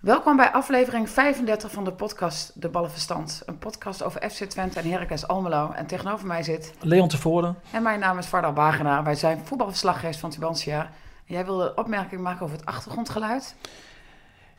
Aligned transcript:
Welkom 0.00 0.36
bij 0.36 0.52
aflevering 0.52 1.10
35 1.10 1.70
van 1.70 1.84
de 1.84 1.92
podcast 1.92 2.60
De 2.60 2.68
Ballenverstand. 2.68 3.42
Een 3.46 3.58
podcast 3.58 4.02
over 4.02 4.30
FC 4.30 4.44
Twente 4.44 4.80
en 4.80 4.90
Heracles 4.90 5.26
Almelo. 5.26 5.70
En 5.70 5.86
tegenover 5.86 6.26
mij 6.26 6.42
zit... 6.42 6.74
Leon 6.80 7.08
Tevoren. 7.08 7.56
En 7.72 7.82
mijn 7.82 8.00
naam 8.00 8.18
is 8.18 8.26
Varda 8.26 8.52
Wagenaar. 8.52 9.04
Wij 9.04 9.14
zijn 9.14 9.40
voetbalverslaggevers 9.44 10.18
van 10.18 10.30
Tubantia. 10.30 10.90
Jij 11.24 11.44
wilde 11.44 11.64
een 11.64 11.78
opmerking 11.78 12.20
maken 12.20 12.42
over 12.42 12.56
het 12.56 12.66
achtergrondgeluid? 12.66 13.54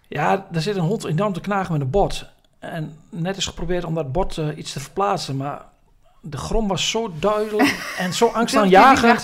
Ja, 0.08 0.48
er 0.52 0.62
zit 0.62 0.76
een 0.76 0.82
hond 0.82 1.04
enorm 1.04 1.34
te 1.34 1.42
knagen 1.42 1.72
met 1.72 1.82
een 1.82 1.90
bord. 1.90 2.30
En 2.60 2.98
net 3.10 3.38
is 3.38 3.46
geprobeerd 3.46 3.84
om 3.84 3.94
dat 3.94 4.12
bord 4.12 4.38
uh, 4.38 4.58
iets 4.58 4.74
te 4.74 4.80
verplaatsen, 4.80 5.38
maar 5.38 5.66
de 6.22 6.38
grom 6.38 6.68
was 6.68 6.90
zo 6.90 7.12
duidelijk 7.20 7.90
en 7.98 8.14
zo 8.14 8.28
angstaanjagend 8.28 9.24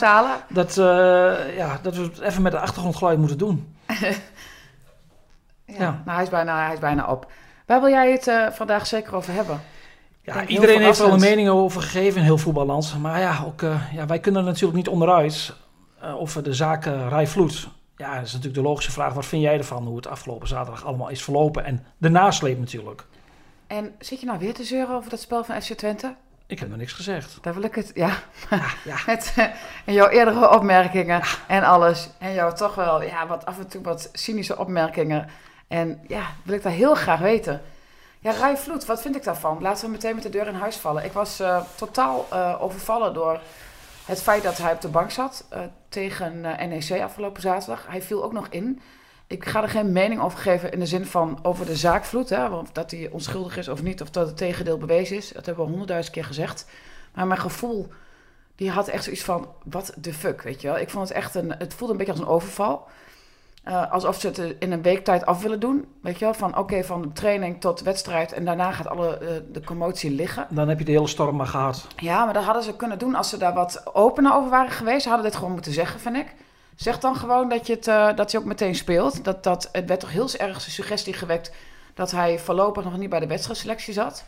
dat, 0.49 0.77
uh, 0.77 0.85
ja, 1.57 1.79
dat 1.81 1.95
we 1.95 2.01
het 2.01 2.19
even 2.19 2.41
met 2.41 2.51
de 2.51 2.59
achtergrondgeluid 2.59 3.17
moeten 3.19 3.37
doen. 3.37 3.75
ja, 3.85 4.13
ja, 5.65 6.01
Nou, 6.05 6.15
hij, 6.15 6.23
is 6.23 6.29
bijna, 6.29 6.63
hij 6.65 6.73
is 6.73 6.79
bijna 6.79 7.05
op. 7.05 7.31
Waar 7.65 7.79
wil 7.79 7.89
jij 7.89 8.11
het 8.11 8.27
uh, 8.27 8.49
vandaag 8.49 8.87
zeker 8.87 9.15
over 9.15 9.33
hebben? 9.33 9.61
Ja, 10.21 10.45
iedereen 10.45 10.81
heeft 10.81 10.97
wel 10.97 11.13
een 11.13 11.19
mening 11.19 11.49
over 11.49 11.81
gegeven 11.81 12.17
in 12.19 12.23
heel 12.23 12.37
voetballand. 12.37 12.95
Maar 13.01 13.19
ja, 13.19 13.43
ook, 13.45 13.61
uh, 13.61 13.93
ja, 13.93 14.05
wij 14.05 14.19
kunnen 14.19 14.41
er 14.41 14.47
natuurlijk 14.47 14.77
niet 14.77 14.87
onderuit 14.87 15.53
over 16.01 16.43
de 16.43 16.53
zaak 16.53 16.85
Rijvloed. 16.85 17.67
Ja, 17.97 18.15
dat 18.15 18.25
is 18.25 18.33
natuurlijk 18.33 18.61
de 18.61 18.69
logische 18.69 18.91
vraag. 18.91 19.13
Wat 19.13 19.25
vind 19.25 19.41
jij 19.41 19.57
ervan, 19.57 19.85
hoe 19.85 19.95
het 19.95 20.07
afgelopen 20.07 20.47
zaterdag 20.47 20.85
allemaal 20.85 21.09
is 21.09 21.23
verlopen? 21.23 21.65
En 21.65 21.85
de 21.97 22.09
nasleep 22.09 22.59
natuurlijk. 22.59 23.05
En 23.67 23.95
zit 23.99 24.19
je 24.19 24.25
nou 24.25 24.39
weer 24.39 24.53
te 24.53 24.63
zeuren 24.63 24.95
over 24.95 25.09
dat 25.09 25.19
spel 25.19 25.43
van 25.43 25.61
FC 25.61 25.73
Twente? 25.73 26.15
Ik 26.47 26.59
heb 26.59 26.69
nog 26.69 26.77
niks 26.77 26.93
gezegd. 26.93 27.37
Daar 27.41 27.53
wil 27.53 27.63
ik 27.63 27.75
het, 27.75 27.91
ja. 27.93 28.17
ja, 28.49 28.65
ja. 28.83 28.97
Met 29.11 29.33
uh, 29.37 29.45
jouw 29.95 30.07
eerdere 30.07 30.49
opmerkingen 30.49 31.21
en 31.47 31.63
alles. 31.63 32.09
En 32.17 32.33
jouw 32.33 32.53
toch 32.53 32.75
wel, 32.75 33.03
ja, 33.03 33.27
wat 33.27 33.45
af 33.45 33.57
en 33.57 33.67
toe 33.67 33.81
wat 33.81 34.09
cynische 34.13 34.57
opmerkingen. 34.57 35.29
En 35.67 36.01
ja, 36.07 36.23
wil 36.43 36.55
ik 36.55 36.63
daar 36.63 36.71
heel 36.71 36.95
graag 36.95 37.19
weten. 37.19 37.61
Ja, 38.19 38.31
Rai 38.31 38.57
Vloed, 38.57 38.85
wat 38.85 39.01
vind 39.01 39.15
ik 39.15 39.23
daarvan? 39.23 39.61
Laten 39.61 39.85
we 39.85 39.91
meteen 39.91 40.13
met 40.13 40.23
de 40.23 40.29
deur 40.29 40.47
in 40.47 40.53
huis 40.53 40.75
vallen. 40.75 41.05
Ik 41.05 41.11
was 41.11 41.41
uh, 41.41 41.61
totaal 41.75 42.27
uh, 42.33 42.55
overvallen 42.59 43.13
door 43.13 43.39
het 44.05 44.21
feit 44.21 44.43
dat 44.43 44.57
hij 44.57 44.71
op 44.71 44.81
de 44.81 44.87
bank 44.87 45.11
zat 45.11 45.45
tegen 45.89 46.41
NEC 46.41 47.01
afgelopen 47.01 47.41
zaterdag. 47.41 47.85
Hij 47.87 48.01
viel 48.01 48.23
ook 48.23 48.33
nog 48.33 48.47
in. 48.49 48.81
Ik 49.27 49.45
ga 49.45 49.61
er 49.61 49.69
geen 49.69 49.91
mening 49.91 50.21
over 50.21 50.39
geven 50.39 50.71
in 50.71 50.79
de 50.79 50.85
zin 50.85 51.05
van 51.05 51.39
over 51.41 51.65
de 51.65 51.75
zaakvloed. 51.75 52.29
Hè, 52.29 52.47
of 52.47 52.71
dat 52.71 52.91
hij 52.91 53.09
onschuldig 53.11 53.57
is 53.57 53.67
of 53.67 53.83
niet, 53.83 54.01
of 54.01 54.09
dat 54.09 54.27
het 54.27 54.37
tegendeel 54.37 54.77
bewezen 54.77 55.17
is. 55.17 55.31
Dat 55.31 55.45
hebben 55.45 55.63
we 55.63 55.69
honderdduizend 55.69 56.15
keer 56.15 56.25
gezegd. 56.25 56.65
Maar 57.13 57.27
mijn 57.27 57.39
gevoel, 57.39 57.87
die 58.55 58.69
had 58.69 58.87
echt 58.87 59.03
zoiets 59.03 59.23
van, 59.23 59.47
wat 59.63 59.93
de 59.97 60.13
fuck, 60.13 60.41
weet 60.41 60.61
je 60.61 60.67
wel. 60.67 60.77
Ik 60.77 60.89
vond 60.89 61.07
het 61.07 61.17
echt 61.17 61.35
een, 61.35 61.51
het 61.57 61.73
voelde 61.73 61.93
een 61.93 61.99
beetje 61.99 62.13
als 62.13 62.21
een 62.21 62.27
overval. 62.27 62.87
Uh, 63.67 63.91
alsof 63.91 64.19
ze 64.19 64.27
het 64.27 64.55
in 64.59 64.71
een 64.71 64.81
week 64.81 65.03
tijd 65.03 65.25
af 65.25 65.41
willen 65.41 65.59
doen. 65.59 65.85
Weet 66.01 66.19
je 66.19 66.25
wel, 66.25 66.33
van 66.33 66.49
oké, 66.49 66.59
okay, 66.59 66.83
van 66.83 67.13
training 67.13 67.61
tot 67.61 67.81
wedstrijd. 67.81 68.33
En 68.33 68.45
daarna 68.45 68.71
gaat 68.71 68.87
alle 68.87 69.19
uh, 69.21 69.29
de 69.51 69.63
commotie 69.63 70.11
liggen. 70.11 70.47
Dan 70.49 70.67
heb 70.67 70.79
je 70.79 70.85
de 70.85 70.91
hele 70.91 71.07
storm 71.07 71.35
maar 71.35 71.47
gehad. 71.47 71.87
Ja, 71.95 72.25
maar 72.25 72.33
dat 72.33 72.43
hadden 72.43 72.63
ze 72.63 72.75
kunnen 72.75 72.99
doen 72.99 73.15
als 73.15 73.29
ze 73.29 73.37
daar 73.37 73.53
wat 73.53 73.95
opener 73.95 74.33
over 74.33 74.49
waren 74.49 74.71
geweest. 74.71 75.01
Ze 75.01 75.09
hadden 75.09 75.27
dit 75.27 75.35
gewoon 75.35 75.51
moeten 75.51 75.73
zeggen, 75.73 75.99
vind 75.99 76.15
ik. 76.15 76.33
Zeg 76.75 76.99
dan 76.99 77.15
gewoon 77.15 77.49
dat, 77.49 77.67
je 77.67 77.73
het, 77.73 77.87
uh, 77.87 78.15
dat 78.15 78.31
hij 78.31 78.41
ook 78.41 78.47
meteen 78.47 78.75
speelt. 78.75 79.23
Dat, 79.23 79.43
dat, 79.43 79.69
het 79.71 79.85
werd 79.85 79.99
toch 79.99 80.11
heel 80.11 80.29
erg 80.37 80.63
de 80.63 80.71
suggestie 80.71 81.13
gewekt 81.13 81.51
dat 81.93 82.11
hij 82.11 82.39
voorlopig 82.39 82.83
nog 82.83 82.97
niet 82.97 83.09
bij 83.09 83.19
de 83.19 83.27
wedstrijdselectie 83.27 83.93
zat. 83.93 84.25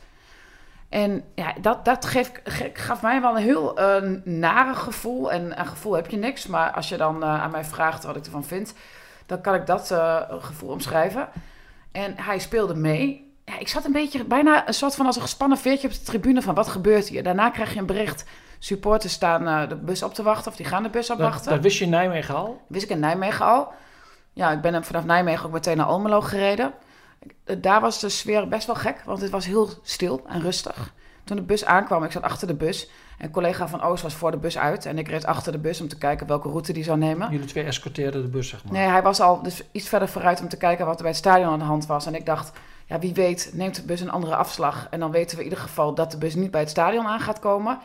En 0.89 1.23
ja, 1.35 1.53
dat, 1.61 1.85
dat 1.85 2.05
geeft, 2.05 2.31
gaf 2.73 3.01
mij 3.01 3.21
wel 3.21 3.37
een 3.37 3.43
heel 3.43 3.79
uh, 3.79 4.11
nare 4.23 4.75
gevoel. 4.75 5.31
En 5.31 5.59
een 5.59 5.67
gevoel 5.67 5.93
heb 5.93 6.09
je 6.09 6.17
niks. 6.17 6.47
Maar 6.47 6.71
als 6.71 6.89
je 6.89 6.97
dan 6.97 7.23
uh, 7.23 7.41
aan 7.41 7.51
mij 7.51 7.65
vraagt 7.65 8.03
wat 8.03 8.15
ik 8.15 8.25
ervan 8.25 8.43
vind, 8.43 8.73
dan 9.25 9.41
kan 9.41 9.55
ik 9.55 9.65
dat 9.65 9.93
gevoel 10.29 10.69
omschrijven. 10.69 11.29
En 11.91 12.13
hij 12.17 12.39
speelde 12.39 12.75
mee. 12.75 13.31
Ja, 13.45 13.59
ik 13.59 13.67
zat 13.67 13.85
een 13.85 13.91
beetje 13.91 14.23
bijna 14.23 14.67
een 14.67 14.73
soort 14.73 14.95
van 14.95 15.05
als 15.05 15.15
een 15.15 15.21
gespannen 15.21 15.57
veertje 15.57 15.87
op 15.87 15.93
de 15.93 16.01
tribune 16.01 16.41
van 16.41 16.55
wat 16.55 16.67
gebeurt 16.67 17.07
hier. 17.07 17.23
Daarna 17.23 17.49
krijg 17.49 17.73
je 17.73 17.79
een 17.79 17.85
bericht 17.85 18.25
supporters 18.59 19.13
staan 19.13 19.47
uh, 19.47 19.69
de 19.69 19.75
bus 19.75 20.03
op 20.03 20.13
te 20.13 20.23
wachten, 20.23 20.51
of 20.51 20.57
die 20.57 20.65
gaan 20.65 20.83
de 20.83 20.89
bus 20.89 21.09
opwachten. 21.09 21.43
Dat, 21.43 21.53
dat 21.53 21.63
wist 21.63 21.77
je 21.77 21.83
in 21.83 21.89
Nijmegen 21.89 22.35
al? 22.35 22.61
Wist 22.67 22.83
ik 22.83 22.89
in 22.89 22.99
Nijmegen 22.99 23.45
al. 23.45 23.67
Ja, 24.33 24.51
ik 24.51 24.61
ben 24.61 24.83
vanaf 24.83 25.05
Nijmegen 25.05 25.45
ook 25.45 25.51
meteen 25.51 25.77
naar 25.77 25.85
Almelo 25.85 26.21
gereden. 26.21 26.73
Daar 27.57 27.81
was 27.81 27.99
de 27.99 28.09
sfeer 28.09 28.47
best 28.47 28.65
wel 28.65 28.75
gek, 28.75 29.01
want 29.05 29.21
het 29.21 29.31
was 29.31 29.45
heel 29.45 29.69
stil 29.83 30.21
en 30.27 30.41
rustig. 30.41 30.93
Toen 31.23 31.35
de 31.35 31.43
bus 31.43 31.65
aankwam, 31.65 32.03
ik 32.03 32.11
zat 32.11 32.23
achter 32.23 32.47
de 32.47 32.55
bus. 32.55 32.89
En 33.17 33.25
een 33.25 33.31
collega 33.31 33.67
van 33.67 33.81
Oost 33.81 34.03
was 34.03 34.13
voor 34.13 34.31
de 34.31 34.37
bus 34.37 34.57
uit. 34.57 34.85
En 34.85 34.97
ik 34.97 35.07
reed 35.07 35.25
achter 35.25 35.51
de 35.51 35.57
bus 35.57 35.81
om 35.81 35.87
te 35.87 35.97
kijken 35.97 36.27
welke 36.27 36.49
route 36.49 36.73
die 36.73 36.83
zou 36.83 36.97
nemen. 36.97 37.31
Jullie 37.31 37.47
twee 37.47 37.63
escorteerden 37.63 38.21
de 38.21 38.27
bus, 38.27 38.49
zeg 38.49 38.63
maar? 38.63 38.73
Nee, 38.73 38.87
hij 38.87 39.01
was 39.01 39.19
al 39.19 39.41
dus 39.41 39.63
iets 39.71 39.89
verder 39.89 40.07
vooruit 40.07 40.41
om 40.41 40.49
te 40.49 40.57
kijken 40.57 40.85
wat 40.85 40.95
er 40.95 41.01
bij 41.01 41.11
het 41.11 41.19
stadion 41.19 41.51
aan 41.51 41.59
de 41.59 41.65
hand 41.65 41.85
was. 41.85 42.05
En 42.05 42.15
ik 42.15 42.25
dacht, 42.25 42.51
ja, 42.85 42.99
wie 42.99 43.13
weet 43.13 43.51
neemt 43.53 43.75
de 43.75 43.81
bus 43.81 44.01
een 44.01 44.11
andere 44.11 44.35
afslag. 44.35 44.87
En 44.89 44.99
dan 44.99 45.11
weten 45.11 45.37
we 45.37 45.43
in 45.43 45.49
ieder 45.49 45.63
geval 45.63 45.93
dat 45.93 46.11
de 46.11 46.17
bus 46.17 46.35
niet 46.35 46.51
bij 46.51 46.61
het 46.61 46.69
stadion 46.69 47.05
aan 47.05 47.19
gaat 47.19 47.39
komen. 47.39 47.79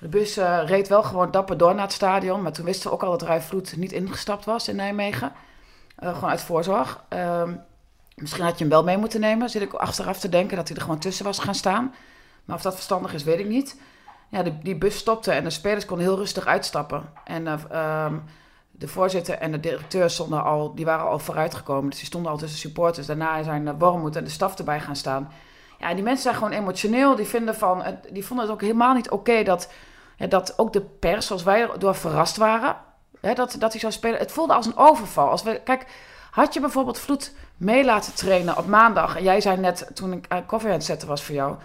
De 0.00 0.08
bus 0.08 0.38
uh, 0.38 0.60
reed 0.64 0.88
wel 0.88 1.02
gewoon 1.02 1.30
dapper 1.30 1.56
door 1.56 1.74
naar 1.74 1.84
het 1.84 1.92
stadion. 1.92 2.42
Maar 2.42 2.52
toen 2.52 2.64
wisten 2.64 2.88
we 2.88 2.94
ook 2.94 3.02
al 3.02 3.10
dat 3.10 3.22
Rijvloed 3.22 3.76
niet 3.76 3.92
ingestapt 3.92 4.44
was 4.44 4.68
in 4.68 4.76
Nijmegen. 4.76 5.32
Uh, 6.02 6.14
gewoon 6.14 6.30
uit 6.30 6.40
voorzorg. 6.40 7.04
Uh, 7.12 7.42
misschien 8.14 8.44
had 8.44 8.52
je 8.52 8.64
hem 8.64 8.72
wel 8.72 8.84
mee 8.84 8.96
moeten 8.96 9.20
nemen. 9.20 9.50
Zit 9.50 9.62
ik 9.62 9.72
achteraf 9.72 10.18
te 10.18 10.28
denken 10.28 10.56
dat 10.56 10.68
hij 10.68 10.76
er 10.76 10.82
gewoon 10.82 10.98
tussen 10.98 11.24
was 11.24 11.38
gaan 11.38 11.54
staan. 11.54 11.94
Maar 12.44 12.56
of 12.56 12.62
dat 12.62 12.74
verstandig 12.74 13.14
is, 13.14 13.24
weet 13.24 13.38
ik 13.38 13.48
niet. 13.48 13.80
Ja, 14.28 14.42
de, 14.42 14.58
die 14.58 14.76
bus 14.76 14.96
stopte 14.96 15.32
en 15.32 15.44
de 15.44 15.50
spelers 15.50 15.84
konden 15.84 16.06
heel 16.06 16.16
rustig 16.16 16.46
uitstappen. 16.46 17.08
En 17.24 17.46
uh, 17.46 18.12
de 18.70 18.88
voorzitter 18.88 19.34
en 19.34 19.52
de 19.52 19.60
directeur 19.60 20.10
stonden 20.10 20.44
al, 20.44 20.74
die 20.74 20.84
waren 20.84 21.06
al 21.06 21.18
vooruitgekomen. 21.18 21.90
Dus 21.90 21.98
die 21.98 22.06
stonden 22.06 22.32
al 22.32 22.38
tussen 22.38 22.58
supporters. 22.58 23.06
Daarna 23.06 23.42
zijn 23.42 23.78
Wormoed 23.78 24.16
en 24.16 24.24
de 24.24 24.30
staf 24.30 24.58
erbij 24.58 24.80
gaan 24.80 24.96
staan. 24.96 25.32
Ja, 25.78 25.94
die 25.94 26.02
mensen 26.02 26.22
zijn 26.22 26.34
gewoon 26.34 26.52
emotioneel. 26.52 27.16
Die, 27.16 27.26
vinden 27.26 27.54
van, 27.54 27.84
die 28.10 28.24
vonden 28.24 28.46
het 28.46 28.54
ook 28.54 28.60
helemaal 28.60 28.94
niet 28.94 29.10
oké 29.10 29.42
dat, 29.42 29.72
dat 30.28 30.58
ook 30.58 30.72
de 30.72 30.80
pers, 30.80 31.26
zoals 31.26 31.42
wij 31.42 31.68
door 31.78 31.94
verrast 31.94 32.36
waren, 32.36 32.76
dat, 33.20 33.56
dat 33.58 33.72
hij 33.72 33.80
zou 33.80 33.92
spelen. 33.92 34.18
Het 34.18 34.32
voelde 34.32 34.52
als 34.54 34.66
een 34.66 34.76
overval. 34.76 35.28
Als 35.28 35.42
we, 35.42 35.60
kijk, 35.64 35.86
had 36.30 36.54
je 36.54 36.60
bijvoorbeeld 36.60 36.98
Vloed 36.98 37.34
mee 37.56 37.84
laten 37.84 38.14
trainen 38.14 38.56
op 38.56 38.66
maandag? 38.66 39.16
En 39.16 39.22
jij 39.22 39.40
zei 39.40 39.56
net, 39.56 39.90
toen 39.94 40.12
ik 40.12 40.32
uh, 40.32 40.38
koffie 40.46 40.68
aan 40.68 40.74
het 40.74 40.84
zetten 40.84 41.08
was 41.08 41.22
voor 41.22 41.34
jou, 41.34 41.56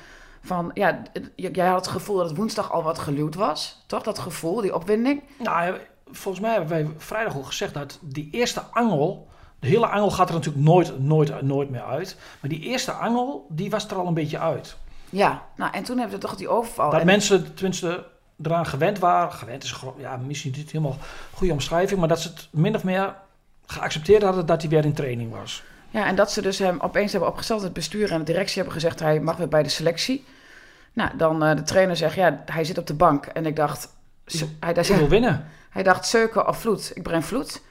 van 0.44 0.72
ja, 0.74 1.01
jij 1.35 1.68
had 1.68 1.85
het 1.85 1.94
gevoel 1.94 2.18
dat 2.18 2.28
het 2.28 2.38
woensdag 2.38 2.72
al 2.72 2.84
wat 2.84 3.00
geluwd 3.00 3.35
was. 3.35 3.84
Toch? 3.88 4.03
Dat 4.03 4.19
gevoel, 4.19 4.62
die 4.62 4.75
opwinding? 4.75 5.24
Nou, 5.38 5.78
volgens 6.12 6.44
mij 6.44 6.53
hebben 6.53 6.69
wij 6.69 6.94
vrijdag 6.97 7.35
al 7.35 7.44
gezegd 7.44 7.74
dat 7.74 8.00
die 8.01 8.30
eerste 8.31 8.62
angel 8.72 9.28
de 9.63 9.69
hele 9.69 9.88
angel 9.88 10.12
gaat 10.12 10.28
er 10.28 10.34
natuurlijk 10.34 10.66
nooit, 10.66 11.00
nooit, 11.00 11.41
nooit 11.41 11.69
meer 11.69 11.84
uit. 11.84 12.18
Maar 12.40 12.50
die 12.50 12.59
eerste 12.59 12.91
angel, 12.91 13.46
die 13.50 13.69
was 13.69 13.88
er 13.88 13.96
al 13.96 14.07
een 14.07 14.13
beetje 14.13 14.40
uit. 14.40 14.78
Ja, 15.09 15.46
nou 15.56 15.74
en 15.74 15.84
toen 15.84 15.97
hebben 15.97 16.16
we 16.16 16.22
toch 16.22 16.35
die 16.35 16.50
overval. 16.50 16.91
Dat 16.91 17.03
mensen 17.03 17.53
tenminste 17.53 18.06
eraan 18.41 18.66
gewend 18.66 19.00
waren. 19.00 19.31
Gewend 19.31 19.63
is 19.63 19.75
ja, 19.97 20.18
misschien 20.18 20.53
niet 20.56 20.72
helemaal 20.72 20.97
goede 21.34 21.53
omschrijving. 21.53 22.00
Maar 22.00 22.09
dat 22.09 22.22
ze 22.22 22.28
het 22.28 22.47
min 22.51 22.75
of 22.75 22.84
meer 22.84 23.16
geaccepteerd 23.66 24.24
hadden 24.24 24.46
dat 24.46 24.62
hij 24.62 24.69
weer 24.69 24.85
in 24.85 24.94
training 24.94 25.31
was. 25.31 25.63
Ja, 25.90 26.06
en 26.06 26.16
dat 26.16 26.31
ze 26.31 26.41
dus 26.41 26.59
hem 26.59 26.80
opeens 26.80 27.12
hebben 27.12 27.30
opgesteld. 27.30 27.62
Het 27.62 27.74
bestuur 27.74 28.12
en 28.12 28.18
de 28.18 28.24
directie 28.24 28.56
hebben 28.56 28.74
gezegd... 28.74 29.00
hij 29.00 29.19
mag 29.19 29.38
weer 29.38 29.47
bij 29.47 29.63
de 29.63 29.69
selectie. 29.69 30.25
Nou, 30.94 31.18
dan 31.18 31.44
uh, 31.44 31.56
de 31.56 31.63
trainer 31.63 31.95
zegt... 31.95 32.16
ja, 32.16 32.44
hij 32.45 32.63
zit 32.63 32.78
op 32.78 32.88
de 32.88 32.94
bank. 32.94 33.25
En 33.25 33.45
ik 33.45 33.56
dacht... 33.56 33.90
Hij, 34.59 34.74
hij 34.74 34.97
wil 34.97 35.07
winnen. 35.07 35.45
Hij 35.69 35.84
dacht, 35.84 36.06
Seuken 36.06 36.47
of 36.47 36.57
Vloed. 36.57 36.91
Ik 36.94 37.03
breng 37.03 37.25
Vloed. 37.25 37.62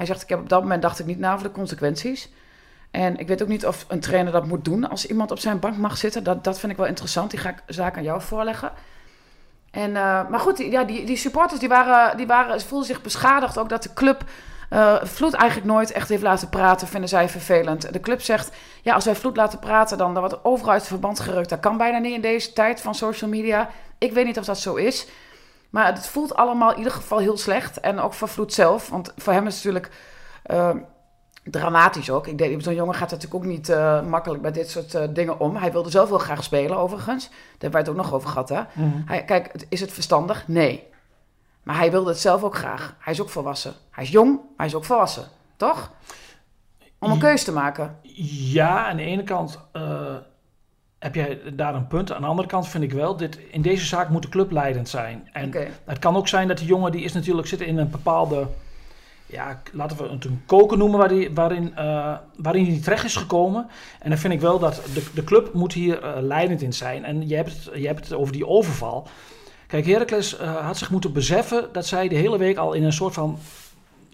Hij 0.00 0.08
zegt, 0.08 0.22
ik 0.22 0.28
heb 0.28 0.38
op 0.38 0.48
dat 0.48 0.62
moment 0.62 0.82
dacht 0.82 0.98
ik 0.98 1.06
niet 1.06 1.18
na 1.18 1.32
over 1.32 1.46
de 1.46 1.52
consequenties. 1.52 2.28
En 2.90 3.18
ik 3.18 3.28
weet 3.28 3.42
ook 3.42 3.48
niet 3.48 3.66
of 3.66 3.84
een 3.88 4.00
trainer 4.00 4.32
dat 4.32 4.46
moet 4.46 4.64
doen 4.64 4.88
als 4.88 5.06
iemand 5.06 5.30
op 5.30 5.38
zijn 5.38 5.58
bank 5.58 5.76
mag 5.76 5.96
zitten. 5.96 6.24
Dat, 6.24 6.44
dat 6.44 6.58
vind 6.60 6.72
ik 6.72 6.78
wel 6.78 6.86
interessant. 6.86 7.30
Die 7.30 7.40
ga 7.40 7.48
ik 7.48 7.62
zaak 7.66 7.96
aan 7.96 8.02
jou 8.02 8.20
voorleggen. 8.20 8.72
En, 9.70 9.90
uh, 9.90 10.28
maar 10.28 10.40
goed, 10.40 10.56
die, 10.56 10.70
ja, 10.70 10.84
die, 10.84 11.04
die 11.06 11.16
supporters 11.16 11.60
die 11.60 11.68
waren, 11.68 12.16
die 12.16 12.26
waren, 12.26 12.60
voelden 12.60 12.86
zich 12.86 13.02
beschadigd. 13.02 13.58
Ook 13.58 13.68
dat 13.68 13.82
de 13.82 13.92
club 13.94 14.24
uh, 14.72 14.96
Vloed 15.02 15.34
eigenlijk 15.34 15.70
nooit 15.70 15.92
echt 15.92 16.08
heeft 16.08 16.22
laten 16.22 16.48
praten, 16.48 16.88
vinden 16.88 17.08
zij 17.08 17.28
vervelend. 17.28 17.92
De 17.92 18.00
club 18.00 18.20
zegt, 18.20 18.56
ja, 18.82 18.94
als 18.94 19.04
wij 19.04 19.14
Vloed 19.14 19.36
laten 19.36 19.58
praten, 19.58 19.98
dan, 19.98 20.12
dan 20.14 20.22
wordt 20.22 20.44
overal 20.44 20.72
uit 20.72 20.86
verband 20.86 21.20
gerukt. 21.20 21.48
Dat 21.48 21.60
kan 21.60 21.76
bijna 21.76 21.98
niet 21.98 22.14
in 22.14 22.20
deze 22.20 22.52
tijd 22.52 22.80
van 22.80 22.94
social 22.94 23.30
media. 23.30 23.70
Ik 23.98 24.12
weet 24.12 24.24
niet 24.24 24.38
of 24.38 24.44
dat 24.44 24.58
zo 24.58 24.74
is. 24.74 25.06
Maar 25.70 25.86
het 25.86 26.06
voelt 26.06 26.34
allemaal 26.34 26.70
in 26.70 26.76
ieder 26.78 26.92
geval 26.92 27.18
heel 27.18 27.36
slecht. 27.36 27.80
En 27.80 28.00
ook 28.00 28.12
voor 28.12 28.28
Vloed 28.28 28.52
zelf. 28.52 28.88
Want 28.88 29.12
voor 29.16 29.32
hem 29.32 29.46
is 29.46 29.54
het 29.54 29.64
natuurlijk 29.64 29.92
uh, 30.46 30.70
dramatisch 31.44 32.10
ook. 32.10 32.26
Ik 32.26 32.38
denk, 32.38 32.62
zo'n 32.62 32.74
jongen 32.74 32.94
gaat 32.94 33.10
natuurlijk 33.10 33.44
ook 33.44 33.50
niet 33.50 33.68
uh, 33.68 34.02
makkelijk 34.02 34.42
bij 34.42 34.52
dit 34.52 34.70
soort 34.70 34.94
uh, 34.94 35.02
dingen 35.10 35.40
om. 35.40 35.56
Hij 35.56 35.72
wilde 35.72 35.90
zelf 35.90 36.08
wel 36.08 36.18
graag 36.18 36.44
spelen, 36.44 36.76
overigens. 36.76 37.28
Daar 37.28 37.38
hebben 37.50 37.70
wij 37.70 37.80
het 37.80 37.90
ook 37.90 37.96
nog 37.96 38.12
over 38.12 38.28
gehad, 38.28 38.48
hè? 38.48 38.60
Mm 38.60 38.92
-hmm. 38.92 39.02
hij, 39.06 39.24
kijk, 39.24 39.66
is 39.68 39.80
het 39.80 39.92
verstandig? 39.92 40.48
Nee. 40.48 40.88
Maar 41.62 41.76
hij 41.76 41.90
wilde 41.90 42.10
het 42.10 42.18
zelf 42.18 42.42
ook 42.42 42.56
graag. 42.56 42.94
Hij 42.98 43.12
is 43.12 43.20
ook 43.20 43.28
volwassen. 43.28 43.74
Hij 43.90 44.04
is 44.04 44.10
jong, 44.10 44.30
maar 44.30 44.56
hij 44.56 44.66
is 44.66 44.74
ook 44.74 44.84
volwassen. 44.84 45.24
Toch? 45.56 45.92
Om 46.98 47.10
een 47.10 47.18
keuze 47.18 47.44
te 47.44 47.52
maken. 47.52 47.98
Ja, 48.52 48.88
aan 48.88 48.96
de 48.96 49.02
ene 49.02 49.22
kant 49.24 49.60
heb 51.00 51.14
jij 51.14 51.40
daar 51.52 51.74
een 51.74 51.86
punt. 51.86 52.12
Aan 52.12 52.20
de 52.20 52.26
andere 52.26 52.48
kant 52.48 52.68
vind 52.68 52.84
ik 52.84 52.92
wel, 52.92 53.16
dit, 53.16 53.38
in 53.50 53.62
deze 53.62 53.86
zaak 53.86 54.08
moet 54.08 54.22
de 54.22 54.28
club 54.28 54.50
leidend 54.50 54.88
zijn. 54.88 55.28
En 55.32 55.46
okay. 55.46 55.70
het 55.84 55.98
kan 55.98 56.16
ook 56.16 56.28
zijn 56.28 56.48
dat 56.48 56.58
die 56.58 56.66
jongen, 56.66 56.92
die 56.92 57.04
is 57.04 57.12
natuurlijk 57.12 57.48
zitten 57.48 57.66
in 57.66 57.78
een 57.78 57.90
bepaalde 57.90 58.46
ja, 59.30 59.62
laten 59.72 59.96
we 59.96 60.08
het 60.08 60.24
een 60.24 60.42
koken 60.46 60.78
noemen 60.78 60.98
waar 60.98 61.08
die, 61.08 61.30
waarin, 61.34 61.72
uh, 61.78 62.16
waarin 62.36 62.66
hij 62.66 62.80
terecht 62.80 63.04
is 63.04 63.16
gekomen. 63.16 63.68
En 63.98 64.10
dan 64.10 64.18
vind 64.18 64.32
ik 64.32 64.40
wel 64.40 64.58
dat 64.58 64.82
de, 64.94 65.04
de 65.14 65.24
club 65.24 65.52
moet 65.52 65.72
hier 65.72 66.04
uh, 66.04 66.12
leidend 66.20 66.62
in 66.62 66.72
zijn. 66.72 67.04
En 67.04 67.28
je 67.28 67.34
hebt, 67.36 67.52
het, 67.52 67.70
je 67.74 67.86
hebt 67.86 68.04
het 68.04 68.12
over 68.12 68.32
die 68.32 68.46
overval. 68.46 69.08
Kijk, 69.66 69.86
Heracles 69.86 70.40
uh, 70.40 70.66
had 70.66 70.78
zich 70.78 70.90
moeten 70.90 71.12
beseffen 71.12 71.68
dat 71.72 71.86
zij 71.86 72.08
de 72.08 72.14
hele 72.14 72.38
week 72.38 72.56
al 72.56 72.72
in 72.72 72.84
een 72.84 72.92
soort 72.92 73.14
van... 73.14 73.38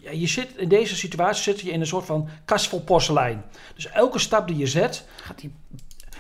Ja, 0.01 0.11
je 0.11 0.27
zit, 0.27 0.57
in 0.57 0.69
deze 0.69 0.97
situatie 0.97 1.43
zit 1.43 1.61
je 1.61 1.71
in 1.71 1.81
een 1.81 1.87
soort 1.87 2.05
van 2.05 2.29
kast 2.45 2.69
vol 2.69 2.81
porselein. 2.81 3.45
Dus 3.75 3.91
elke 3.91 4.19
stap 4.19 4.49
die 4.49 4.57
je 4.57 4.67
zet... 4.67 5.07
Gaat 5.23 5.41
die 5.41 5.53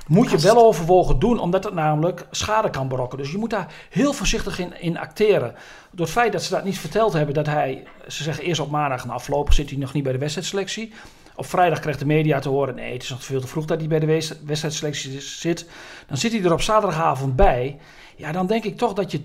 moet 0.07 0.31
je 0.31 0.39
wel 0.39 0.65
overwogen 0.65 1.19
doen, 1.19 1.39
omdat 1.39 1.65
het 1.65 1.75
namelijk 1.75 2.27
schade 2.31 2.71
kan 2.71 2.89
berokken. 2.89 3.19
Dus 3.19 3.31
je 3.31 3.39
moet 3.39 3.51
daar 3.51 3.75
heel 3.91 4.13
voorzichtig 4.13 4.59
in, 4.59 4.81
in 4.81 4.99
acteren. 4.99 5.55
Door 5.91 6.07
het 6.07 6.15
feit 6.15 6.33
dat 6.33 6.43
ze 6.43 6.55
dat 6.55 6.65
niet 6.65 6.79
verteld 6.79 7.13
hebben, 7.13 7.35
dat 7.35 7.47
hij, 7.47 7.87
ze 8.07 8.23
zeggen 8.23 8.45
eerst 8.45 8.61
op 8.61 8.71
maandag, 8.71 9.05
nou 9.05 9.17
afgelopen 9.17 9.55
zit 9.55 9.71
hij 9.71 9.79
nog 9.79 9.93
niet 9.93 10.03
bij 10.03 10.13
de 10.13 10.19
wedstrijdselectie. 10.19 10.93
Op 11.35 11.47
vrijdag 11.47 11.81
krijgt 11.81 11.99
de 11.99 12.07
media 12.07 12.39
te 12.39 12.49
horen, 12.49 12.75
nee, 12.75 12.93
het 12.93 13.03
is 13.03 13.11
nog 13.11 13.25
veel 13.25 13.41
te 13.41 13.47
vroeg 13.47 13.65
dat 13.65 13.79
hij 13.79 13.89
bij 13.89 13.99
de 13.99 14.07
wedstrijdselectie 14.45 15.21
zit. 15.21 15.67
Dan 16.07 16.17
zit 16.17 16.33
hij 16.33 16.43
er 16.43 16.53
op 16.53 16.61
zaterdagavond 16.61 17.37
bij. 17.37 17.79
Ja, 18.17 18.33
dan 18.33 18.47
denk 18.47 18.65
ik 18.65 18.77
toch 18.77 18.93
dat 18.93 19.11
je 19.11 19.21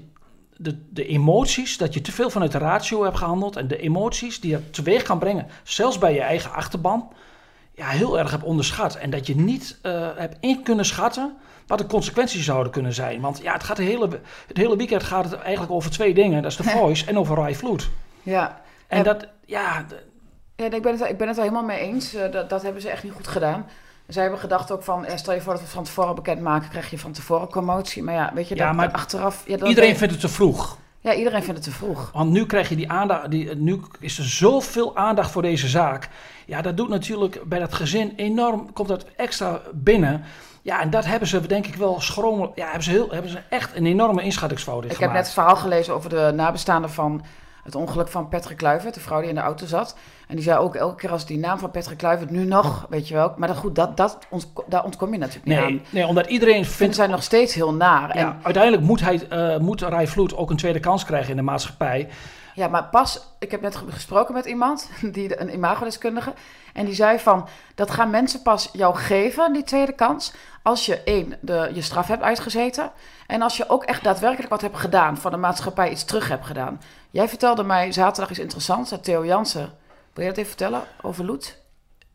de, 0.58 0.78
de 0.90 1.06
emoties, 1.06 1.78
dat 1.78 1.94
je 1.94 2.02
te 2.02 2.12
veel 2.12 2.30
vanuit 2.30 2.52
de 2.52 2.58
ratio 2.58 3.04
hebt 3.04 3.18
gehandeld. 3.18 3.56
En 3.56 3.68
de 3.68 3.78
emoties 3.78 4.40
die 4.40 4.52
je 4.52 4.70
teweeg 4.70 5.04
kan 5.04 5.20
brengen, 5.20 5.48
zelfs 5.64 5.98
bij 5.98 6.14
je 6.14 6.22
eigen 6.22 6.52
achterban 6.52 7.12
ja, 7.72 7.88
heel 7.88 8.20
erg 8.20 8.32
heb 8.32 8.44
onderschat. 8.44 8.96
En 8.96 9.10
dat 9.10 9.28
je 9.28 9.36
niet 9.36 9.80
uh, 9.84 10.08
hebt 10.16 10.38
in 10.40 10.64
kunnen 10.64 10.86
schatten 10.86 11.38
wat 11.68 11.78
de 11.78 11.86
consequenties 11.86 12.46
zouden 12.46 12.72
kunnen 12.72 12.94
zijn. 12.94 13.22
Want 13.22 13.40
ja, 13.42 13.54
het, 13.54 13.64
gaat 13.64 13.78
de 13.78 13.84
hele, 13.84 14.20
het 14.48 14.58
hele 14.58 14.78
weekend 14.78 15.04
gaat 15.04 15.24
het 15.24 15.34
eigenlijk 15.34 15.72
over 15.72 15.92
twee 15.92 16.14
dingen. 16.14 16.42
Dat 16.42 16.52
is 16.52 16.58
de 16.58 16.64
Voice 16.78 17.06
en 17.06 17.18
over 17.18 17.36
Rai 17.36 17.56
Vloed. 17.56 17.90
Ja. 18.24 18.62
En, 18.88 19.04
dat, 19.04 19.28
ja... 19.46 19.86
ja 20.56 20.66
ik, 20.66 20.82
ben 20.82 21.00
het, 21.00 21.10
ik 21.10 21.18
ben 21.18 21.28
het 21.28 21.38
er 21.38 21.44
helemaal 21.44 21.64
mee 21.64 21.80
eens. 21.80 22.16
Uh, 22.16 22.32
dat, 22.32 22.50
dat 22.50 22.62
hebben 22.62 22.82
ze 22.82 22.90
echt 22.90 23.04
niet 23.04 23.14
goed 23.14 23.28
gedaan. 23.28 23.66
Zij 24.08 24.22
hebben 24.22 24.40
gedacht 24.40 24.72
ook 24.72 24.84
van, 24.84 25.06
stel 25.16 25.34
je 25.34 25.42
voor 25.42 25.54
dat 25.54 25.62
we 25.62 25.68
van 25.68 25.84
tevoren 25.84 26.16
bekendmaken, 26.16 26.70
krijg 26.70 26.90
je 26.90 27.00
van 27.00 27.12
tevoren 27.12 27.48
commotie. 27.48 28.04
Maar 28.04 28.14
ja, 28.14 28.32
weet 28.34 28.48
je, 28.48 28.56
ja, 28.56 28.66
dat, 28.66 28.76
maar 28.76 28.92
achteraf... 28.92 29.44
Ja, 29.48 29.66
iedereen 29.66 29.98
vindt 29.98 30.14
het 30.14 30.22
te 30.22 30.30
vroeg. 30.30 30.78
Ja, 31.02 31.14
iedereen 31.14 31.44
vindt 31.44 31.66
het 31.66 31.74
te 31.74 31.80
vroeg. 31.80 32.12
Want 32.14 32.32
nu 32.32 32.46
krijg 32.46 32.70
je 32.70 32.76
die 32.76 32.92
aandacht, 32.92 33.32
die, 33.32 33.56
nu 33.56 33.82
is 34.00 34.18
er 34.18 34.24
zoveel 34.24 34.96
aandacht 34.96 35.32
voor 35.32 35.42
deze 35.42 35.68
zaak. 35.68 36.10
Ja, 36.46 36.62
dat 36.62 36.78
doet 36.78 36.90
natuurlijk 36.90 37.42
bij 37.46 37.60
dat 37.60 37.74
gezin 37.74 38.14
enorm, 38.16 38.74
komt 38.74 38.88
dat 38.88 39.06
extra 39.16 39.62
binnen. 39.74 40.24
Ja, 40.62 40.82
en 40.82 40.90
dat 40.90 41.06
hebben 41.06 41.28
ze 41.28 41.48
denk 41.48 41.68
ik 41.68 41.76
wel 41.76 42.00
schromen. 42.00 42.52
Ja, 42.56 42.66
hebben 42.66 42.84
ze, 42.84 42.90
heel, 42.92 43.10
hebben 43.12 43.32
ze 43.32 43.40
echt 43.50 43.76
een 43.76 43.86
enorme 43.86 44.22
inschattingsfout 44.22 44.84
in 44.84 44.90
Ik 44.90 44.98
heb 44.98 45.12
net 45.12 45.24
het 45.26 45.34
verhaal 45.34 45.56
gelezen 45.56 45.94
over 45.94 46.10
de 46.10 46.32
nabestaanden 46.36 46.90
van 46.90 47.24
het 47.64 47.76
ongeluk 47.76 48.08
van 48.08 48.28
Patrick 48.28 48.58
Kluivert, 48.58 48.94
de 48.94 49.00
vrouw 49.00 49.20
die 49.20 49.30
in 49.30 49.36
de 49.36 49.42
auto 49.42 49.66
zat. 49.66 49.96
En 50.28 50.36
die 50.36 50.44
zei 50.44 50.58
ook 50.60 50.76
elke 50.76 50.96
keer 50.96 51.12
als 51.12 51.26
die 51.26 51.38
naam 51.38 51.60
van 51.60 51.72
Patrick 51.72 51.98
Kluivert 51.98 52.30
nu 52.30 52.46
nog, 52.46 52.86
weet 52.90 53.08
je 53.08 53.14
wel. 53.14 53.34
Maar 53.38 53.48
dat, 53.48 53.58
goed, 53.58 53.76
dat, 53.76 53.98
dat 53.98 54.18
daar 54.68 54.84
ontkom 54.84 55.12
je 55.12 55.18
natuurlijk 55.18 55.46
niet 55.46 55.58
nee, 55.58 55.66
aan. 55.66 55.82
Nee, 55.90 56.08
omdat 56.08 56.28
iedereen 56.28 56.66
vindt... 56.66 56.96
zij 56.96 57.08
nog 57.08 57.24
steeds 57.24 57.54
heel 57.54 57.74
naar. 57.74 58.18
Ja, 58.18 58.38
uiteindelijk 58.42 58.84
moet, 58.84 59.02
hij, 59.02 59.22
uh, 59.34 59.58
moet 59.58 59.82
Rai 59.82 60.08
Vloed 60.08 60.36
ook 60.36 60.50
een 60.50 60.58
tweede 60.58 60.80
kans 60.80 61.06
krijgen 61.06 61.30
in 61.30 61.36
de 61.36 61.42
maatschappij. 61.42 62.08
Ja, 62.56 62.68
maar 62.68 62.84
pas, 62.84 63.28
ik 63.40 63.52
heb 63.52 63.62
net 63.62 63.76
gesproken 63.90 64.34
met 64.34 64.46
iemand, 64.46 64.90
die, 65.14 65.42
een 65.42 65.54
imagodeskundige, 65.54 66.34
en 66.74 66.86
die 66.86 66.96
zei 66.96 67.20
van, 67.20 67.48
dat 67.76 67.92
gaan 67.92 68.10
mensen 68.10 68.42
pas 68.42 68.70
jou 68.74 68.96
geven, 68.96 69.54
die 69.54 69.64
tweede 69.64 69.94
kans, 69.94 70.34
als 70.62 70.86
je 70.86 71.04
één, 71.04 71.38
de, 71.42 71.70
je 71.74 71.82
straf 71.82 72.08
hebt 72.08 72.24
uitgezeten, 72.24 72.92
en 73.28 73.42
als 73.42 73.58
je 73.58 73.70
ook 73.70 73.84
echt 73.84 74.04
daadwerkelijk 74.04 74.50
wat 74.50 74.62
hebt 74.62 74.78
gedaan, 74.78 75.18
van 75.18 75.32
de 75.32 75.38
maatschappij 75.38 75.92
iets 75.92 76.04
terug 76.04 76.28
hebt 76.28 76.46
gedaan. 76.46 76.82
Jij 77.12 77.30
vertelde 77.30 77.64
mij 77.64 77.92
zaterdag 77.92 78.30
iets 78.30 78.40
interessants, 78.40 78.90
dat 78.90 79.04
Theo 79.04 79.26
Jansen, 79.26 79.70
wil 80.14 80.24
je 80.24 80.30
dat 80.30 80.38
even 80.38 80.50
vertellen, 80.50 80.82
over 81.02 81.26
Loet? 81.26 81.58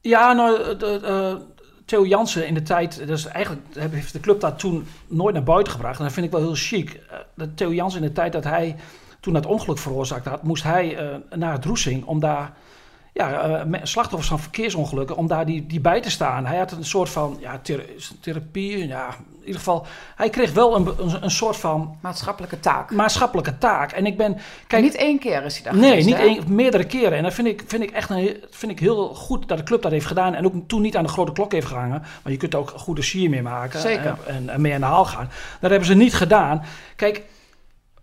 Ja, 0.00 0.32
nou, 0.32 0.76
de, 0.76 1.00
uh, 1.03 1.47
Theo 1.85 2.06
Jansen 2.06 2.47
in 2.47 2.55
de 2.55 2.62
tijd, 2.62 3.06
dus 3.06 3.26
eigenlijk 3.26 3.67
heeft 3.79 4.12
de 4.12 4.20
club 4.20 4.41
dat 4.41 4.58
toen 4.58 4.87
nooit 5.06 5.35
naar 5.35 5.43
buiten 5.43 5.73
gebracht, 5.73 5.99
en 5.99 6.05
dat 6.05 6.12
vind 6.12 6.26
ik 6.26 6.32
wel 6.32 6.41
heel 6.41 6.55
chic. 6.55 7.00
Uh, 7.37 7.47
Theo 7.55 7.73
Jansen 7.73 8.03
in 8.03 8.06
de 8.06 8.14
tijd 8.14 8.32
dat 8.32 8.44
hij 8.44 8.76
toen 9.20 9.32
dat 9.32 9.47
ongeluk 9.47 9.79
veroorzaakt 9.79 10.26
had, 10.26 10.43
moest 10.43 10.62
hij 10.62 10.99
naar 11.31 11.53
het 11.53 11.64
Roesing 11.64 12.05
om 12.05 12.20
daar 12.20 12.53
ja, 13.16 13.64
uh, 13.64 13.74
slachtoffers 13.82 14.28
van 14.28 14.38
verkeersongelukken, 14.38 15.16
om 15.16 15.26
daar 15.26 15.46
die, 15.46 15.66
die 15.66 15.80
bij 15.80 16.00
te 16.00 16.10
staan. 16.10 16.46
Hij 16.46 16.58
had 16.58 16.72
een 16.72 16.84
soort 16.84 17.08
van 17.08 17.36
ja, 17.40 17.60
therapie, 18.20 18.86
ja, 18.86 19.08
in 19.08 19.52
ieder 19.52 19.60
geval, 19.60 19.86
hij 20.16 20.30
kreeg 20.30 20.52
wel 20.52 20.76
een, 20.76 20.86
een, 20.98 21.24
een, 21.24 21.30
soort 21.30 21.56
van... 21.56 21.98
Maatschappelijke 22.00 22.60
taak. 22.60 22.90
Maatschappelijke 22.90 23.58
taak. 23.58 23.92
En 23.92 24.06
ik 24.06 24.16
ben... 24.16 24.38
Kijk, 24.66 24.82
niet 24.82 24.94
één 24.94 25.18
keer 25.18 25.44
is 25.44 25.54
hij 25.54 25.64
daar 25.64 25.80
Nee, 25.80 26.04
niet 26.04 26.14
één, 26.14 26.54
meerdere 26.54 26.84
keren. 26.84 27.18
En 27.18 27.22
dat 27.22 27.34
vind 27.34 27.48
ik, 27.48 27.62
vind 27.66 27.82
ik 27.82 27.90
echt 27.90 28.10
een, 28.10 28.36
vind 28.50 28.72
ik 28.72 28.78
heel 28.78 29.14
goed 29.14 29.48
dat 29.48 29.58
de 29.58 29.64
club 29.64 29.82
dat 29.82 29.92
heeft 29.92 30.06
gedaan. 30.06 30.34
En 30.34 30.44
ook 30.44 30.54
toen 30.66 30.82
niet 30.82 30.96
aan 30.96 31.04
de 31.04 31.10
grote 31.10 31.32
klok 31.32 31.52
heeft 31.52 31.66
gehangen. 31.66 32.02
Maar 32.22 32.32
je 32.32 32.38
kunt 32.38 32.54
ook 32.54 32.72
een 32.72 32.78
goede 32.78 33.02
sier 33.02 33.30
mee 33.30 33.42
maken. 33.42 33.80
Zeker. 33.80 34.19
En, 34.26 34.48
en 34.48 34.60
mee 34.60 34.74
aan 34.74 34.80
de 34.80 34.86
haal 34.86 35.04
gaan. 35.04 35.30
Dat 35.60 35.70
hebben 35.70 35.88
ze 35.88 35.94
niet 35.94 36.14
gedaan. 36.14 36.62
Kijk, 36.96 37.22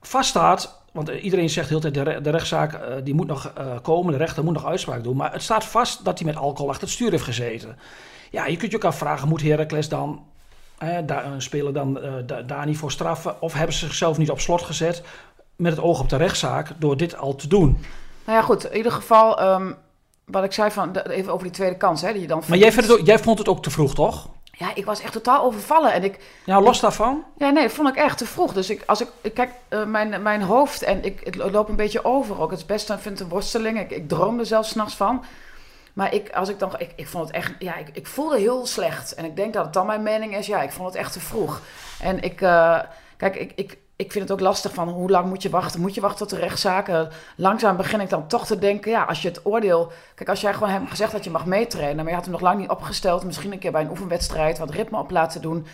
vaststaat 0.01 0.82
want 0.93 1.09
iedereen 1.09 1.49
zegt 1.49 1.69
heel 1.69 1.79
tijd, 1.79 1.93
de, 1.93 2.21
de 2.21 2.29
rechtszaak 2.29 2.73
uh, 2.73 2.79
die 3.03 3.13
moet 3.13 3.27
nog 3.27 3.53
uh, 3.57 3.75
komen, 3.81 4.11
de 4.11 4.17
rechter 4.17 4.43
moet 4.43 4.53
nog 4.53 4.65
uitspraak 4.65 5.03
doen. 5.03 5.15
Maar 5.15 5.31
het 5.31 5.41
staat 5.41 5.65
vast 5.65 6.05
dat 6.05 6.17
hij 6.17 6.27
met 6.27 6.37
alcohol 6.37 6.69
achter 6.69 6.83
het 6.83 6.93
stuur 6.93 7.11
heeft 7.11 7.23
gezeten. 7.23 7.77
Ja, 8.31 8.45
je 8.45 8.57
kunt 8.57 8.71
je 8.71 8.77
ook 8.77 8.83
afvragen, 8.83 9.27
moet 9.27 9.41
Heracles 9.41 9.89
dan, 9.89 10.25
eh, 10.77 10.97
da, 11.05 11.39
speler 11.39 11.73
dan 11.73 11.99
da, 12.25 12.41
daar 12.41 12.65
niet 12.65 12.77
voor 12.77 12.91
straffen? 12.91 13.41
Of 13.41 13.53
hebben 13.53 13.75
ze 13.75 13.85
zichzelf 13.85 14.17
niet 14.17 14.31
op 14.31 14.39
slot 14.39 14.61
gezet 14.61 15.03
met 15.55 15.71
het 15.71 15.81
oog 15.81 15.99
op 15.99 16.09
de 16.09 16.17
rechtszaak 16.17 16.69
door 16.77 16.97
dit 16.97 17.17
al 17.17 17.35
te 17.35 17.47
doen? 17.47 17.77
Nou 18.25 18.37
ja, 18.37 18.43
goed, 18.43 18.65
in 18.69 18.77
ieder 18.77 18.91
geval, 18.91 19.53
um, 19.53 19.75
wat 20.25 20.43
ik 20.43 20.51
zei 20.51 20.71
van, 20.71 20.95
even 20.97 21.33
over 21.33 21.43
die 21.43 21.55
tweede 21.55 21.77
kans. 21.77 22.01
Hè, 22.01 22.11
die 22.11 22.21
je 22.21 22.27
dan 22.27 22.43
maar 22.47 22.57
jij, 22.57 22.71
het 22.75 23.01
jij 23.05 23.19
vond 23.19 23.37
het 23.37 23.47
ook 23.47 23.63
te 23.63 23.71
vroeg, 23.71 23.95
toch? 23.95 24.29
Ja, 24.57 24.75
ik 24.75 24.85
was 24.85 25.01
echt 25.01 25.13
totaal 25.13 25.43
overvallen. 25.43 25.93
En 25.93 26.03
ik, 26.03 26.19
ja, 26.43 26.61
los 26.61 26.79
daarvan? 26.79 27.23
Ja, 27.37 27.49
nee, 27.49 27.63
dat 27.63 27.71
vond 27.71 27.89
ik 27.89 27.95
echt 27.95 28.17
te 28.17 28.25
vroeg. 28.25 28.53
Dus 28.53 28.69
ik, 28.69 28.83
als 28.85 29.01
ik, 29.01 29.33
kijk, 29.33 29.51
uh, 29.69 29.85
mijn, 29.85 30.21
mijn 30.21 30.41
hoofd 30.41 30.83
en 30.83 31.03
ik, 31.03 31.19
het 31.23 31.35
loopt 31.35 31.69
een 31.69 31.75
beetje 31.75 32.05
over 32.05 32.41
ook. 32.41 32.49
Het 32.49 32.59
is 32.59 32.65
best, 32.65 32.93
vind 32.97 33.19
een 33.19 33.29
worsteling. 33.29 33.79
Ik, 33.79 33.91
ik 33.91 34.09
droom 34.09 34.39
er 34.39 34.45
zelfs 34.45 34.69
s'nachts 34.69 34.95
van. 34.95 35.23
Maar 35.93 36.13
ik, 36.13 36.29
als 36.29 36.49
ik 36.49 36.59
dan, 36.59 36.79
ik, 36.79 36.91
ik 36.95 37.07
vond 37.07 37.27
het 37.27 37.35
echt, 37.35 37.53
ja, 37.59 37.75
ik, 37.75 37.87
ik 37.93 38.07
voelde 38.07 38.37
heel 38.37 38.65
slecht. 38.65 39.13
En 39.13 39.25
ik 39.25 39.35
denk 39.35 39.53
dat 39.53 39.63
het 39.63 39.73
dan 39.73 39.85
mijn 39.85 40.03
mening 40.03 40.35
is, 40.37 40.45
ja, 40.45 40.61
ik 40.61 40.71
vond 40.71 40.87
het 40.87 40.97
echt 40.97 41.13
te 41.13 41.19
vroeg. 41.19 41.61
En 41.99 42.21
ik, 42.21 42.41
uh, 42.41 42.79
kijk, 43.17 43.35
ik, 43.35 43.51
ik, 43.55 43.77
ik 43.95 44.11
vind 44.11 44.23
het 44.23 44.31
ook 44.31 44.45
lastig 44.45 44.73
van 44.73 44.89
hoe 44.89 45.09
lang 45.09 45.27
moet 45.27 45.41
je 45.41 45.49
wachten? 45.49 45.81
Moet 45.81 45.95
je 45.95 46.01
wachten 46.01 46.27
tot 46.27 46.29
de 46.29 46.43
rechtszaken? 46.43 47.09
Langzaam 47.35 47.77
begin 47.77 47.99
ik 47.99 48.09
dan 48.09 48.27
toch 48.27 48.45
te 48.45 48.59
denken, 48.59 48.91
ja, 48.91 49.03
als 49.03 49.21
je 49.21 49.27
het 49.27 49.45
oordeel... 49.45 49.91
Kijk, 50.15 50.29
als 50.29 50.41
jij 50.41 50.53
gewoon 50.53 50.69
hem 50.69 50.87
gezegd 50.87 51.11
dat 51.11 51.23
je 51.23 51.29
mag 51.29 51.45
meetrainen, 51.45 51.95
maar 51.95 52.07
je 52.07 52.13
had 52.13 52.23
hem 52.23 52.33
nog 52.33 52.41
lang 52.41 52.59
niet 52.59 52.69
opgesteld, 52.69 53.23
misschien 53.23 53.51
een 53.51 53.59
keer 53.59 53.71
bij 53.71 53.81
een 53.81 53.89
oefenwedstrijd 53.89 54.57
wat 54.57 54.69
ritme 54.69 54.97
op 54.97 55.11
laten 55.11 55.41
doen. 55.41 55.65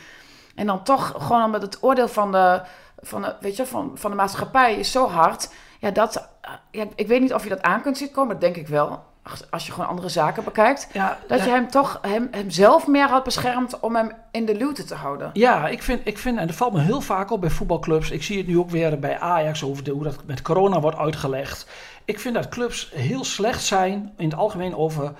En 0.56 0.66
dan 0.66 0.84
toch 0.84 1.14
gewoon 1.18 1.52
met 1.52 1.62
het 1.62 1.84
oordeel 1.84 2.08
van 2.08 2.32
de, 2.32 2.62
van 2.98 3.34
weet 3.40 3.56
je, 3.56 3.66
van, 3.66 3.92
van 3.94 4.12
de 4.12 4.18
maatschappij 4.18 4.76
is 4.76 4.92
zo 4.92 5.08
hard. 5.08 5.50
Ja, 5.80 5.92
dat, 5.92 6.30
ja, 6.72 6.86
ik 6.96 7.08
weet 7.08 7.22
niet 7.22 7.34
of 7.34 7.44
je 7.44 7.50
dat 7.50 7.62
aan 7.62 7.82
kunt 7.82 7.98
zien 7.98 8.12
komen, 8.12 8.32
dat 8.32 8.42
denk 8.42 8.56
ik 8.56 8.68
wel 8.68 9.04
als 9.50 9.66
je 9.66 9.72
gewoon 9.72 9.88
andere 9.88 10.10
zaken 10.10 10.44
bekijkt, 10.44 10.88
ja, 10.94 11.18
dat 11.28 11.44
je 11.44 11.50
hem 11.50 11.70
toch 11.70 12.00
hem, 12.02 12.28
hemzelf 12.32 12.88
meer 12.88 13.08
had 13.08 13.24
beschermd 13.24 13.80
om 13.80 13.96
hem 13.96 14.12
in 14.32 14.46
de 14.46 14.56
luwte 14.56 14.84
te 14.84 14.96
houden. 14.96 15.30
Ja, 15.34 15.68
ik 15.68 15.84
vind, 15.84 16.02
ik 16.04 16.18
vind, 16.18 16.38
en 16.38 16.48
dat 16.48 16.56
valt 16.56 16.74
me 16.74 16.80
heel 16.80 17.02
vaak 17.02 17.32
op 17.32 17.42
bij 17.42 17.50
voetbalclubs. 17.50 18.12
Ik 18.12 18.24
zie 18.24 18.38
het 18.38 18.48
nu 18.48 18.60
ook 18.60 18.70
weer 18.70 19.00
bij 19.00 19.20
Ajax 19.20 19.64
over 19.64 19.84
de, 19.84 19.92
hoe 19.92 20.04
dat 20.04 20.24
met 20.26 20.42
corona 20.42 20.80
wordt 20.80 20.98
uitgelegd. 20.98 21.68
Ik 22.06 22.20
vind 22.20 22.36
dat 22.36 22.50
clubs 22.50 22.92
heel 22.96 23.24
slecht 23.24 23.64
zijn 23.64 24.14
in 24.18 24.30
het 24.30 24.40
algemeen 24.40 24.76
over 24.76 25.12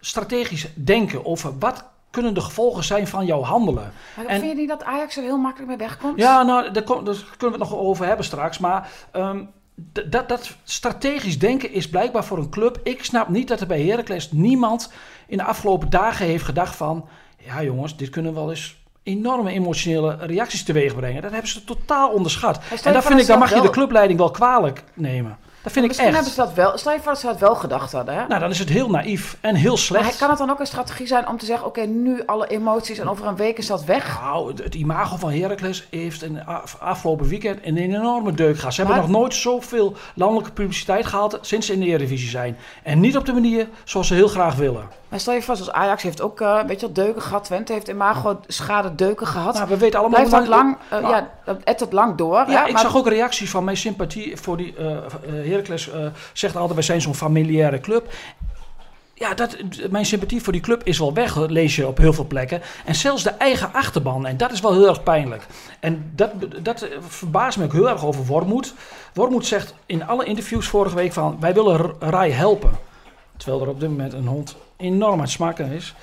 strategisch 0.00 0.68
denken. 0.74 1.24
Over 1.26 1.58
wat 1.58 1.84
kunnen 2.10 2.34
de 2.34 2.40
gevolgen 2.40 2.84
zijn 2.84 3.06
van 3.06 3.26
jouw 3.26 3.42
handelen. 3.42 3.92
Maar 4.16 4.26
en, 4.26 4.40
vind 4.40 4.52
je 4.52 4.58
niet 4.58 4.68
dat 4.68 4.84
Ajax 4.84 5.16
er 5.16 5.22
heel 5.22 5.38
makkelijk 5.38 5.68
mee 5.68 5.88
wegkomt? 5.88 6.18
Ja, 6.18 6.42
nou, 6.42 6.70
daar, 6.70 6.82
kunnen 6.82 7.04
we 7.38 7.46
het 7.46 7.58
nog 7.58 7.74
over 7.74 8.06
hebben 8.06 8.24
straks. 8.24 8.58
Maar 8.58 8.88
um, 9.12 9.50
dat, 9.74 10.28
dat 10.28 10.56
strategisch 10.64 11.38
denken 11.38 11.72
is 11.72 11.88
blijkbaar 11.88 12.24
voor 12.24 12.38
een 12.38 12.50
club. 12.50 12.80
Ik 12.82 13.04
snap 13.04 13.28
niet 13.28 13.48
dat 13.48 13.60
er 13.60 13.66
bij 13.66 13.82
Heracles 13.82 14.32
niemand 14.32 14.92
in 15.26 15.36
de 15.36 15.44
afgelopen 15.44 15.90
dagen 15.90 16.26
heeft 16.26 16.44
gedacht 16.44 16.76
van... 16.76 17.08
Ja 17.36 17.62
jongens, 17.62 17.96
dit 17.96 18.10
kunnen 18.10 18.34
wel 18.34 18.50
eens 18.50 18.82
enorme 19.02 19.50
emotionele 19.50 20.16
reacties 20.20 20.64
teweeg 20.64 20.94
brengen. 20.94 21.22
Dat 21.22 21.30
hebben 21.30 21.50
ze 21.50 21.64
totaal 21.64 22.10
onderschat. 22.10 22.60
En 22.84 22.92
dat 22.92 23.04
vind 23.04 23.20
ik, 23.20 23.26
dan 23.26 23.38
mag 23.38 23.54
je 23.54 23.60
de 23.60 23.70
clubleiding 23.70 24.18
wel 24.18 24.30
kwalijk 24.30 24.84
nemen. 24.94 25.38
Dat 25.64 25.72
vind 25.72 25.84
ik 25.84 25.90
echt. 25.90 26.14
hebben 26.14 26.30
ze 26.30 26.36
dat 26.36 26.54
wel. 26.54 26.78
Stel 26.78 26.92
je 26.92 26.98
voor 26.98 27.12
dat 27.12 27.20
ze 27.20 27.26
dat 27.26 27.38
wel 27.38 27.54
gedacht 27.54 27.92
hadden. 27.92 28.14
Hè? 28.14 28.26
Nou, 28.26 28.40
dan 28.40 28.50
is 28.50 28.58
het 28.58 28.68
heel 28.68 28.90
naïef 28.90 29.36
en 29.40 29.54
heel 29.54 29.76
slecht. 29.76 30.04
Maar 30.04 30.16
kan 30.18 30.28
het 30.28 30.38
dan 30.38 30.50
ook 30.50 30.60
een 30.60 30.66
strategie 30.66 31.06
zijn 31.06 31.28
om 31.28 31.38
te 31.38 31.46
zeggen: 31.46 31.66
oké, 31.66 31.80
nu 31.80 32.22
alle 32.26 32.46
emoties 32.46 32.98
en 32.98 33.08
over 33.08 33.26
een 33.26 33.36
week 33.36 33.58
is 33.58 33.66
dat 33.66 33.84
weg? 33.84 34.20
Nou, 34.20 34.62
het, 34.62 34.74
imago 34.74 35.16
van 35.16 35.32
Heracles 35.32 35.86
heeft 35.90 36.22
een 36.22 36.46
afgelopen 36.78 37.28
weekend 37.28 37.58
een 37.62 37.76
enorme 37.76 38.32
deuk 38.32 38.56
gehad. 38.58 38.74
Ze 38.74 38.80
hebben 38.80 39.00
nog 39.00 39.10
nooit 39.10 39.34
zoveel 39.34 39.96
landelijke 40.14 40.52
publiciteit 40.52 41.06
gehaald 41.06 41.38
sinds 41.40 41.66
ze 41.66 41.72
in 41.72 41.80
de 41.80 41.86
Eredivisie 41.86 42.28
zijn. 42.28 42.56
En 42.82 43.00
niet 43.00 43.16
op 43.16 43.24
de 43.24 43.32
manier 43.32 43.68
zoals 43.84 44.06
ze 44.06 44.14
heel 44.14 44.28
graag 44.28 44.54
willen. 44.54 44.88
Maar 45.14 45.22
stel 45.22 45.34
je 45.34 45.42
vast, 45.42 45.60
als 45.60 45.70
Ajax 45.70 46.02
heeft 46.02 46.20
ook 46.20 46.40
uh, 46.40 46.56
een 46.60 46.66
beetje 46.66 46.92
deuken 46.92 47.22
gehad. 47.22 47.44
Twente 47.44 47.72
heeft 47.72 47.88
imago 47.88 48.40
schade 48.46 48.94
deuken 48.94 49.26
gehad. 49.26 49.54
Nou, 49.54 49.68
we 49.68 49.76
weten 49.76 49.98
allemaal 49.98 50.24
Blijft 50.24 50.46
dat 50.46 50.56
lang, 50.56 50.76
uh, 50.92 51.00
ja, 51.00 51.30
het 51.64 51.80
het 51.80 51.92
lang 51.92 52.16
door. 52.16 52.44
Ja, 52.48 52.66
ik 52.66 52.78
zag 52.78 52.96
ook 52.96 53.08
reacties 53.08 53.50
van 53.50 53.64
mijn 53.64 53.76
sympathie 53.76 54.36
voor 54.36 54.56
die 54.56 54.74
uh, 54.78 54.98
Heracles 55.26 55.90
zegt 56.32 56.56
altijd, 56.56 56.74
wij 56.74 56.82
zijn 56.82 57.00
zo'n 57.00 57.14
familiaire 57.14 57.80
club 57.80 58.12
ja, 59.14 59.34
dat, 59.34 59.56
mijn 59.90 60.06
sympathie 60.06 60.42
voor 60.42 60.52
die 60.52 60.62
club 60.62 60.82
is 60.84 60.98
wel 60.98 61.14
weg, 61.14 61.36
lees 61.36 61.76
je 61.76 61.86
op 61.86 61.98
heel 61.98 62.12
veel 62.12 62.26
plekken. 62.26 62.62
En 62.84 62.94
zelfs 62.94 63.22
de 63.22 63.30
eigen 63.30 63.72
achterban. 63.72 64.26
En 64.26 64.36
dat 64.36 64.52
is 64.52 64.60
wel 64.60 64.72
heel 64.72 64.88
erg 64.88 65.02
pijnlijk. 65.02 65.46
En 65.80 66.12
dat, 66.14 66.30
dat 66.62 66.88
verbaast 67.08 67.58
me 67.58 67.64
ook 67.64 67.72
heel 67.72 67.88
erg 67.88 68.04
over 68.04 68.24
Wormoed. 68.24 68.74
Wormoed 69.12 69.46
zegt 69.46 69.74
in 69.86 70.06
alle 70.06 70.24
interviews 70.24 70.68
vorige 70.68 70.94
week 70.94 71.12
van... 71.12 71.36
wij 71.40 71.54
willen 71.54 71.92
Rai 71.98 72.32
helpen. 72.32 72.70
Terwijl 73.36 73.62
er 73.62 73.68
op 73.68 73.80
dit 73.80 73.88
moment 73.88 74.12
een 74.12 74.26
hond 74.26 74.56
enorm 74.84 75.20
aan 75.20 75.28
smakken 75.28 75.70
is. 75.70 75.94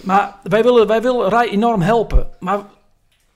Maar 0.00 0.34
wij 0.42 0.62
willen, 0.62 0.86
wij 0.86 1.02
willen 1.02 1.28
Rai 1.28 1.50
enorm 1.50 1.80
helpen. 1.80 2.28
Maar 2.38 2.60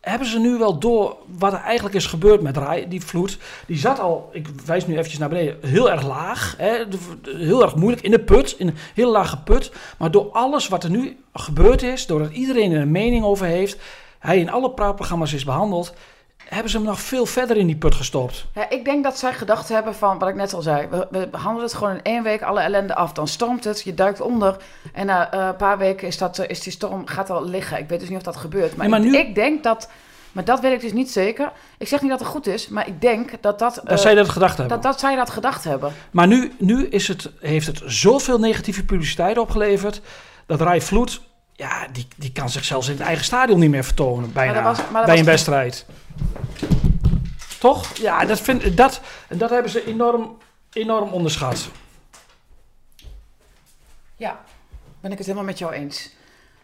hebben 0.01 0.29
ze 0.29 0.39
nu 0.39 0.59
wel 0.59 0.79
door 0.79 1.17
wat 1.39 1.53
er 1.53 1.61
eigenlijk 1.61 1.95
is 1.95 2.07
gebeurd 2.07 2.43
met 2.43 2.57
Rai, 2.57 2.89
die 2.89 3.05
vloed? 3.05 3.39
Die 3.67 3.79
zat 3.79 3.99
al, 3.99 4.31
ik 4.33 4.49
wijs 4.65 4.87
nu 4.87 4.93
eventjes 4.93 5.19
naar 5.19 5.29
beneden, 5.29 5.57
heel 5.63 5.91
erg 5.91 6.07
laag. 6.07 6.55
Hè, 6.59 6.85
heel 7.25 7.63
erg 7.63 7.75
moeilijk 7.75 8.03
in 8.03 8.11
de 8.11 8.21
put, 8.21 8.55
in 8.59 8.67
een 8.67 8.77
heel 8.95 9.11
lage 9.11 9.43
put. 9.43 9.73
Maar 9.99 10.11
door 10.11 10.31
alles 10.33 10.69
wat 10.69 10.85
er 10.85 10.91
nu 10.91 11.17
gebeurd 11.33 11.83
is, 11.83 12.07
doordat 12.07 12.33
iedereen 12.33 12.73
er 12.73 12.81
een 12.81 12.91
mening 12.91 13.25
over 13.25 13.47
heeft, 13.47 13.79
hij 14.19 14.39
in 14.39 14.51
alle 14.51 14.71
praatprogramma's 14.71 15.33
is 15.33 15.45
behandeld, 15.45 15.95
hebben 16.51 16.71
ze 16.71 16.77
hem 16.77 16.87
nog 16.87 17.01
veel 17.01 17.27
verder 17.27 17.57
in 17.57 17.67
die 17.67 17.77
put 17.77 17.95
gestopt. 17.95 18.47
Ja, 18.55 18.71
ik 18.71 18.85
denk 18.85 19.05
dat 19.05 19.19
zij 19.19 19.33
gedacht 19.33 19.69
hebben 19.69 19.95
van, 19.95 20.19
wat 20.19 20.29
ik 20.29 20.35
net 20.35 20.55
al 20.55 20.63
zei, 20.63 20.87
we, 20.91 21.07
we 21.11 21.29
behandelen 21.31 21.69
het 21.69 21.77
gewoon 21.77 21.93
in 21.93 22.03
één 22.03 22.23
week 22.23 22.43
alle 22.43 22.61
ellende 22.61 22.95
af. 22.95 23.13
Dan 23.13 23.29
stormt 23.29 23.65
het, 23.65 23.83
je 23.83 23.95
duikt 23.95 24.21
onder 24.21 24.57
en 24.93 25.07
na 25.07 25.35
uh, 25.35 25.47
een 25.47 25.57
paar 25.57 25.79
weken 25.79 26.07
is, 26.07 26.19
dat, 26.19 26.49
is 26.49 26.61
die 26.61 26.73
storm, 26.73 27.07
gaat 27.07 27.31
al 27.31 27.45
liggen. 27.45 27.79
Ik 27.79 27.89
weet 27.89 28.01
dus 28.01 28.09
niet 28.09 28.19
of 28.19 28.25
dat 28.25 28.37
gebeurt. 28.37 28.77
Maar, 28.77 28.89
maar 28.89 29.01
ik, 29.01 29.11
nu... 29.11 29.17
ik, 29.19 29.35
denk 29.35 29.63
dat, 29.63 29.89
maar 30.33 30.45
dat 30.45 30.61
weet 30.61 30.73
ik 30.73 30.81
dus 30.81 30.93
niet 30.93 31.11
zeker. 31.11 31.53
Ik 31.79 31.89
zeg 31.89 32.01
niet 32.01 32.11
dat 32.11 32.21
het 32.21 32.29
goed 32.29 32.47
is, 32.47 32.69
maar 32.69 32.89
ik 32.89 33.01
denk 33.01 33.31
dat 33.41 33.59
dat... 33.59 33.75
Dat 33.75 33.91
uh, 33.91 33.97
zij 33.97 34.15
dat 34.15 34.29
gedacht 34.29 34.57
hebben. 34.57 34.81
Dat, 34.81 34.93
dat 34.93 35.01
zij 35.01 35.17
dat 35.17 35.31
gedacht 35.31 35.65
hebben. 35.65 35.93
Maar 36.11 36.27
nu, 36.27 36.53
nu 36.59 36.87
is 36.87 37.09
het, 37.09 37.31
heeft 37.41 37.67
het 37.67 37.83
zoveel 37.85 38.39
negatieve 38.39 38.85
publiciteit 38.85 39.39
opgeleverd, 39.39 40.01
dat 40.47 40.61
Rai 40.61 40.81
Vloed 40.81 41.21
ja, 41.61 41.87
die, 41.93 42.07
die 42.17 42.33
kan 42.33 42.51
zich 42.51 42.65
zelfs 42.65 42.89
in 42.89 42.93
het 42.97 43.03
eigen 43.03 43.25
stadion 43.25 43.59
niet 43.59 43.71
meer 43.71 43.85
vertonen 43.85 44.33
bijna, 44.33 44.63
was, 44.63 44.79
bij 45.07 45.19
een 45.19 45.25
wedstrijd. 45.25 45.87
Toch? 47.59 47.97
Ja, 47.97 48.25
dat, 48.25 48.41
vind, 48.41 48.77
dat, 48.77 49.01
dat 49.29 49.51
hebben 49.51 49.71
ze 49.71 49.87
enorm, 49.87 50.37
enorm 50.73 51.11
onderschat. 51.11 51.69
Ja, 54.17 54.41
ben 55.01 55.13
ik 55.13 55.19
het 55.19 55.27
helemaal 55.27 55.49
met 55.49 55.59
jou 55.59 55.73
eens. 55.73 56.11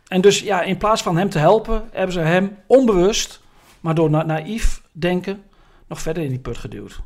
En 0.08 0.20
dus 0.20 0.40
ja, 0.40 0.62
in 0.62 0.76
plaats 0.76 1.02
van 1.02 1.16
hem 1.16 1.30
te 1.30 1.38
helpen, 1.38 1.88
hebben 1.92 2.12
ze 2.12 2.20
hem 2.20 2.58
onbewust, 2.66 3.40
maar 3.80 3.94
door 3.94 4.10
na 4.10 4.22
naïef 4.22 4.82
denken, 4.92 5.44
nog 5.86 6.00
verder 6.00 6.22
in 6.22 6.28
die 6.28 6.38
put 6.38 6.58
geduwd. 6.58 7.00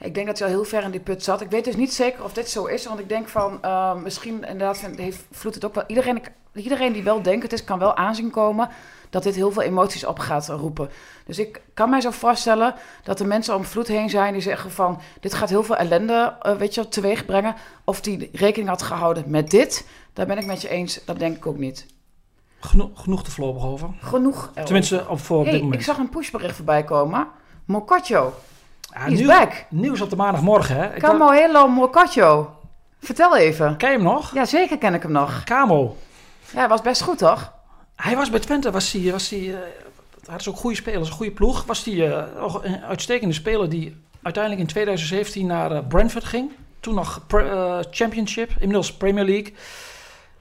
Ik 0.00 0.14
denk 0.14 0.26
dat 0.26 0.38
hij 0.38 0.48
al 0.48 0.54
heel 0.54 0.64
ver 0.64 0.82
in 0.82 0.90
die 0.90 1.00
put 1.00 1.24
zat. 1.24 1.40
Ik 1.40 1.50
weet 1.50 1.64
dus 1.64 1.76
niet 1.76 1.94
zeker 1.94 2.24
of 2.24 2.32
dit 2.32 2.50
zo 2.50 2.64
is, 2.64 2.86
want 2.86 3.00
ik 3.00 3.08
denk 3.08 3.28
van 3.28 3.58
uh, 3.64 3.94
misschien 3.94 4.34
inderdaad 4.34 4.80
heeft 4.80 5.24
Vloed 5.30 5.54
het 5.54 5.64
ook 5.64 5.74
wel. 5.74 5.84
Iedereen, 5.86 6.22
iedereen 6.54 6.92
die 6.92 7.02
wel 7.02 7.22
denkt 7.22 7.42
het 7.42 7.52
is, 7.52 7.64
kan 7.64 7.78
wel 7.78 7.96
aanzien 7.96 8.30
komen 8.30 8.68
dat 9.10 9.22
dit 9.22 9.34
heel 9.34 9.52
veel 9.52 9.62
emoties 9.62 10.04
op 10.04 10.18
gaat 10.18 10.48
roepen. 10.48 10.90
Dus 11.26 11.38
ik 11.38 11.60
kan 11.74 11.90
mij 11.90 12.00
zo 12.00 12.10
voorstellen 12.10 12.74
dat 13.02 13.20
er 13.20 13.26
mensen 13.26 13.54
om 13.54 13.64
Vloed 13.64 13.88
heen 13.88 14.10
zijn 14.10 14.32
die 14.32 14.42
zeggen 14.42 14.70
van 14.70 15.00
dit 15.20 15.34
gaat 15.34 15.48
heel 15.48 15.62
veel 15.62 15.76
ellende, 15.76 16.36
uh, 16.42 16.56
weet 16.56 16.74
je, 16.74 16.88
teweeg 16.88 17.24
brengen. 17.24 17.54
Of 17.84 18.00
die 18.00 18.30
rekening 18.32 18.68
had 18.68 18.82
gehouden 18.82 19.24
met 19.26 19.50
dit, 19.50 19.86
daar 20.12 20.26
ben 20.26 20.38
ik 20.38 20.46
met 20.46 20.62
je 20.62 20.68
eens. 20.68 21.00
Dat 21.04 21.18
denk 21.18 21.36
ik 21.36 21.46
ook 21.46 21.58
niet. 21.58 21.86
Genoeg, 22.60 22.90
genoeg 22.94 23.24
te 23.24 23.30
voorlopig 23.30 23.64
over. 23.64 23.88
Genoeg. 24.00 24.52
Tenminste, 24.64 25.08
op, 25.08 25.20
voor 25.20 25.42
hey, 25.42 25.52
dit 25.52 25.62
moment. 25.62 25.80
Ik 25.80 25.86
zag 25.86 25.98
een 25.98 26.08
pushbericht 26.08 26.56
voorbij 26.56 26.84
komen. 26.84 27.28
Mokotjo. 27.64 28.34
Back. 29.26 29.64
Nieuws 29.70 30.00
op 30.00 30.10
de 30.10 30.16
maandagmorgen, 30.16 30.76
hè? 30.76 30.98
Camo 30.98 31.30
Hello 31.30 31.68
Mokotjo. 31.68 32.56
Vertel 33.00 33.36
even. 33.36 33.76
Ken 33.76 33.90
je 33.90 33.96
hem 33.96 34.04
nog? 34.04 34.34
Ja, 34.34 34.44
zeker 34.44 34.78
ken 34.78 34.94
ik 34.94 35.02
hem 35.02 35.12
nog. 35.12 35.44
Camo. 35.44 35.96
Ja, 36.50 36.58
hij 36.58 36.68
was 36.68 36.82
best 36.82 37.02
goed, 37.02 37.18
toch? 37.18 37.52
Hij 37.96 38.16
was 38.16 38.30
bij 38.30 38.40
Twente, 38.40 38.70
was 38.70 38.92
hij... 38.92 39.12
Was 39.12 39.30
hij 39.30 39.38
uh, 39.40 39.56
had 40.26 40.42
ze 40.42 40.50
ook 40.50 40.56
goede 40.56 40.76
spelers, 40.76 41.08
een 41.08 41.14
goede 41.14 41.32
ploeg. 41.32 41.64
Was 41.64 41.84
hij 41.84 41.94
uh, 41.94 42.22
een 42.62 42.84
uitstekende 42.84 43.34
speler 43.34 43.68
die 43.68 43.96
uiteindelijk 44.22 44.62
in 44.62 44.68
2017 44.68 45.46
naar 45.46 45.72
uh, 45.72 45.78
Brentford 45.88 46.24
ging. 46.24 46.50
Toen 46.80 46.94
nog 46.94 47.26
Championship, 47.90 48.50
inmiddels 48.50 48.92
Premier 48.92 49.24
League 49.24 49.54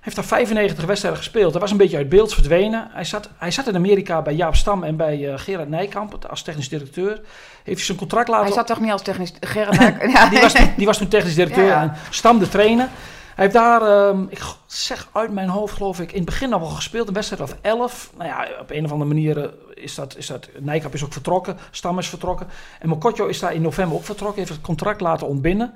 heeft 0.07 0.29
daar 0.29 0.37
95 0.39 0.85
wedstrijden 0.85 1.21
gespeeld. 1.21 1.51
Hij 1.51 1.61
was 1.61 1.71
een 1.71 1.77
beetje 1.77 1.97
uit 1.97 2.09
beeld 2.09 2.33
verdwenen. 2.33 2.87
Hij 2.91 3.03
zat, 3.03 3.29
hij 3.37 3.51
zat 3.51 3.67
in 3.67 3.75
Amerika 3.75 4.21
bij 4.21 4.33
Jaap 4.33 4.55
Stam 4.55 4.83
en 4.83 4.95
bij 4.95 5.19
uh, 5.19 5.33
Gerard 5.37 5.69
Nijkamp 5.69 6.25
als 6.25 6.41
technisch 6.41 6.69
directeur. 6.69 7.21
Heeft 7.63 7.77
hij 7.77 7.85
zijn 7.85 7.97
contract 7.97 8.27
laten... 8.27 8.45
Hij 8.45 8.53
zat 8.53 8.67
toch 8.67 8.79
niet 8.79 8.91
als 8.91 9.01
technisch... 9.01 9.33
Gerard 9.53 9.79
Nijkamp... 9.79 10.31
die, 10.31 10.41
was 10.41 10.53
toen, 10.53 10.73
die 10.77 10.85
was 10.85 10.97
toen 10.97 11.07
technisch 11.07 11.35
directeur 11.35 11.71
en 11.81 11.93
Stam 12.09 12.39
de 12.39 12.49
trainer. 12.49 12.89
Hij 13.35 13.45
heeft 13.45 13.53
daar, 13.53 14.07
um, 14.07 14.27
ik 14.29 14.39
zeg 14.65 15.09
uit 15.13 15.31
mijn 15.31 15.49
hoofd 15.49 15.73
geloof 15.73 15.99
ik, 15.99 16.11
in 16.11 16.15
het 16.17 16.25
begin 16.25 16.53
al 16.53 16.59
wel 16.59 16.69
gespeeld. 16.69 17.07
Een 17.07 17.13
wedstrijd 17.13 17.41
of 17.41 17.55
11. 17.61 18.11
Nou 18.17 18.29
ja, 18.29 18.47
op 18.59 18.71
een 18.71 18.85
of 18.85 18.91
andere 18.91 19.13
manier 19.13 19.43
eh, 19.43 19.83
is 19.83 19.95
dat, 19.95 20.17
is 20.17 20.27
dat... 20.27 20.49
Nijkamp 20.59 20.93
is 20.93 21.03
ook 21.03 21.13
vertrokken, 21.13 21.57
Stam 21.71 21.99
is 21.99 22.09
vertrokken. 22.09 22.47
En 22.79 22.89
Mokotjo 22.89 23.25
is 23.25 23.39
daar 23.39 23.53
in 23.53 23.61
november 23.61 23.97
ook 23.97 24.05
vertrokken. 24.05 24.37
Heeft 24.37 24.51
het 24.51 24.61
contract 24.61 25.01
laten 25.01 25.27
ontbinden. 25.27 25.73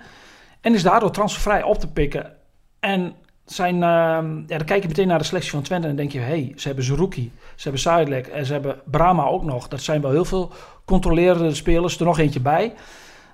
En 0.61 0.73
is 0.73 0.83
daardoor 0.83 1.11
transfervrij 1.11 1.63
op 1.63 1.79
te 1.79 1.87
pikken. 1.87 2.31
En 2.79 3.15
zijn, 3.53 3.75
uh, 3.75 3.81
ja, 3.81 4.57
dan 4.57 4.65
kijk 4.65 4.81
je 4.81 4.87
meteen 4.87 5.07
naar 5.07 5.17
de 5.17 5.23
selectie 5.23 5.51
van 5.51 5.61
Twente 5.61 5.87
en 5.87 5.95
denk 5.95 6.11
je, 6.11 6.19
hey, 6.19 6.53
ze 6.55 6.67
hebben 6.67 6.85
Zerouki, 6.85 7.31
ze 7.55 7.63
hebben 7.63 7.81
Saadlek 7.81 8.27
en 8.27 8.45
ze 8.45 8.53
hebben 8.53 8.79
Brahma 8.85 9.25
ook 9.25 9.43
nog. 9.43 9.67
Dat 9.67 9.81
zijn 9.81 10.01
wel 10.01 10.11
heel 10.11 10.25
veel 10.25 10.51
controlerende 10.85 11.55
spelers, 11.55 11.99
er 11.99 12.05
nog 12.05 12.19
eentje 12.19 12.39
bij. 12.39 12.73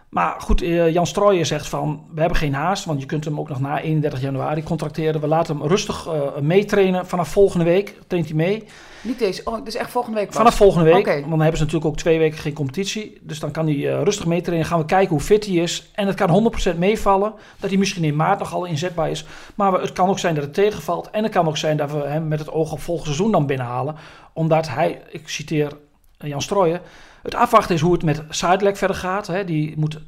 Maar 0.09 0.35
goed, 0.39 0.63
uh, 0.63 0.93
Jan 0.93 1.07
Strooijen 1.07 1.45
zegt 1.45 1.67
van, 1.67 2.05
we 2.13 2.19
hebben 2.19 2.37
geen 2.37 2.53
haast, 2.53 2.85
want 2.85 2.99
je 2.99 3.05
kunt 3.05 3.25
hem 3.25 3.39
ook 3.39 3.49
nog 3.49 3.59
na 3.59 3.81
31 3.81 4.21
januari 4.21 4.63
contracteren. 4.63 5.21
We 5.21 5.27
laten 5.27 5.57
hem 5.57 5.67
rustig 5.67 6.07
uh, 6.07 6.37
meetrainen 6.41 7.07
vanaf 7.07 7.29
volgende 7.29 7.65
week, 7.65 7.95
traint 8.07 8.27
hij 8.27 8.35
mee. 8.35 8.63
Niet 9.01 9.19
deze, 9.19 9.41
oh, 9.43 9.65
dus 9.65 9.75
echt 9.75 9.91
volgende 9.91 10.19
week 10.19 10.33
Vanaf 10.33 10.55
volgende 10.55 10.93
week, 10.93 11.05
want 11.05 11.29
dan 11.29 11.39
hebben 11.39 11.57
ze 11.57 11.63
natuurlijk 11.63 11.85
ook 11.85 11.97
twee 11.97 12.19
weken 12.19 12.37
geen 12.37 12.53
competitie. 12.53 13.17
Dus 13.21 13.39
dan 13.39 13.51
kan 13.51 13.65
hij 13.65 13.75
uh, 13.75 14.01
rustig 14.03 14.25
meetrainen, 14.25 14.67
gaan 14.67 14.79
we 14.79 14.85
kijken 14.85 15.09
hoe 15.09 15.19
fit 15.19 15.45
hij 15.45 15.55
is. 15.55 15.89
En 15.95 16.07
het 16.07 16.15
kan 16.15 16.51
100% 16.73 16.77
meevallen, 16.77 17.33
dat 17.59 17.69
hij 17.69 17.79
misschien 17.79 18.03
in 18.03 18.15
maart 18.15 18.39
nog 18.39 18.53
al 18.53 18.65
inzetbaar 18.65 19.09
is. 19.09 19.25
Maar 19.55 19.71
we, 19.71 19.79
het 19.79 19.93
kan 19.93 20.09
ook 20.09 20.19
zijn 20.19 20.35
dat 20.35 20.43
het 20.43 20.53
tegenvalt. 20.53 21.09
En 21.09 21.23
het 21.23 21.31
kan 21.31 21.47
ook 21.47 21.57
zijn 21.57 21.77
dat 21.77 21.91
we 21.91 21.97
hem 21.97 22.27
met 22.27 22.39
het 22.39 22.51
oog 22.51 22.71
op 22.71 22.79
volgend 22.79 23.05
seizoen 23.05 23.31
dan 23.31 23.45
binnenhalen. 23.45 23.95
Omdat 24.33 24.69
hij, 24.69 25.01
ik 25.09 25.29
citeer 25.29 25.71
Jan 26.17 26.41
Strooijen 26.41 26.81
het 27.27 27.35
afwachten 27.35 27.75
is 27.75 27.81
hoe 27.81 27.93
het 27.93 28.03
met 28.03 28.23
Zuidlek 28.29 28.77
verder 28.77 28.95
gaat. 28.95 29.27
Hè. 29.27 29.43
Die, 29.43 29.73
moet, 29.77 29.91
die 29.91 30.01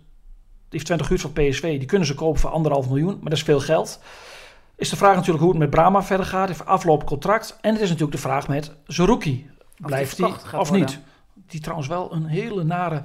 heeft 0.70 0.86
20 0.86 1.10
uur 1.10 1.20
van 1.20 1.34
PSV. 1.34 1.62
Die 1.62 1.86
kunnen 1.86 2.08
ze 2.08 2.16
kopen 2.16 2.40
voor 2.40 2.50
anderhalf 2.50 2.88
miljoen. 2.88 3.14
Maar 3.14 3.30
dat 3.30 3.38
is 3.38 3.44
veel 3.44 3.60
geld. 3.60 4.00
Is 4.76 4.90
de 4.90 4.96
vraag 4.96 5.16
natuurlijk 5.16 5.44
hoe 5.44 5.50
het 5.50 5.60
met 5.60 5.70
Brahma 5.70 6.04
verder 6.04 6.26
gaat. 6.26 6.48
Heeft 6.48 6.66
aflopend 6.66 7.10
contract. 7.10 7.58
En 7.62 7.72
het 7.72 7.82
is 7.82 7.88
natuurlijk 7.88 8.16
de 8.16 8.22
vraag 8.22 8.48
met 8.48 8.72
Zerouki. 8.86 9.50
Blijft 9.78 10.18
hij 10.18 10.34
of 10.58 10.72
niet? 10.72 11.00
Die 11.48 11.60
trouwens 11.60 11.88
wel 11.88 12.14
een 12.14 12.26
hele 12.26 12.64
nare, 12.64 13.04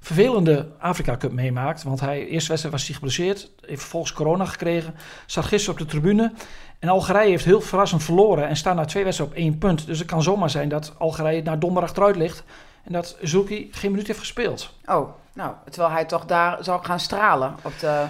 vervelende 0.00 0.68
Afrika 0.78 1.16
Cup 1.16 1.32
meemaakt. 1.32 1.82
Want 1.82 2.00
hij, 2.00 2.26
eerste 2.26 2.48
wedstrijd 2.48 2.74
was 2.74 2.86
hij 2.86 2.94
geblesseerd. 2.94 3.50
Heeft 3.60 3.80
vervolgens 3.80 4.12
corona 4.12 4.44
gekregen. 4.44 4.94
Zat 5.26 5.44
gisteren 5.44 5.80
op 5.80 5.86
de 5.86 5.90
tribune. 5.92 6.32
En 6.78 6.88
Algerije 6.88 7.30
heeft 7.30 7.44
heel 7.44 7.60
verrassend 7.60 8.02
verloren. 8.02 8.48
En 8.48 8.56
staat 8.56 8.76
na 8.76 8.84
twee 8.84 9.04
wedstrijden 9.04 9.36
op 9.36 9.42
één 9.42 9.58
punt. 9.58 9.86
Dus 9.86 9.98
het 9.98 10.08
kan 10.08 10.22
zomaar 10.22 10.50
zijn 10.50 10.68
dat 10.68 10.94
Algerije 10.98 11.42
naar 11.42 11.58
donderdag 11.58 11.96
eruit 11.96 12.16
ligt. 12.16 12.44
En 12.86 12.92
dat 12.92 13.16
Zulki 13.20 13.68
geen 13.72 13.90
minuut 13.90 14.06
heeft 14.06 14.18
gespeeld. 14.18 14.72
Oh, 14.84 15.08
nou, 15.32 15.52
terwijl 15.70 15.92
hij 15.92 16.04
toch 16.04 16.24
daar 16.24 16.64
zou 16.64 16.84
gaan 16.84 17.00
stralen 17.00 17.54
op 17.62 17.78
de... 17.80 18.04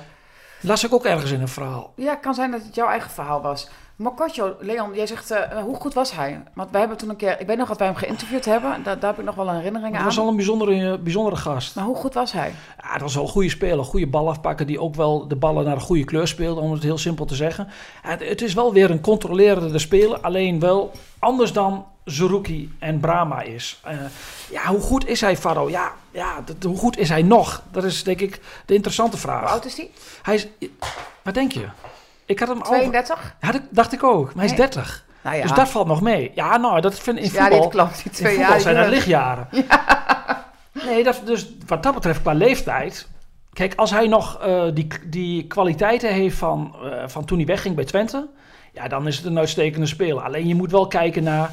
Las 0.61 0.85
ik 0.85 0.92
ook 0.92 1.04
ergens 1.04 1.30
in 1.30 1.40
een 1.40 1.49
verhaal. 1.49 1.92
Ja, 1.97 2.11
het 2.11 2.21
kan 2.21 2.35
zijn 2.35 2.50
dat 2.50 2.62
het 2.62 2.75
jouw 2.75 2.88
eigen 2.88 3.11
verhaal 3.11 3.42
was. 3.42 3.68
Mokotjo, 3.97 4.56
Leon, 4.61 4.95
jij 4.95 5.06
zegt, 5.06 5.33
uh, 5.33 5.38
hoe 5.62 5.76
goed 5.76 5.95
was 5.95 6.12
hij? 6.12 6.42
Want 6.54 6.71
wij 6.71 6.80
hebben 6.80 6.99
toen 6.99 7.09
een 7.09 7.16
keer, 7.16 7.40
ik 7.40 7.47
weet 7.47 7.56
nog 7.56 7.68
dat 7.68 7.78
wij 7.78 7.87
hem 7.87 7.97
geïnterviewd 7.97 8.45
hebben. 8.45 8.83
Daar, 8.83 8.99
daar 8.99 9.11
heb 9.11 9.18
ik 9.18 9.25
nog 9.25 9.35
wel 9.35 9.49
een 9.49 9.54
herinnering 9.54 9.90
aan. 9.90 9.97
Hij 9.97 10.04
was 10.04 10.18
al 10.18 10.28
een 10.28 10.37
bijzondere, 10.37 10.99
bijzondere 10.99 11.37
gast. 11.37 11.75
Maar 11.75 11.85
hoe 11.85 11.97
goed 11.97 12.14
was 12.14 12.33
hij? 12.33 12.52
Ja, 12.83 12.92
dat 12.92 13.00
was 13.00 13.14
wel 13.14 13.23
een 13.23 13.28
goede 13.28 13.49
speler. 13.49 13.85
Goede 13.85 14.06
bal 14.06 14.28
afpakken 14.28 14.66
die 14.66 14.80
ook 14.80 14.95
wel 14.95 15.28
de 15.28 15.37
ballen 15.37 15.64
naar 15.64 15.75
een 15.75 15.80
goede 15.80 16.04
kleur 16.04 16.28
speelde, 16.28 16.61
om 16.61 16.73
het 16.73 16.83
heel 16.83 16.99
simpel 16.99 17.25
te 17.25 17.35
zeggen. 17.35 17.68
Het, 18.02 18.28
het 18.28 18.42
is 18.42 18.54
wel 18.54 18.73
weer 18.73 18.90
een 18.90 19.00
controlerende 19.00 19.78
speler, 19.78 20.21
alleen 20.21 20.61
wel 20.61 20.90
anders 21.18 21.52
dan 21.52 21.87
Zerouki 22.06 22.75
en 22.78 23.00
Brahma 23.00 23.42
is. 23.42 23.80
Uh, 23.86 23.92
ja, 24.50 24.66
hoe 24.66 24.80
goed 24.80 25.06
is 25.06 25.20
hij, 25.20 25.36
Faro? 25.36 25.70
Ja, 25.70 25.92
ja 26.10 26.40
dat, 26.44 26.56
hoe 26.62 26.76
goed 26.76 26.98
is 26.98 27.08
hij 27.08 27.22
nog? 27.22 27.62
Dat 27.70 27.84
is 27.84 28.02
denk 28.02 28.20
ik 28.20 28.40
de 28.66 28.75
interessante 28.75 29.16
vraag. 29.16 29.40
Hoe 29.40 29.48
oud 29.48 29.64
is 29.64 29.76
hij? 29.76 29.90
Hij 30.22 30.34
is, 30.34 30.46
wat 31.22 31.34
denk 31.34 31.52
je? 31.52 31.64
Ik 32.25 32.38
had 32.38 32.48
hem 32.48 32.62
32? 32.62 33.16
Al, 33.16 33.22
ja, 33.40 33.52
dat 33.52 33.62
dacht 33.70 33.92
ik 33.92 34.02
ook. 34.02 34.26
Maar 34.26 34.44
hij 34.44 34.52
is 34.52 34.58
30. 34.58 35.04
Nou 35.22 35.36
ja. 35.36 35.42
Dus 35.42 35.52
dat 35.52 35.68
valt 35.68 35.86
nog 35.86 36.00
mee. 36.00 36.32
Ja, 36.34 36.56
nou, 36.56 36.80
dat 36.80 36.98
vind 36.98 37.16
ik 37.16 37.25
in 37.25 37.30
voetbal... 37.30 37.50
Ja, 37.50 37.60
dit 37.60 37.70
klopt. 37.70 38.02
Die 38.02 38.12
twee 38.12 38.32
in 38.32 38.38
voetbal 38.38 38.52
jaar, 38.52 38.60
zijn 38.60 38.76
dat 38.76 38.88
lichtjaren. 38.88 39.48
Ja. 39.68 40.84
Nee, 40.84 41.04
dat, 41.04 41.20
dus 41.25 41.52
wat 41.66 41.82
dat 41.82 41.94
betreft 41.94 42.20
qua 42.22 42.32
leeftijd... 42.32 43.08
Kijk, 43.52 43.75
als 43.75 43.90
hij 43.90 44.06
nog 44.06 44.46
uh, 44.46 44.64
die, 44.75 44.86
die 45.04 45.46
kwaliteiten 45.46 46.12
heeft 46.12 46.36
van, 46.36 46.76
uh, 46.82 47.02
van 47.06 47.25
toen 47.25 47.36
hij 47.36 47.46
wegging 47.46 47.75
bij 47.75 47.84
Twente... 47.84 48.28
Ja, 48.76 48.88
dan 48.88 49.06
is 49.06 49.16
het 49.16 49.26
een 49.26 49.38
uitstekende 49.38 49.86
speler. 49.86 50.22
Alleen 50.22 50.48
je 50.48 50.54
moet 50.54 50.70
wel 50.70 50.86
kijken 50.86 51.22
naar 51.22 51.50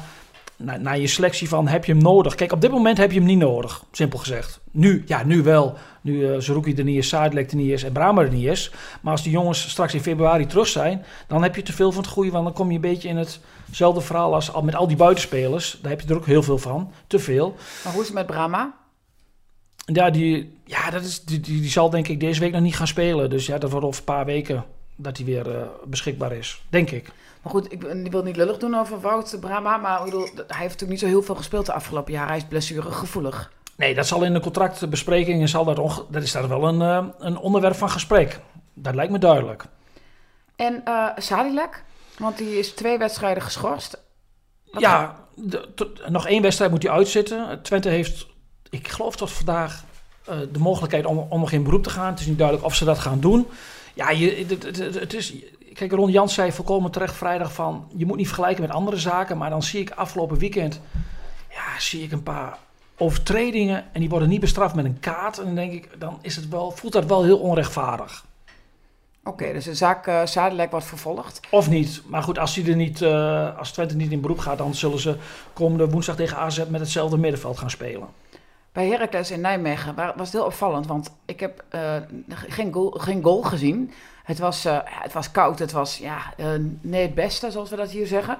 naar, 0.56 0.80
naar, 0.80 0.98
je 0.98 1.06
selectie 1.06 1.48
van 1.48 1.68
heb 1.68 1.84
je 1.84 1.92
hem 1.92 2.02
nodig. 2.02 2.34
Kijk, 2.34 2.52
op 2.52 2.60
dit 2.60 2.70
moment 2.70 2.98
heb 2.98 3.12
je 3.12 3.18
hem 3.18 3.26
niet 3.26 3.38
nodig, 3.38 3.84
simpel 3.92 4.18
gezegd. 4.18 4.60
Nu, 4.70 5.02
ja, 5.06 5.24
nu 5.24 5.42
wel. 5.42 5.76
Nu 6.00 6.12
uh, 6.12 6.38
Zerouki 6.38 6.74
er 6.74 6.84
niet 6.84 6.96
is, 6.96 7.08
Sadilek 7.08 7.50
er 7.50 7.56
niet 7.56 7.70
is 7.70 7.82
en 7.82 7.92
Brahma 7.92 8.22
er 8.22 8.32
niet 8.32 8.46
is. 8.46 8.70
Maar 9.00 9.12
als 9.12 9.22
die 9.22 9.32
jongens 9.32 9.68
straks 9.70 9.94
in 9.94 10.02
februari 10.02 10.46
terug 10.46 10.66
zijn, 10.66 11.04
dan 11.26 11.42
heb 11.42 11.56
je 11.56 11.62
te 11.62 11.72
veel 11.72 11.92
van 11.92 12.02
het 12.02 12.12
goede. 12.12 12.30
Want 12.30 12.44
dan 12.44 12.54
kom 12.54 12.68
je 12.68 12.74
een 12.74 12.80
beetje 12.80 13.08
in 13.08 13.16
hetzelfde 13.66 14.00
verhaal 14.00 14.34
als 14.34 14.50
met 14.62 14.74
al 14.74 14.86
die 14.86 14.96
buitenspelers. 14.96 15.78
Daar 15.82 15.90
heb 15.90 16.00
je 16.00 16.08
er 16.08 16.16
ook 16.16 16.26
heel 16.26 16.42
veel 16.42 16.58
van. 16.58 16.92
Te 17.06 17.18
veel. 17.18 17.56
Maar 17.84 17.92
hoe 17.92 18.02
is 18.02 18.08
het 18.08 18.16
met 18.16 18.26
Brahma? 18.26 18.74
Ja, 19.86 20.10
die, 20.10 20.58
ja 20.64 20.90
dat 20.90 21.04
is, 21.04 21.24
die, 21.24 21.40
die, 21.40 21.60
die 21.60 21.70
zal 21.70 21.90
denk 21.90 22.08
ik 22.08 22.20
deze 22.20 22.40
week 22.40 22.52
nog 22.52 22.60
niet 22.60 22.76
gaan 22.76 22.86
spelen. 22.86 23.30
Dus 23.30 23.46
ja, 23.46 23.58
dat 23.58 23.70
wordt 23.70 23.86
over 23.86 23.98
een 23.98 24.14
paar 24.14 24.24
weken 24.24 24.64
dat 24.96 25.16
hij 25.16 25.26
weer 25.26 25.48
uh, 25.48 25.62
beschikbaar 25.84 26.32
is. 26.32 26.62
Denk 26.68 26.90
ik. 26.90 27.12
Maar 27.44 27.52
goed, 27.52 27.72
ik, 27.72 27.84
ik 27.84 28.12
wil 28.12 28.22
niet 28.22 28.36
lullig 28.36 28.58
doen 28.58 28.74
over 28.74 29.00
Wout 29.00 29.36
Brama. 29.40 29.76
Maar 29.76 29.98
ik 29.98 30.04
bedoel, 30.04 30.24
hij 30.24 30.34
heeft 30.34 30.48
natuurlijk 30.48 30.90
niet 30.90 31.00
zo 31.00 31.06
heel 31.06 31.22
veel 31.22 31.34
gespeeld 31.34 31.66
de 31.66 31.72
afgelopen 31.72 32.12
jaar. 32.12 32.28
Hij 32.28 32.36
is 32.36 32.44
blessuregevoelig. 32.44 33.52
Nee, 33.76 33.94
dat 33.94 34.06
zal 34.06 34.22
in 34.22 34.32
de 34.32 34.40
contractbesprekingen 34.40 35.48
zal 35.48 35.64
dat, 35.64 36.06
dat 36.10 36.22
is 36.22 36.32
daar 36.32 36.48
wel 36.48 36.68
een, 36.68 36.80
uh, 36.80 37.06
een 37.18 37.38
onderwerp 37.38 37.76
van 37.76 37.90
gesprek. 37.90 38.40
Dat 38.74 38.94
lijkt 38.94 39.12
me 39.12 39.18
duidelijk. 39.18 39.64
En 40.56 40.82
uh, 40.88 41.08
Sadilek? 41.16 41.84
Want 42.18 42.38
die 42.38 42.58
is 42.58 42.72
twee 42.72 42.98
wedstrijden 42.98 43.42
geschorst. 43.42 44.02
Wat 44.70 44.82
ja, 44.82 45.16
de, 45.34 45.92
nog 46.08 46.26
één 46.26 46.42
wedstrijd 46.42 46.70
moet 46.70 46.82
hij 46.82 46.92
uitzitten. 46.92 47.62
Twente 47.62 47.88
heeft, 47.88 48.26
ik 48.70 48.88
geloof 48.88 49.16
tot 49.16 49.30
vandaag, 49.30 49.84
uh, 50.30 50.36
de 50.52 50.58
mogelijkheid 50.58 51.06
om, 51.06 51.18
om 51.28 51.40
nog 51.40 51.52
in 51.52 51.62
beroep 51.62 51.82
te 51.82 51.90
gaan. 51.90 52.10
Het 52.10 52.20
is 52.20 52.26
niet 52.26 52.38
duidelijk 52.38 52.66
of 52.66 52.74
ze 52.74 52.84
dat 52.84 52.98
gaan 52.98 53.20
doen. 53.20 53.46
Ja, 53.94 54.10
je, 54.10 54.44
het, 54.48 54.62
het, 54.62 54.94
het 54.94 55.14
is, 55.14 55.34
kijk, 55.74 55.92
Ron 55.92 56.10
Jans 56.10 56.34
zei 56.34 56.52
volkomen 56.52 56.90
terecht 56.90 57.14
vrijdag 57.14 57.52
van... 57.52 57.88
je 57.96 58.06
moet 58.06 58.16
niet 58.16 58.26
vergelijken 58.26 58.62
met 58.62 58.72
andere 58.72 58.96
zaken. 58.96 59.38
Maar 59.38 59.50
dan 59.50 59.62
zie 59.62 59.80
ik 59.80 59.90
afgelopen 59.90 60.38
weekend... 60.38 60.80
ja, 61.50 61.78
zie 61.78 62.02
ik 62.02 62.12
een 62.12 62.22
paar 62.22 62.58
overtredingen... 62.96 63.84
en 63.92 64.00
die 64.00 64.08
worden 64.08 64.28
niet 64.28 64.40
bestraft 64.40 64.74
met 64.74 64.84
een 64.84 65.00
kaart. 65.00 65.38
En 65.38 65.44
dan 65.44 65.54
denk 65.54 65.72
ik, 65.72 65.88
dan 65.98 66.18
is 66.20 66.36
het 66.36 66.48
wel, 66.48 66.70
voelt 66.70 66.92
dat 66.92 67.04
wel 67.04 67.24
heel 67.24 67.38
onrechtvaardig. 67.38 68.24
Oké, 69.24 69.52
dus 69.52 69.64
de 69.64 69.74
zaak 69.74 70.06
uh, 70.06 70.26
Zadelijk 70.26 70.70
wordt 70.70 70.86
vervolgd. 70.86 71.40
Of 71.50 71.68
niet. 71.70 72.02
Maar 72.06 72.22
goed, 72.22 72.38
als, 72.38 72.56
hij 72.56 72.70
er 72.70 72.76
niet, 72.76 73.00
uh, 73.00 73.58
als 73.58 73.72
Twente 73.72 73.96
niet 73.96 74.10
in 74.10 74.20
beroep 74.20 74.38
gaat... 74.38 74.58
dan 74.58 74.74
zullen 74.74 74.98
ze 74.98 75.16
komende 75.52 75.90
woensdag 75.90 76.16
tegen 76.16 76.36
AZ 76.36 76.64
met 76.68 76.80
hetzelfde 76.80 77.18
middenveld 77.18 77.58
gaan 77.58 77.70
spelen. 77.70 78.08
Bij 78.72 78.88
Heracles 78.88 79.30
in 79.30 79.40
Nijmegen 79.40 79.94
was 79.94 80.14
het 80.16 80.32
heel 80.32 80.44
opvallend, 80.44 80.86
want 80.86 81.10
ik 81.24 81.40
heb 81.40 81.64
uh, 81.74 81.96
geen, 82.28 82.72
goal, 82.72 82.90
geen 82.90 83.22
goal 83.22 83.42
gezien. 83.42 83.92
Het 84.24 84.38
was, 84.38 84.66
uh, 84.66 84.78
het 84.84 85.12
was 85.12 85.30
koud, 85.30 85.58
het 85.58 85.72
was 85.72 85.98
ja, 85.98 86.18
uh, 86.36 86.46
nee 86.80 87.02
het 87.02 87.14
beste, 87.14 87.50
zoals 87.50 87.70
we 87.70 87.76
dat 87.76 87.90
hier 87.90 88.06
zeggen. 88.06 88.38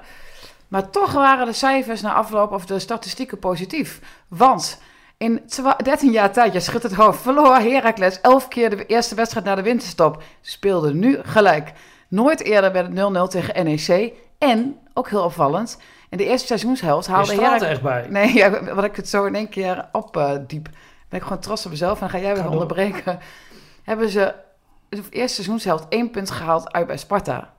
Maar 0.67 0.89
toch 0.89 1.11
waren 1.11 1.45
de 1.45 1.53
cijfers 1.53 2.01
na 2.01 2.13
afloop 2.13 2.51
of 2.51 2.65
de 2.65 2.79
statistieken 2.79 3.39
positief. 3.39 3.99
Want 4.27 4.81
in 5.17 5.41
13 5.83 6.11
jaar 6.11 6.31
tijd, 6.31 6.53
je 6.53 6.59
schudt 6.59 6.83
het 6.83 6.93
hoofd, 6.93 7.21
verloor 7.21 7.55
Heracles 7.55 8.21
11 8.21 8.47
keer 8.47 8.69
de 8.69 8.85
eerste 8.85 9.15
wedstrijd 9.15 9.45
na 9.45 9.55
de 9.55 9.61
winterstop. 9.61 10.23
Speelde 10.41 10.93
nu 10.93 11.19
gelijk. 11.23 11.73
Nooit 12.07 12.41
eerder 12.43 12.71
werd 12.71 12.97
het 12.97 13.29
0-0 13.29 13.31
tegen 13.31 13.65
NEC. 13.65 14.13
En, 14.37 14.77
ook 14.93 15.09
heel 15.09 15.23
opvallend, 15.23 15.77
in 16.09 16.17
de 16.17 16.25
eerste 16.25 16.47
seizoenshelft 16.47 17.07
haalde 17.07 17.31
Je 17.31 17.37
staat 17.37 17.61
er 17.61 17.69
echt 17.69 17.81
bij. 17.81 18.07
Nee, 18.09 18.33
ja, 18.33 18.73
wat 18.73 18.83
ik 18.83 18.95
het 18.95 19.09
zo 19.09 19.25
in 19.25 19.35
één 19.35 19.49
keer 19.49 19.85
op 19.91 20.17
uh, 20.17 20.31
diep. 20.47 20.69
Ben 21.09 21.19
ik 21.19 21.25
gewoon 21.25 21.41
trots 21.41 21.65
op 21.65 21.71
mezelf 21.71 22.01
en 22.01 22.09
ga 22.09 22.19
jij 22.19 22.35
weer 22.35 22.49
onderbreken. 22.49 23.19
Hebben 23.83 24.09
ze 24.09 24.33
de 24.89 25.01
eerste 25.09 25.35
seizoenshelft 25.35 25.85
één 25.89 26.11
punt 26.11 26.31
gehaald 26.31 26.71
uit 26.71 26.87
bij 26.87 26.97
Sparta. 26.97 27.53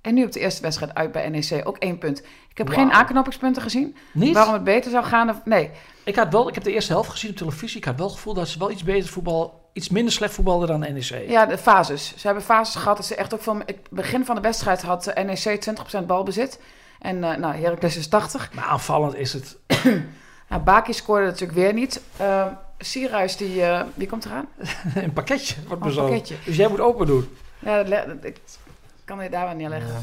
En 0.00 0.14
nu 0.14 0.24
op 0.24 0.32
de 0.32 0.40
eerste 0.40 0.62
wedstrijd 0.62 0.94
uit 0.94 1.12
bij 1.12 1.28
NEC 1.28 1.60
ook 1.64 1.76
één 1.76 1.98
punt. 1.98 2.18
Ik 2.48 2.58
heb 2.58 2.66
wow. 2.66 2.76
geen 2.76 2.92
aanknopingspunten 2.92 3.62
gezien. 3.62 3.96
Niet? 4.12 4.34
Waarom 4.34 4.54
het 4.54 4.64
beter 4.64 4.90
zou 4.90 5.04
gaan? 5.04 5.30
Of, 5.30 5.40
nee. 5.44 5.70
Ik 6.04 6.16
had 6.16 6.32
wel, 6.32 6.48
ik 6.48 6.54
heb 6.54 6.64
de 6.64 6.72
eerste 6.72 6.92
helft 6.92 7.10
gezien 7.10 7.30
op 7.30 7.36
televisie. 7.36 7.76
Ik 7.76 7.84
had 7.84 7.96
wel 7.96 8.06
het 8.06 8.14
gevoel 8.14 8.34
dat 8.34 8.48
ze 8.48 8.58
wel 8.58 8.70
iets 8.70 8.82
beter 8.82 9.08
voetbal, 9.08 9.70
iets 9.72 9.88
minder 9.88 10.12
slecht 10.12 10.34
voetbalden 10.34 10.68
dan 10.68 10.80
NEC. 10.80 11.28
Ja, 11.28 11.46
de 11.46 11.58
fases. 11.58 12.14
Ze 12.16 12.26
hebben 12.26 12.44
fases 12.44 12.74
gehad 12.74 12.96
dat 12.96 13.06
ze 13.06 13.14
echt 13.14 13.34
ook 13.34 13.42
veel. 13.42 13.60
Ik, 13.66 13.78
begin 13.90 14.24
van 14.24 14.34
de 14.34 14.40
wedstrijd 14.40 14.82
had 14.82 15.12
NEC 15.14 15.74
20% 16.00 16.06
balbezit. 16.06 16.60
En 16.98 17.16
uh, 17.16 17.36
nou, 17.36 17.54
Heracles 17.54 17.96
is 17.96 18.08
80. 18.08 18.50
Maar 18.54 18.64
aanvallend 18.64 19.14
is 19.14 19.32
het. 19.32 19.58
nou, 20.48 20.62
Baki 20.64 20.92
scoorde 20.92 21.26
natuurlijk 21.26 21.58
weer 21.58 21.72
niet. 21.72 22.02
Uh, 22.20 22.46
Sierhuis, 22.84 23.36
die, 23.36 23.56
uh, 23.56 23.82
wie 23.94 24.06
komt 24.06 24.24
eraan? 24.24 24.48
een 24.94 25.12
pakketje 25.12 25.54
wordt 25.66 25.82
oh, 25.82 25.88
een 25.88 25.94
pakketje. 25.94 26.34
Dus 26.44 26.56
jij 26.56 26.68
moet 26.68 26.80
open 26.80 27.06
doen. 27.06 27.28
Ja, 27.58 27.82
dat, 27.82 28.06
ik 28.22 28.40
kan 29.04 29.22
je 29.22 29.30
daar 29.30 29.46
wel 29.46 29.54
neerleggen. 29.54 30.00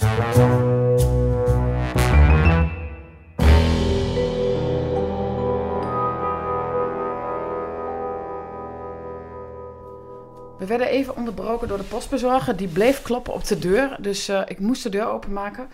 We 10.58 10.66
werden 10.66 10.88
even 10.88 11.16
onderbroken 11.16 11.68
door 11.68 11.78
de 11.78 11.84
postbezorger. 11.84 12.56
Die 12.56 12.68
bleef 12.68 13.02
kloppen 13.02 13.34
op 13.34 13.48
de 13.48 13.60
deur. 13.60 13.98
Dus 14.00 14.30
uh, 14.30 14.42
ik 14.46 14.60
moest 14.60 14.84
de 14.84 14.90
deur 14.90 15.08
openmaken. 15.08 15.68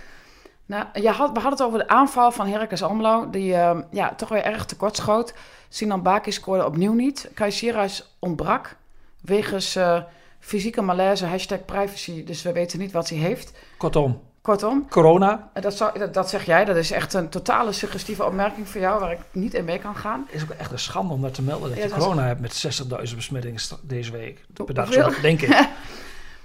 Nou, 0.65 0.85
je 0.93 1.09
had, 1.09 1.31
we 1.31 1.39
hadden 1.39 1.51
het 1.51 1.61
over 1.61 1.79
de 1.79 1.87
aanval 1.87 2.31
van 2.31 2.47
Heracles 2.47 2.81
Omlo. 2.81 3.29
Die 3.29 3.51
uh, 3.51 3.77
ja, 3.91 4.13
toch 4.15 4.29
weer 4.29 4.43
erg 4.43 4.65
tekort 4.65 4.95
schoot. 4.95 5.33
Sinan 5.69 6.01
Baki 6.01 6.31
scoorde 6.31 6.65
opnieuw 6.65 6.93
niet. 6.93 7.29
Kai 7.33 7.51
Sierhuis 7.51 8.15
ontbrak. 8.19 8.75
Wegens 9.21 9.75
uh, 9.75 10.01
fysieke 10.39 10.81
malaise, 10.81 11.25
hashtag 11.25 11.65
privacy. 11.65 12.23
Dus 12.23 12.41
we 12.41 12.51
weten 12.51 12.79
niet 12.79 12.91
wat 12.91 13.09
hij 13.09 13.17
heeft. 13.17 13.51
Kortom. 13.77 14.21
Kortom. 14.41 14.89
Corona. 14.89 15.49
Dat, 15.53 15.73
zou, 15.73 15.99
dat, 15.99 16.13
dat, 16.13 16.29
zeg 16.29 16.45
jij. 16.45 16.65
Dat 16.65 16.75
is 16.75 16.91
echt 16.91 17.13
een 17.13 17.29
totale 17.29 17.71
suggestieve 17.71 18.25
opmerking 18.25 18.69
voor 18.69 18.81
jou... 18.81 18.99
waar 18.99 19.11
ik 19.11 19.19
niet 19.31 19.53
in 19.53 19.65
mee 19.65 19.79
kan 19.79 19.95
gaan. 19.95 20.23
Het 20.25 20.35
is 20.35 20.43
ook 20.43 20.49
echt 20.49 20.71
een 20.71 20.79
schande 20.79 21.13
om 21.13 21.21
dat 21.21 21.33
te 21.33 21.41
melden... 21.41 21.69
dat 21.69 21.77
ja, 21.77 21.83
je 21.83 21.89
dat 21.89 21.97
corona 21.97 22.21
is... 22.21 22.27
hebt 22.27 22.41
met 22.41 23.09
60.000 23.09 23.15
besmettingen 23.15 23.61
deze 23.81 24.11
week. 24.11 24.45
Per 24.65 24.73
dag, 24.73 24.93
zo, 24.93 25.09
denk 25.21 25.41
ik. 25.41 25.49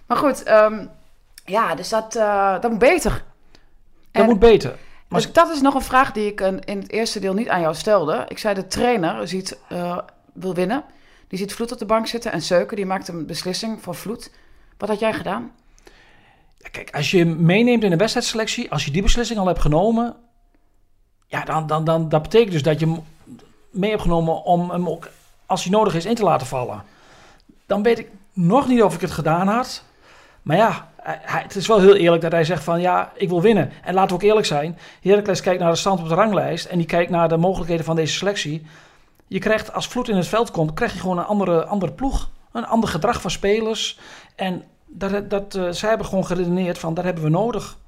maar 0.06 0.16
goed, 0.16 0.48
um, 0.48 0.90
ja, 1.44 1.74
dus 1.74 1.88
dat, 1.88 2.16
uh, 2.16 2.61
dat 2.61 2.70
moet 2.70 2.78
beter. 2.78 3.22
Dat 4.11 4.23
en, 4.23 4.29
moet 4.29 4.38
beter. 4.38 4.79
Maar 5.09 5.20
dus 5.20 5.33
dat 5.33 5.51
is 5.51 5.61
nog 5.61 5.75
een 5.75 5.83
vraag 5.83 6.12
die 6.12 6.27
ik 6.27 6.40
in 6.40 6.79
het 6.79 6.90
eerste 6.90 7.20
deel 7.20 7.35
niet 7.35 7.49
aan 7.49 7.61
jou 7.61 7.75
stelde. 7.75 8.25
Ik 8.29 8.38
zei, 8.38 8.55
de 8.55 8.66
trainer 8.66 9.29
ziet, 9.29 9.59
uh, 9.73 9.99
wil 10.33 10.55
winnen. 10.55 10.85
Die 11.29 11.38
ziet 11.38 11.53
Vloed 11.53 11.73
op 11.73 11.79
de 11.79 11.87
bank 11.87 12.07
zitten 12.07 12.33
en 12.33 12.42
Seuken, 12.42 12.77
die 12.77 12.87
maakt 12.87 13.09
een 13.09 13.27
beslissing 13.27 13.83
voor 13.83 13.94
Vloed. 13.94 14.31
Wat 14.79 14.88
had 14.88 14.99
jij 14.99 15.12
gedaan? 15.12 15.53
Ja, 16.59 16.68
kijk, 16.68 16.94
als 16.94 17.11
je 17.11 17.25
meeneemt 17.25 17.85
in 17.85 17.92
een 17.92 17.99
wedstrijdselectie, 17.99 18.70
als 18.70 18.85
je 18.85 18.90
die 18.90 19.03
beslissing 19.03 19.38
al 19.38 19.46
hebt 19.46 19.61
genomen... 19.61 20.16
Ja, 21.27 21.44
dan, 21.44 21.66
dan, 21.66 21.85
dan 21.85 22.09
dat 22.09 22.23
betekent 22.23 22.53
dus 22.53 22.62
dat 22.62 22.81
je 22.81 22.87
hem 22.87 23.05
mee 23.70 23.90
hebt 23.90 24.03
genomen 24.03 24.42
om 24.42 24.70
hem 24.70 24.88
ook, 24.88 25.09
als 25.46 25.62
hij 25.62 25.73
nodig 25.73 25.94
is, 25.94 26.05
in 26.05 26.14
te 26.14 26.25
laten 26.25 26.46
vallen. 26.46 26.83
Dan 27.66 27.83
weet 27.83 27.99
ik 27.99 28.09
nog 28.33 28.68
niet 28.68 28.83
of 28.83 28.94
ik 28.94 29.01
het 29.01 29.11
gedaan 29.11 29.49
had. 29.49 29.85
Maar 30.42 30.57
ja, 30.57 30.89
het 31.02 31.56
is 31.56 31.66
wel 31.66 31.80
heel 31.80 31.96
eerlijk 31.96 32.22
dat 32.22 32.32
hij 32.32 32.44
zegt 32.44 32.64
van 32.64 32.80
ja, 32.80 33.12
ik 33.14 33.28
wil 33.28 33.42
winnen. 33.42 33.72
En 33.82 33.94
laten 33.94 34.08
we 34.08 34.14
ook 34.14 34.28
eerlijk 34.28 34.46
zijn. 34.46 34.78
Heracles 35.02 35.40
kijkt 35.40 35.60
naar 35.60 35.70
de 35.70 35.76
stand 35.76 36.00
op 36.00 36.08
de 36.08 36.14
ranglijst 36.14 36.64
en 36.64 36.78
die 36.78 36.86
kijkt 36.86 37.10
naar 37.10 37.28
de 37.28 37.36
mogelijkheden 37.36 37.84
van 37.84 37.96
deze 37.96 38.12
selectie. 38.12 38.66
Je 39.26 39.38
krijgt 39.38 39.72
als 39.72 39.88
Vloed 39.88 40.08
in 40.08 40.16
het 40.16 40.26
veld 40.26 40.50
komt, 40.50 40.74
krijg 40.74 40.92
je 40.92 40.98
gewoon 40.98 41.18
een 41.18 41.24
andere, 41.24 41.64
andere 41.64 41.92
ploeg. 41.92 42.30
Een 42.52 42.66
ander 42.66 42.88
gedrag 42.88 43.20
van 43.20 43.30
spelers. 43.30 43.98
En 44.36 44.64
dat, 44.86 45.30
dat, 45.30 45.54
uh, 45.54 45.70
zij 45.70 45.88
hebben 45.88 46.06
gewoon 46.06 46.26
geredeneerd 46.26 46.78
van 46.78 46.94
dat 46.94 47.04
hebben 47.04 47.24
we 47.24 47.30
nodig. 47.30 47.78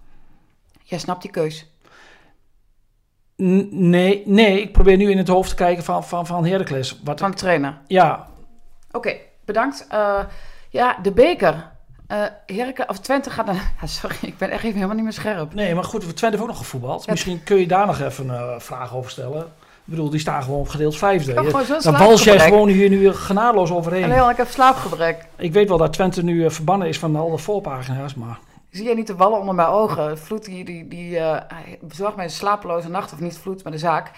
Jij 0.82 0.98
snapt 0.98 1.22
die 1.22 1.30
keus? 1.30 1.66
N 3.42 3.68
nee, 3.70 4.22
nee, 4.26 4.60
ik 4.60 4.72
probeer 4.72 4.96
nu 4.96 5.10
in 5.10 5.18
het 5.18 5.28
hoofd 5.28 5.48
te 5.48 5.54
kijken 5.54 5.84
van, 5.84 6.04
van, 6.04 6.26
van 6.26 6.46
Heracles. 6.46 7.00
Wat 7.04 7.20
van 7.20 7.30
de 7.30 7.36
trainer? 7.36 7.78
Ja. 7.86 8.28
Oké, 8.86 8.96
okay, 8.96 9.20
bedankt. 9.44 9.86
Uh, 9.92 10.24
ja, 10.70 10.98
de 11.02 11.12
beker. 11.12 11.71
Uh, 12.12 12.56
Herke, 12.56 12.84
of 12.88 12.98
Twente 12.98 13.30
gaat 13.30 13.46
naar... 13.46 13.72
Ja, 13.80 13.86
sorry, 13.86 14.16
ik 14.20 14.38
ben 14.38 14.50
echt 14.50 14.62
even 14.62 14.74
helemaal 14.74 14.94
niet 14.94 15.04
meer 15.04 15.12
scherp. 15.12 15.54
Nee, 15.54 15.74
maar 15.74 15.84
goed, 15.84 16.00
Twente 16.00 16.26
heeft 16.26 16.40
ook 16.40 16.46
nog 16.46 16.56
gevoetbald. 16.56 17.04
Ja, 17.04 17.12
Misschien 17.12 17.42
kun 17.42 17.56
je 17.56 17.66
daar 17.66 17.86
nog 17.86 18.00
even 18.00 18.28
een 18.28 18.40
uh, 18.40 18.58
vraag 18.58 18.94
over 18.94 19.10
stellen. 19.10 19.40
Ik 19.84 19.88
bedoel, 19.88 20.10
die 20.10 20.20
staan 20.20 20.42
gewoon 20.42 20.60
op 20.60 20.68
gedeeld 20.68 20.96
vijfde. 20.96 21.34
Dan 21.82 21.98
wals 21.98 22.24
jij 22.24 22.38
gewoon 22.40 22.68
hier 22.68 22.88
nu 22.88 23.12
genadeloos 23.12 23.70
overheen. 23.70 24.08
Nee, 24.08 24.30
ik 24.30 24.36
heb 24.36 24.48
slaapgebrek. 24.48 25.26
Ik 25.36 25.52
weet 25.52 25.68
wel 25.68 25.78
dat 25.78 25.92
Twente 25.92 26.24
nu 26.24 26.44
uh, 26.44 26.50
verbannen 26.50 26.88
is 26.88 26.98
van 26.98 27.16
alle 27.16 27.38
voorpagina's, 27.38 28.14
maar... 28.14 28.38
Zie 28.70 28.84
jij 28.84 28.94
niet 28.94 29.06
de 29.06 29.16
wallen 29.16 29.38
onder 29.38 29.54
mijn 29.54 29.68
ogen? 29.68 30.18
Vloed 30.18 30.44
die, 30.44 30.64
die, 30.64 30.88
die 30.88 31.10
uh, 31.10 31.36
bezorgt 31.80 32.16
mij 32.16 32.24
een 32.24 32.30
slapeloze 32.30 32.88
nacht, 32.88 33.12
of 33.12 33.20
niet 33.20 33.38
Vloed, 33.38 33.62
maar 33.62 33.72
de 33.72 33.78
zaak. 33.78 34.10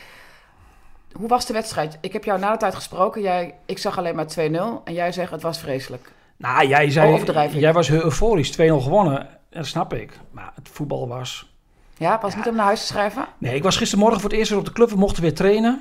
Hoe 1.13 1.29
was 1.29 1.47
de 1.47 1.53
wedstrijd? 1.53 1.99
Ik 2.01 2.13
heb 2.13 2.25
jou 2.25 2.39
na 2.41 2.53
de 2.53 2.59
tijd 2.59 2.75
gesproken. 2.75 3.23
Jij, 3.23 3.55
ik 3.67 3.79
zag 3.79 3.99
alleen 3.99 4.15
maar 4.15 4.27
2-0 4.27 4.41
en 4.85 4.93
jij 4.93 5.13
zegt 5.13 5.31
het 5.31 5.43
was 5.43 5.59
vreselijk. 5.59 6.13
Nou, 6.37 6.67
jij 6.67 6.91
zei, 6.91 7.25
jij 7.59 7.73
was 7.73 7.91
euforisch, 7.91 8.53
2-0 8.53 8.55
gewonnen. 8.57 9.29
Dat 9.51 9.67
snap 9.67 9.95
ik. 9.95 10.19
Maar 10.31 10.53
het 10.55 10.69
voetbal 10.69 11.09
was... 11.09 11.53
Ja, 11.97 12.19
was 12.23 12.33
ja. 12.33 12.39
niet 12.39 12.49
om 12.49 12.55
naar 12.55 12.65
huis 12.65 12.81
te 12.81 12.87
schrijven? 12.87 13.27
Nee, 13.39 13.55
ik 13.55 13.63
was 13.63 13.77
gistermorgen 13.77 14.21
voor 14.21 14.31
het 14.31 14.39
eerst 14.39 14.51
weer 14.51 14.59
op 14.59 14.65
de 14.65 14.73
club. 14.73 14.91
We 14.91 14.97
mochten 14.97 15.23
weer 15.23 15.35
trainen 15.35 15.81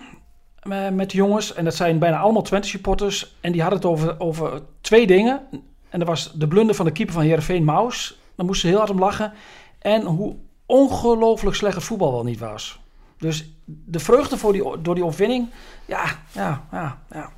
met 0.94 1.12
de 1.12 1.18
jongens. 1.18 1.54
En 1.54 1.64
dat 1.64 1.76
zijn 1.76 2.00
bijna 2.00 2.18
allemaal 2.18 2.42
Twente 2.42 2.68
supporters. 2.68 3.36
En 3.42 3.52
die 3.52 3.62
hadden 3.62 3.80
het 3.80 3.88
over, 3.88 4.20
over 4.20 4.62
twee 4.82 5.08
dingen. 5.08 5.42
En 5.90 6.00
dat 6.00 6.08
was 6.08 6.32
de 6.34 6.48
blunder 6.48 6.76
van 6.76 6.86
de 6.86 6.92
keeper 6.92 7.14
van 7.14 7.24
Heerenveen, 7.24 7.64
Maus. 7.64 8.20
Daar 8.36 8.46
moesten 8.46 8.70
ze 8.70 8.76
heel 8.76 8.86
hard 8.86 8.94
om 8.94 9.00
lachen. 9.00 9.34
En 9.80 10.02
hoe 10.02 10.36
ongelooflijk 10.66 11.56
slecht 11.56 11.76
het 11.76 11.84
voetbal 11.84 12.12
wel 12.12 12.24
niet 12.24 12.40
was. 12.40 12.80
Dus 13.18 13.50
de 13.66 14.00
vreugde 14.00 14.38
voor 14.38 14.54
die, 14.54 14.82
door 14.82 14.96
die 14.96 15.06
overwinning, 15.06 15.50
ja, 15.86 16.04
ja, 16.32 16.64
ja, 16.72 16.98
ja. 17.12 17.30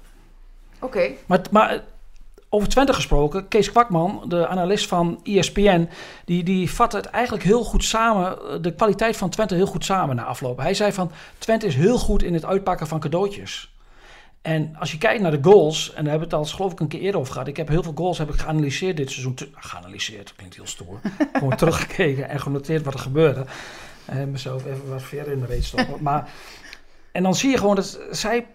Oké. 0.80 1.12
Maar, 1.26 1.42
maar 1.52 1.84
over 2.56 2.70
Twente 2.70 2.94
gesproken, 2.94 3.48
Kees 3.48 3.72
Kwakman, 3.72 4.24
de 4.28 4.48
analist 4.48 4.88
van 4.88 5.20
ESPN, 5.24 5.90
die, 6.26 6.44
die 6.44 6.72
vat 6.72 6.92
het 6.92 7.06
eigenlijk 7.06 7.44
heel 7.44 7.64
goed 7.64 7.84
samen, 7.84 8.62
de 8.62 8.74
kwaliteit 8.74 9.18
van 9.18 9.30
Twente 9.30 9.56
heel 9.56 9.66
goed 9.66 9.86
samen 9.86 10.16
na 10.16 10.24
afloop. 10.24 10.58
Hij 10.58 10.74
zei 10.74 10.94
van, 10.94 11.12
Twente 11.38 11.66
is 11.66 11.76
heel 11.76 11.98
goed 11.98 12.24
in 12.24 12.34
het 12.34 12.46
uitpakken 12.46 12.88
van 12.88 13.00
cadeautjes. 13.00 13.74
En 14.42 14.76
als 14.80 14.92
je 14.92 14.98
kijkt 14.98 15.22
naar 15.22 15.32
de 15.32 15.50
goals, 15.50 15.90
en 15.90 16.04
daar 16.04 16.12
hebben 16.12 16.30
we 16.30 16.36
het 16.36 16.46
al 16.46 16.56
geloof 16.56 16.72
ik 16.72 16.80
een 16.80 16.88
keer 16.88 17.00
eerder 17.00 17.20
over 17.20 17.34
gehad. 17.34 17.48
Ik 17.48 17.58
heb 17.58 17.68
heel 17.68 17.84
veel 17.84 17.94
goals 17.96 18.18
heb 18.18 18.30
ik 18.30 18.40
geanalyseerd 18.40 18.98
dit 18.98 19.12
seizoen. 19.12 19.38
Geanalyseerd, 19.54 20.36
klinkt 20.36 20.56
heel 20.56 20.68
stoer. 20.68 21.00
Gewoon 21.34 21.56
teruggekeken 21.56 22.30
en 22.30 22.40
genoteerd 22.40 22.84
wat 22.86 22.94
er 22.94 23.00
gebeurde. 23.00 23.46
En 24.06 24.32
mezelf 24.32 24.66
even 24.66 24.90
wat 24.90 25.04
verder 25.04 25.34
in 25.34 25.40
de 25.40 25.46
reet 25.46 25.64
stoppen. 25.64 25.98
maar, 26.02 26.30
en 27.12 27.24
dan 27.24 27.36
zie 27.36 27.50
je 27.50 27.58
gewoon 27.58 27.76
dat 27.76 28.00
zij 28.12 28.46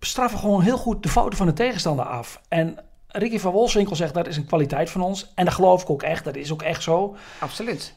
straffen 0.00 0.38
gewoon 0.38 0.62
heel 0.62 0.78
goed 0.78 1.02
de 1.02 1.08
fouten 1.08 1.38
van 1.38 1.46
de 1.46 1.52
tegenstander 1.52 2.04
af. 2.04 2.40
En 2.48 2.78
Ricky 3.12 3.38
van 3.38 3.52
Wolfswinkel 3.52 3.96
zegt 3.96 4.14
dat 4.14 4.26
is 4.26 4.36
een 4.36 4.46
kwaliteit 4.46 4.90
van 4.90 5.00
ons. 5.00 5.32
En 5.34 5.44
dat 5.44 5.54
geloof 5.54 5.82
ik 5.82 5.90
ook 5.90 6.02
echt. 6.02 6.24
Dat 6.24 6.36
is 6.36 6.52
ook 6.52 6.62
echt 6.62 6.82
zo. 6.82 7.16
Absoluut. 7.38 7.94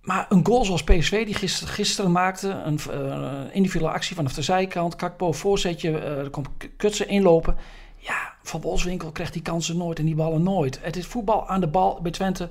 Maar 0.00 0.26
een 0.28 0.46
goal 0.46 0.64
zoals 0.64 0.84
PSV 0.84 1.24
die 1.24 1.34
gisteren, 1.34 1.74
gisteren 1.74 2.12
maakte, 2.12 2.48
een 2.48 2.80
uh, 2.90 3.40
individuele 3.52 3.94
actie 3.94 4.16
vanaf 4.16 4.32
de 4.32 4.42
zijkant, 4.42 4.96
Kakpo 4.96 5.32
voorzetje, 5.32 5.90
uh, 5.90 6.18
er 6.18 6.30
komt 6.30 6.48
Kutsen 6.76 7.08
inlopen. 7.08 7.56
Ja, 7.96 8.34
Van 8.42 8.60
Wolfswinkel 8.60 9.10
krijgt 9.10 9.32
die 9.32 9.42
kansen 9.42 9.76
nooit 9.76 9.98
en 9.98 10.04
die 10.04 10.14
ballen 10.14 10.42
nooit. 10.42 10.78
Het 10.82 10.96
is 10.96 11.06
voetbal 11.06 11.48
aan 11.48 11.60
de 11.60 11.66
bal 11.66 12.00
bij 12.02 12.10
Twente. 12.10 12.48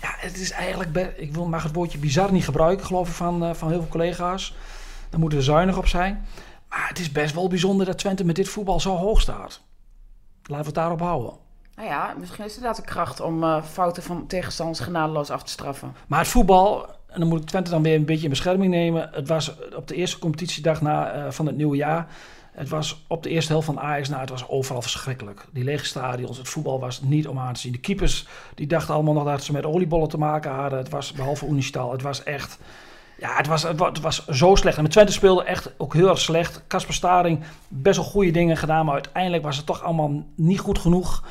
Ja, 0.00 0.14
het 0.16 0.40
is 0.40 0.50
eigenlijk, 0.50 1.14
ik 1.16 1.34
wil 1.34 1.46
maar 1.46 1.62
het 1.62 1.74
woordje 1.74 1.98
bizar 1.98 2.32
niet 2.32 2.44
gebruiken, 2.44 2.86
geloof 2.86 3.08
ik, 3.08 3.14
van, 3.14 3.44
uh, 3.44 3.54
van 3.54 3.68
heel 3.68 3.80
veel 3.80 3.88
collega's. 3.88 4.54
Daar 5.10 5.20
moeten 5.20 5.38
we 5.38 5.44
zuinig 5.44 5.78
op 5.78 5.86
zijn. 5.86 6.26
Maar 6.68 6.88
het 6.88 6.98
is 6.98 7.12
best 7.12 7.34
wel 7.34 7.48
bijzonder 7.48 7.86
dat 7.86 7.98
Twente 7.98 8.24
met 8.24 8.36
dit 8.36 8.48
voetbal 8.48 8.80
zo 8.80 8.96
hoog 8.96 9.20
staat. 9.20 9.60
Laten 10.42 10.58
we 10.58 10.64
het 10.64 10.74
daarop 10.74 11.00
houden. 11.00 11.32
Nou 11.78 11.90
ja, 11.90 12.14
misschien 12.18 12.44
is 12.44 12.54
het 12.54 12.60
inderdaad 12.60 12.84
de 12.86 12.92
kracht 12.92 13.20
om 13.20 13.42
uh, 13.42 13.62
fouten 13.62 14.02
van 14.02 14.26
tegenstanders 14.26 14.80
genadeloos 14.80 15.30
af 15.30 15.42
te 15.42 15.50
straffen. 15.50 15.92
Maar 16.06 16.18
het 16.18 16.28
voetbal, 16.28 16.86
en 17.06 17.20
dan 17.20 17.28
moet 17.28 17.40
ik 17.40 17.46
Twente 17.46 17.70
dan 17.70 17.82
weer 17.82 17.94
een 17.94 18.04
beetje 18.04 18.24
in 18.24 18.30
bescherming 18.30 18.70
nemen. 18.70 19.08
Het 19.12 19.28
was 19.28 19.54
op 19.76 19.88
de 19.88 19.94
eerste 19.94 20.18
competitiedag 20.18 20.80
na, 20.80 21.16
uh, 21.16 21.30
van 21.30 21.46
het 21.46 21.56
nieuwe 21.56 21.76
jaar. 21.76 22.06
Het 22.52 22.68
was 22.68 23.04
op 23.08 23.22
de 23.22 23.28
eerste 23.28 23.52
helft 23.52 23.66
van 23.66 23.80
Ajax, 23.80 24.08
nou, 24.08 24.20
het 24.20 24.30
was 24.30 24.48
overal 24.48 24.82
verschrikkelijk. 24.82 25.46
Die 25.52 25.64
lege 25.64 25.84
stadions, 25.84 26.38
het 26.38 26.48
voetbal 26.48 26.80
was 26.80 27.00
niet 27.02 27.28
om 27.28 27.38
aan 27.38 27.54
te 27.54 27.60
zien. 27.60 27.72
De 27.72 27.78
keepers, 27.78 28.26
die 28.54 28.66
dachten 28.66 28.94
allemaal 28.94 29.14
nog 29.14 29.24
dat 29.24 29.44
ze 29.44 29.52
met 29.52 29.66
oliebollen 29.66 30.08
te 30.08 30.18
maken 30.18 30.50
hadden. 30.50 30.78
Het 30.78 30.88
was, 30.88 31.12
behalve 31.12 31.46
Unistal, 31.46 31.92
het 31.92 32.02
was 32.02 32.22
echt... 32.22 32.58
Ja, 33.18 33.36
het 33.36 33.46
was, 33.46 33.62
het 33.62 34.00
was 34.00 34.26
zo 34.26 34.54
slecht. 34.54 34.76
En 34.76 34.82
met 34.82 34.92
Twente 34.92 35.12
speelde 35.12 35.44
echt 35.44 35.70
ook 35.76 35.94
heel 35.94 36.08
erg 36.08 36.18
slecht. 36.18 36.62
Kasper 36.66 36.94
Staring, 36.94 37.40
best 37.68 37.96
wel 37.96 38.06
goede 38.06 38.30
dingen 38.30 38.56
gedaan, 38.56 38.84
maar 38.84 38.94
uiteindelijk 38.94 39.42
was 39.42 39.56
het 39.56 39.66
toch 39.66 39.82
allemaal 39.82 40.24
niet 40.34 40.60
goed 40.60 40.78
genoeg. 40.78 41.22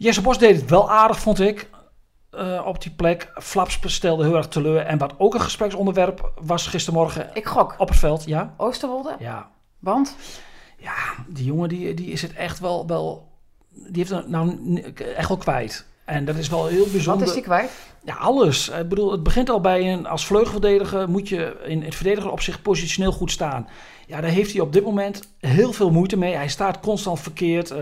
Jesse 0.00 0.20
Bos 0.20 0.38
deed 0.38 0.60
het 0.60 0.70
wel 0.70 0.90
aardig, 0.90 1.20
vond 1.20 1.40
ik. 1.40 1.70
Uh, 2.34 2.62
op 2.66 2.82
die 2.82 2.90
plek. 2.90 3.30
Flaps 3.34 3.78
stelde 3.82 4.24
heel 4.24 4.36
erg 4.36 4.48
teleur. 4.48 4.80
En 4.80 4.98
wat 4.98 5.14
ook 5.18 5.34
een 5.34 5.40
gespreksonderwerp 5.40 6.32
was 6.40 6.66
gistermorgen. 6.66 7.30
Ik 7.34 7.46
gok. 7.46 7.74
Op 7.78 7.88
het 7.88 7.98
veld, 7.98 8.24
ja. 8.24 8.54
Oosterwolde? 8.56 9.16
Ja. 9.18 9.50
Want? 9.78 10.16
Ja, 10.76 10.94
die 11.28 11.44
jongen 11.44 11.68
die, 11.68 11.94
die 11.94 12.06
is 12.06 12.22
het 12.22 12.32
echt 12.32 12.58
wel, 12.58 12.86
wel... 12.86 13.28
Die 13.68 13.96
heeft 13.96 14.10
het 14.10 14.28
nou 14.28 14.76
echt 15.16 15.28
wel 15.28 15.36
kwijt. 15.36 15.86
En 16.10 16.24
dat 16.24 16.36
is 16.36 16.48
wel 16.48 16.66
heel 16.66 16.86
bijzonder. 16.92 17.18
Wat 17.18 17.28
is 17.28 17.34
die 17.34 17.42
kwijt? 17.42 17.70
Ja, 18.04 18.14
alles. 18.14 18.68
Ik 18.68 18.88
bedoel, 18.88 19.12
het 19.12 19.22
begint 19.22 19.50
al 19.50 19.60
bij 19.60 19.92
een... 19.92 20.06
Als 20.06 20.26
vleugelverdediger 20.26 21.08
moet 21.08 21.28
je 21.28 21.56
in 21.64 21.82
het 21.82 21.94
verdediger 21.94 22.30
op 22.30 22.40
zich 22.40 22.62
positioneel 22.62 23.12
goed 23.12 23.30
staan. 23.30 23.68
Ja, 24.06 24.20
daar 24.20 24.30
heeft 24.30 24.52
hij 24.52 24.60
op 24.60 24.72
dit 24.72 24.84
moment 24.84 25.22
heel 25.40 25.72
veel 25.72 25.90
moeite 25.90 26.16
mee. 26.16 26.34
Hij 26.34 26.48
staat 26.48 26.80
constant 26.80 27.20
verkeerd 27.20 27.70
uh, 27.70 27.78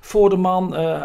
voor 0.00 0.30
de 0.30 0.36
man. 0.36 0.74
Uh, 0.74 0.80
uh, 0.80 0.96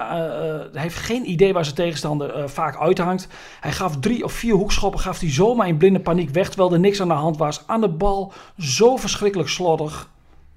hij 0.71 0.81
heeft 0.81 0.95
geen 0.95 1.29
idee 1.29 1.53
waar 1.53 1.63
zijn 1.63 1.75
tegenstander 1.75 2.49
vaak 2.49 2.77
uithangt. 2.77 3.27
Hij 3.59 3.71
gaf 3.71 3.99
drie 3.99 4.23
of 4.23 4.31
vier 4.31 4.53
hoekschoppen, 4.53 4.99
gaf 4.99 5.19
hij 5.19 5.31
zomaar 5.31 5.67
in 5.67 5.77
blinde 5.77 5.99
paniek 5.99 6.29
weg, 6.29 6.47
terwijl 6.47 6.73
er 6.73 6.79
niks 6.79 7.01
aan 7.01 7.07
de 7.07 7.13
hand 7.13 7.37
was. 7.37 7.63
Aan 7.67 7.81
de 7.81 7.89
bal, 7.89 8.33
zo 8.57 8.95
verschrikkelijk 8.95 9.49
slordig. 9.49 10.09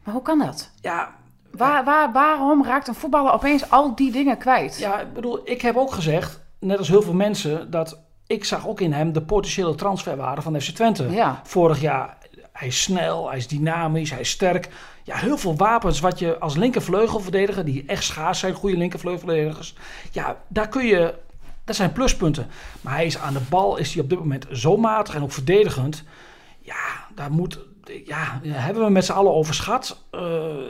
Maar 0.05 0.15
hoe 0.15 0.23
kan 0.23 0.39
dat? 0.39 0.71
Ja, 0.81 1.15
Waar, 1.51 1.85
waar, 1.85 2.13
waarom 2.13 2.65
raakt 2.65 2.89
een 2.89 2.95
voetballer 2.95 3.33
opeens 3.33 3.71
al 3.71 3.95
die 3.95 4.13
dingen 4.13 4.39
kwijt? 4.39 4.79
Ja, 4.79 5.01
ik 5.01 5.13
bedoel, 5.13 5.41
ik 5.45 5.61
heb 5.61 5.77
ook 5.77 5.93
gezegd, 5.93 6.41
net 6.59 6.79
als 6.79 6.89
heel 6.89 7.03
veel 7.03 7.15
mensen, 7.15 7.71
dat 7.71 8.01
ik 8.27 8.45
zag 8.45 8.69
ook 8.69 8.81
in 8.81 8.93
hem 8.93 9.13
de 9.13 9.23
potentiële 9.23 9.75
transferwaarde 9.75 10.43
van 10.43 10.61
FC 10.61 10.71
Twente. 10.71 11.11
Ja. 11.11 11.41
Vorig 11.45 11.81
jaar, 11.81 12.17
hij 12.53 12.69
is 12.69 12.83
snel, 12.83 13.29
hij 13.29 13.37
is 13.37 13.49
dynamisch, 13.49 14.11
hij 14.11 14.21
is 14.21 14.31
sterk. 14.31 14.69
Ja, 15.03 15.17
heel 15.17 15.39
veel 15.39 15.57
wapens 15.57 16.01
wat 16.01 16.19
je 16.19 16.39
als 16.39 16.57
linkervleugelverdediger, 16.57 17.65
die 17.65 17.85
echt 17.87 18.05
schaars 18.05 18.39
zijn, 18.39 18.55
goede 18.55 18.77
linkervleugelverdedigers. 18.77 19.75
Ja, 20.11 20.37
daar 20.49 20.69
kun 20.69 20.87
je, 20.87 21.15
dat 21.65 21.77
zijn 21.77 21.93
pluspunten. 21.93 22.47
Maar 22.81 22.95
hij 22.95 23.07
is 23.07 23.19
aan 23.19 23.33
de 23.33 23.41
bal, 23.49 23.77
is 23.77 23.95
hij 23.95 24.03
op 24.03 24.09
dit 24.09 24.19
moment 24.19 24.47
zo 24.53 24.77
matig 24.77 25.15
en 25.15 25.23
ook 25.23 25.33
verdedigend. 25.33 26.05
Ja, 26.61 27.07
daar 27.15 27.31
moet, 27.31 27.59
ja, 28.05 28.41
hebben 28.43 28.85
we 28.85 28.91
met 28.91 29.05
z'n 29.05 29.13
allen 29.13 29.35
overschat. 29.35 30.05
Uh, 30.13 30.21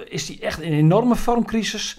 is 0.08 0.28
hij 0.28 0.38
echt 0.40 0.60
in 0.60 0.72
een 0.72 0.78
enorme 0.78 1.16
vormcrisis? 1.16 1.98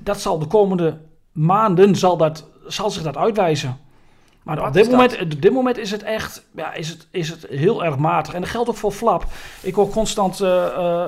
Dat 0.00 0.20
zal 0.20 0.38
de 0.38 0.46
komende 0.46 0.98
maanden 1.32 1.96
zal 1.96 2.16
dat, 2.16 2.48
zal 2.66 2.90
zich 2.90 3.02
dat 3.02 3.16
uitwijzen. 3.16 3.78
Maar 4.42 4.66
op 4.66 4.72
dit, 4.72 4.90
moment, 4.90 5.20
op 5.20 5.42
dit 5.42 5.52
moment 5.52 5.78
is 5.78 5.90
het 5.90 6.02
echt 6.02 6.42
ja, 6.54 6.74
is 6.74 6.88
het, 6.88 7.06
is 7.10 7.28
het 7.28 7.46
heel 7.48 7.84
erg 7.84 7.96
matig. 7.96 8.34
En 8.34 8.40
dat 8.40 8.50
geldt 8.50 8.68
ook 8.68 8.76
voor 8.76 8.92
Flap. 8.92 9.26
Ik 9.60 9.74
hoor 9.74 9.88
constant 9.88 10.40
uh, 10.40 10.48
uh, 10.48 11.06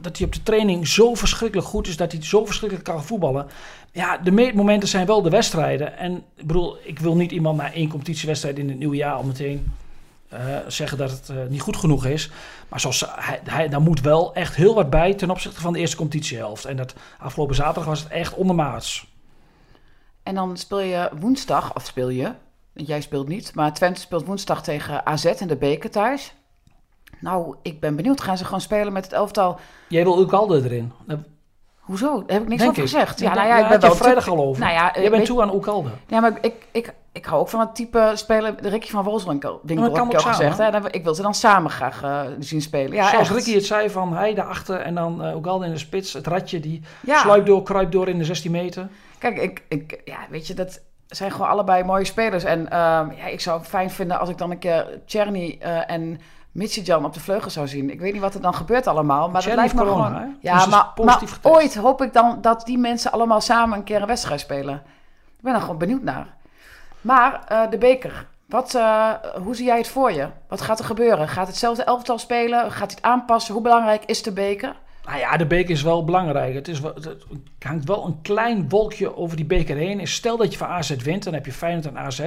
dat 0.00 0.16
hij 0.16 0.26
op 0.26 0.32
de 0.32 0.42
training 0.42 0.88
zo 0.88 1.14
verschrikkelijk 1.14 1.68
goed 1.68 1.86
is. 1.86 1.96
Dat 1.96 2.12
hij 2.12 2.24
zo 2.24 2.44
verschrikkelijk 2.44 2.88
kan 2.88 3.04
voetballen. 3.04 3.46
Ja, 3.92 4.18
de 4.18 4.30
meetmomenten 4.30 4.88
zijn 4.88 5.06
wel 5.06 5.22
de 5.22 5.30
wedstrijden. 5.30 5.98
En 5.98 6.22
ik 6.36 6.46
bedoel, 6.46 6.76
ik 6.82 6.98
wil 6.98 7.14
niet 7.14 7.32
iemand 7.32 7.56
na 7.56 7.72
één 7.72 7.88
competitiewedstrijd 7.88 8.58
in 8.58 8.68
het 8.68 8.78
nieuwe 8.78 8.96
jaar 8.96 9.14
al 9.14 9.22
meteen 9.22 9.72
uh, 10.32 10.56
zeggen 10.66 10.98
dat 10.98 11.10
het 11.10 11.28
uh, 11.28 11.46
niet 11.48 11.60
goed 11.60 11.76
genoeg 11.76 12.06
is. 12.06 12.30
Maar 12.68 12.80
zoals, 12.80 13.04
hij, 13.16 13.40
hij, 13.44 13.68
daar 13.68 13.80
moet 13.80 14.00
wel 14.00 14.34
echt 14.34 14.54
heel 14.54 14.74
wat 14.74 14.90
bij 14.90 15.14
ten 15.14 15.30
opzichte 15.30 15.60
van 15.60 15.72
de 15.72 15.78
eerste 15.78 15.96
competitiehelft. 15.96 16.64
En 16.64 16.76
dat 16.76 16.94
afgelopen 17.18 17.54
zaterdag 17.54 17.84
was 17.84 18.02
het 18.02 18.12
echt 18.12 18.34
ondermaats. 18.34 19.16
En 20.22 20.34
dan 20.34 20.56
speel 20.56 20.80
je 20.80 21.10
woensdag, 21.18 21.74
of 21.74 21.84
speel 21.86 22.08
je, 22.08 22.32
jij 22.72 23.00
speelt 23.00 23.28
niet, 23.28 23.54
maar 23.54 23.74
Twente 23.74 24.00
speelt 24.00 24.26
woensdag 24.26 24.62
tegen 24.62 25.06
AZ 25.06 25.24
in 25.24 25.48
de 25.48 25.56
beker 25.56 25.90
thuis. 25.90 26.34
Nou, 27.20 27.56
ik 27.62 27.80
ben 27.80 27.96
benieuwd. 27.96 28.20
Gaan 28.20 28.38
ze 28.38 28.44
gewoon 28.44 28.60
spelen 28.60 28.92
met 28.92 29.04
het 29.04 29.12
elftal? 29.12 29.58
Jij 29.88 30.04
wil 30.04 30.20
Ukalde 30.20 30.62
erin. 30.64 30.92
Hoezo? 31.88 32.06
Daar 32.26 32.36
heb 32.36 32.42
ik 32.42 32.48
niks 32.48 32.60
Denk 32.62 32.70
over 32.70 32.82
ik. 32.82 32.88
gezegd. 32.88 33.18
Ja, 33.20 33.28
Ja, 33.28 33.34
nou 33.34 33.46
ja, 33.48 33.56
ik 33.58 33.68
ben 33.68 33.80
je 33.80 33.86
wel 33.86 33.94
vrijdag 33.96 34.28
al 34.28 34.38
over. 34.44 34.60
Nou 34.62 34.72
ja, 34.72 34.90
Jij 34.94 35.02
bent 35.02 35.14
weet- 35.16 35.24
toe 35.26 35.42
aan 35.42 35.54
Oekalde. 35.54 35.88
Ja, 36.06 36.20
maar 36.20 36.32
ik, 36.40 36.66
ik, 36.72 36.94
ik 37.12 37.24
hou 37.24 37.40
ook 37.40 37.48
van 37.48 37.60
het 37.60 37.74
type 37.74 38.12
spelen. 38.14 38.56
De 38.62 38.68
Ricky 38.68 38.90
van 38.90 39.04
heb 39.04 39.88
dat 39.88 39.98
kan 39.98 40.08
ik 40.08 40.14
al 40.14 40.20
ook 40.20 40.36
gezegd. 40.36 40.58
hè? 40.58 40.90
Ik 40.94 41.04
wil 41.04 41.14
ze 41.14 41.22
dan 41.22 41.34
samen 41.34 41.70
graag 41.70 42.02
eh, 42.02 42.20
zien 42.38 42.62
spelen. 42.62 42.92
Ja, 42.92 43.08
Zoals 43.10 43.28
echt. 43.28 43.36
Ricky 43.36 43.54
het 43.54 43.64
zei 43.66 43.90
van 43.90 44.12
hij 44.14 44.34
daarachter 44.34 44.80
en 44.80 44.94
dan 44.94 45.26
uh, 45.26 45.36
Oekalde 45.36 45.64
in 45.66 45.72
de 45.72 45.78
spits. 45.78 46.12
Het 46.12 46.26
ratje 46.26 46.60
die 46.60 46.82
Ja. 47.00 47.18
sluipt 47.20 47.46
door, 47.46 47.62
kruipt 47.62 47.92
door 47.92 48.08
in 48.08 48.18
de 48.18 48.24
16 48.24 48.50
meter. 48.50 48.88
Kijk, 49.18 49.38
ik, 49.38 49.62
ik, 49.68 50.00
ja, 50.04 50.18
weet 50.30 50.46
je, 50.46 50.54
dat 50.54 50.80
zijn 51.06 51.30
gewoon 51.30 51.48
allebei 51.48 51.84
mooie 51.84 52.04
spelers. 52.04 52.44
En 52.44 52.70
ehm, 52.70 53.10
ja, 53.16 53.26
ik 53.30 53.40
zou 53.40 53.58
het 53.58 53.68
fijn 53.68 53.90
vinden 53.90 54.18
als 54.20 54.28
ik 54.28 54.38
dan 54.38 54.50
een 54.50 54.58
keer 54.58 54.86
Czerny 55.06 55.56
eh 55.60 55.90
en 56.52 56.58
Michijan 56.58 57.04
op 57.04 57.14
de 57.14 57.20
vleugel 57.20 57.50
zou 57.50 57.68
zien. 57.68 57.90
Ik 57.90 58.00
weet 58.00 58.12
niet 58.12 58.22
wat 58.22 58.34
er 58.34 58.40
dan 58.40 58.54
gebeurt 58.54 58.86
allemaal, 58.86 59.30
maar 59.30 59.42
dat 59.42 59.54
lijkt 59.54 59.74
me 59.74 59.80
heeft 59.80 59.92
corona, 59.92 60.18
gewoon... 60.18 60.36
Ja, 60.40 60.56
Dus 60.56 60.66
maar, 61.04 61.20
ooit 61.42 61.74
hoop 61.74 62.02
ik 62.02 62.12
dan 62.12 62.38
dat 62.40 62.66
die 62.66 62.78
mensen 62.78 63.12
allemaal 63.12 63.40
samen 63.40 63.78
een 63.78 63.84
keer 63.84 64.00
een 64.00 64.06
wedstrijd 64.06 64.40
spelen. 64.40 64.74
Ik 65.36 65.44
ben 65.44 65.54
er 65.54 65.60
gewoon 65.60 65.78
benieuwd 65.78 66.02
naar. 66.02 66.26
Maar 67.00 67.44
eh, 67.48 67.70
de 67.70 67.78
beker, 67.78 68.26
wat, 68.46 68.74
eh, 68.74 69.12
hoe 69.42 69.56
zie 69.56 69.64
jij 69.64 69.78
het 69.78 69.88
voor 69.88 70.12
je? 70.12 70.28
Wat 70.48 70.60
gaat 70.60 70.78
er 70.78 70.84
gebeuren? 70.84 71.28
Gaat 71.28 71.46
hetzelfde 71.46 71.82
elftal 71.84 72.18
spelen? 72.18 72.72
Gaat 72.72 72.90
hij 72.90 72.96
het 72.96 73.02
aanpassen? 73.02 73.54
Hoe 73.54 73.62
belangrijk 73.62 74.04
is 74.04 74.22
de 74.22 74.32
beker? 74.32 74.76
Nou 75.04 75.18
ja, 75.18 75.36
de 75.36 75.46
beker 75.46 75.70
is 75.70 75.82
wel 75.82 76.04
belangrijk. 76.04 76.54
Het, 76.54 76.68
is 76.68 76.78
het 76.78 77.24
hangt 77.58 77.84
wel 77.84 78.06
een 78.06 78.20
klein 78.22 78.68
wolkje 78.68 79.16
over 79.16 79.36
die 79.36 79.46
beker 79.46 79.76
heen. 79.76 80.08
Stel 80.08 80.36
dat 80.36 80.52
je 80.52 80.58
van 80.58 80.68
AZ 80.68 80.96
wint, 80.96 81.24
dan 81.24 81.34
heb 81.34 81.46
je 81.46 81.52
Feyenoord 81.52 81.86
en 81.86 81.98
AZ 81.98 82.26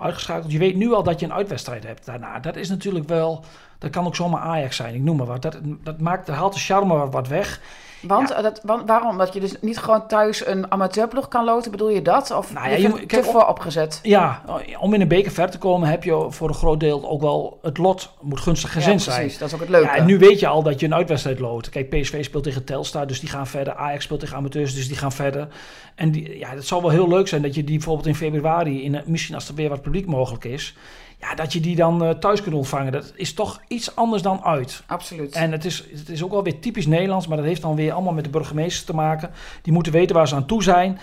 uitgeschakeld. 0.00 0.52
Je 0.52 0.58
weet 0.58 0.76
nu 0.76 0.92
al 0.92 1.02
dat 1.02 1.20
je 1.20 1.26
een 1.26 1.32
uitwedstrijd 1.32 1.84
hebt 1.84 2.06
daarna. 2.06 2.38
Dat 2.38 2.56
is 2.56 2.68
natuurlijk 2.68 3.08
wel... 3.08 3.44
Dat 3.78 3.90
kan 3.90 4.06
ook 4.06 4.16
zomaar 4.16 4.40
Ajax 4.40 4.76
zijn, 4.76 4.94
ik 4.94 5.02
noem 5.02 5.16
maar 5.16 5.26
wat. 5.26 5.42
Dat, 5.42 5.58
dat, 5.82 6.00
maakt, 6.00 6.26
dat 6.26 6.36
haalt 6.36 6.54
de 6.54 6.60
charme 6.60 6.94
wat- 6.94 7.12
wat 7.12 7.28
weg. 7.28 7.60
Want, 8.02 8.28
Ja. 8.28 8.34
eh, 8.36 8.42
dat, 8.42 8.60
want 8.64 8.88
waarom? 8.88 9.18
Dat 9.18 9.32
je 9.34 9.40
dus 9.40 9.54
niet 9.60 9.78
gewoon 9.78 10.06
thuis 10.06 10.46
een 10.46 10.72
amateurploeg 10.72 11.28
kan 11.28 11.44
loten, 11.44 11.70
bedoel 11.70 11.90
je 11.90 12.02
dat? 12.02 12.30
Of 12.30 12.52
Nou 12.52 12.68
ja, 12.68 12.76
je 12.76 12.82
je 12.82 13.06
kijk, 13.06 13.24
voor 13.24 13.46
opgezet? 13.46 14.00
Ja, 14.02 14.42
om 14.78 14.94
in 14.94 15.00
een 15.00 15.08
beker 15.08 15.32
ver 15.32 15.50
te 15.50 15.58
komen 15.58 15.88
heb 15.88 16.04
je 16.04 16.26
voor 16.28 16.48
een 16.48 16.54
groot 16.54 16.80
deel 16.80 17.08
ook 17.08 17.20
wel... 17.20 17.58
Het 17.62 17.78
lot 17.78 18.12
moet 18.20 18.40
gunstig 18.40 18.72
gezind 18.72 19.04
ja, 19.04 19.10
zijn. 19.10 19.20
precies. 19.20 19.38
Dat 19.38 19.48
is 19.48 19.54
ook 19.54 19.60
het 19.60 19.68
leuke. 19.68 19.86
Ja, 19.86 19.96
en 19.96 20.06
nu 20.06 20.18
weet 20.18 20.40
je 20.40 20.46
al 20.46 20.62
dat 20.62 20.80
je 20.80 20.86
een 20.86 20.94
uitwedstrijd 20.94 21.38
loopt. 21.38 21.68
Kijk, 21.68 21.88
PSV 21.90 22.24
speelt 22.24 22.44
tegen 22.44 22.64
Telstar, 22.64 23.06
dus 23.06 23.20
die 23.20 23.28
gaan 23.28 23.46
verder. 23.46 23.74
Ajax 23.74 24.04
speelt 24.04 24.20
tegen 24.20 24.36
amateurs, 24.36 24.74
dus 24.74 24.88
die 24.88 24.96
gaan 24.96 25.12
verder. 25.12 25.48
En 25.94 26.10
die, 26.10 26.38
ja, 26.38 26.48
het 26.48 26.66
zal 26.66 26.80
wel 26.80 26.90
heel 26.90 27.08
leuk 27.08 27.28
zijn 27.28 27.42
dat 27.42 27.54
je 27.54 27.64
die 27.64 27.76
bijvoorbeeld 27.76 28.06
in 28.06 28.14
februari, 28.14 28.84
in, 28.84 29.02
misschien 29.06 29.34
als 29.34 29.48
er 29.48 29.54
weer 29.54 29.68
wat 29.68 29.82
publiek 29.82 30.06
mogelijk 30.06 30.44
is, 30.44 30.76
Ja, 31.20 31.34
dat 31.34 31.52
je 31.52 31.60
die 31.60 31.76
dan 31.76 32.18
thuis 32.18 32.42
kunt 32.42 32.54
ontvangen. 32.54 32.92
Dat 32.92 33.12
is 33.16 33.34
toch 33.34 33.60
iets 33.68 33.96
anders 33.96 34.22
dan 34.22 34.44
uit. 34.44 34.82
Absoluut. 34.86 35.34
En 35.34 35.52
het 35.52 35.64
is, 35.64 35.84
het 35.90 36.08
is 36.08 36.22
ook 36.22 36.30
wel 36.30 36.42
weer 36.42 36.60
typisch 36.60 36.86
Nederlands, 36.86 37.26
maar 37.26 37.36
dat 37.36 37.46
heeft 37.46 37.62
dan 37.62 37.74
weer 37.76 37.92
allemaal 37.92 38.12
met 38.12 38.24
de 38.24 38.30
burgemeester 38.30 38.86
te 38.86 38.94
maken. 38.94 39.30
Die 39.62 39.72
moeten 39.72 39.92
weten 39.92 40.16
waar 40.16 40.28
ze 40.28 40.34
aan 40.34 40.46
toe 40.46 40.62
zijn. 40.62 40.98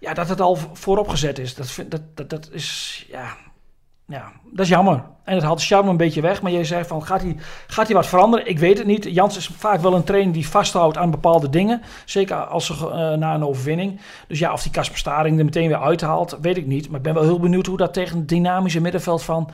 Ja, 0.00 0.14
dat 0.14 0.28
het 0.28 0.40
al 0.40 0.56
voorop 0.72 1.08
gezet 1.08 1.38
is. 1.38 1.54
Dat, 1.54 1.70
vind, 1.70 1.90
dat, 1.90 2.02
dat, 2.14 2.30
dat 2.30 2.50
is, 2.52 3.06
ja, 3.10 3.36
ja, 4.06 4.32
dat 4.44 4.64
is 4.64 4.68
jammer. 4.68 5.04
En 5.24 5.34
het 5.34 5.42
haalt 5.42 5.58
de 5.58 5.64
charme 5.64 5.90
een 5.90 5.96
beetje 5.96 6.20
weg. 6.20 6.42
Maar 6.42 6.52
je 6.52 6.64
zegt 6.64 6.86
van, 6.86 7.04
gaat 7.04 7.22
hij, 7.22 7.36
gaat 7.66 7.86
hij 7.86 7.96
wat 7.96 8.06
veranderen? 8.06 8.48
Ik 8.48 8.58
weet 8.58 8.78
het 8.78 8.86
niet. 8.86 9.04
Jans 9.04 9.36
is 9.36 9.46
vaak 9.46 9.80
wel 9.80 9.94
een 9.94 10.04
trainer 10.04 10.32
die 10.32 10.48
vasthoudt 10.48 10.96
aan 10.96 11.10
bepaalde 11.10 11.50
dingen. 11.50 11.82
Zeker 12.04 12.36
als 12.36 12.66
ze 12.66 12.72
uh, 12.72 13.18
na 13.18 13.34
een 13.34 13.46
overwinning. 13.46 14.00
Dus 14.28 14.38
ja, 14.38 14.52
of 14.52 14.62
die 14.62 14.72
Kasper 14.72 14.98
Staring 14.98 15.38
er 15.38 15.44
meteen 15.44 15.68
weer 15.68 15.80
uithaalt, 15.82 16.38
weet 16.40 16.56
ik 16.56 16.66
niet. 16.66 16.88
Maar 16.88 16.96
ik 16.96 17.02
ben 17.02 17.14
wel 17.14 17.22
heel 17.22 17.40
benieuwd 17.40 17.66
hoe 17.66 17.76
dat 17.76 17.92
tegen 17.92 18.18
het 18.18 18.28
dynamische 18.28 18.80
middenveld 18.80 19.22
van 19.22 19.50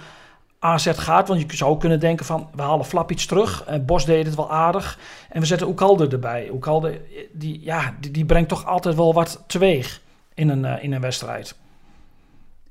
AZ 0.59 0.91
gaat. 0.95 1.29
Want 1.29 1.41
je 1.41 1.57
zou 1.57 1.79
kunnen 1.79 2.01
denken 2.01 2.27
van, 2.27 2.49
we 2.55 2.63
halen 2.63 2.85
Flap 2.85 3.11
iets 3.11 3.27
terug. 3.27 3.65
En 3.65 3.85
Bos 3.85 4.05
deed 4.05 4.27
het 4.27 4.35
wel 4.35 4.51
aardig. 4.51 4.99
En 5.29 5.41
we 5.41 5.47
zetten 5.47 5.69
Oekalde 5.69 6.09
erbij. 6.09 6.49
Oekalde, 6.53 7.01
die, 7.33 7.61
ja, 7.63 7.95
die, 8.01 8.11
die 8.11 8.25
brengt 8.25 8.49
toch 8.49 8.67
altijd 8.67 8.95
wel 8.95 9.15
wat 9.15 9.45
teweeg 9.47 10.01
in 10.35 10.49
een, 10.49 10.83
in 10.83 10.93
een 10.93 11.01
wedstrijd. 11.01 11.57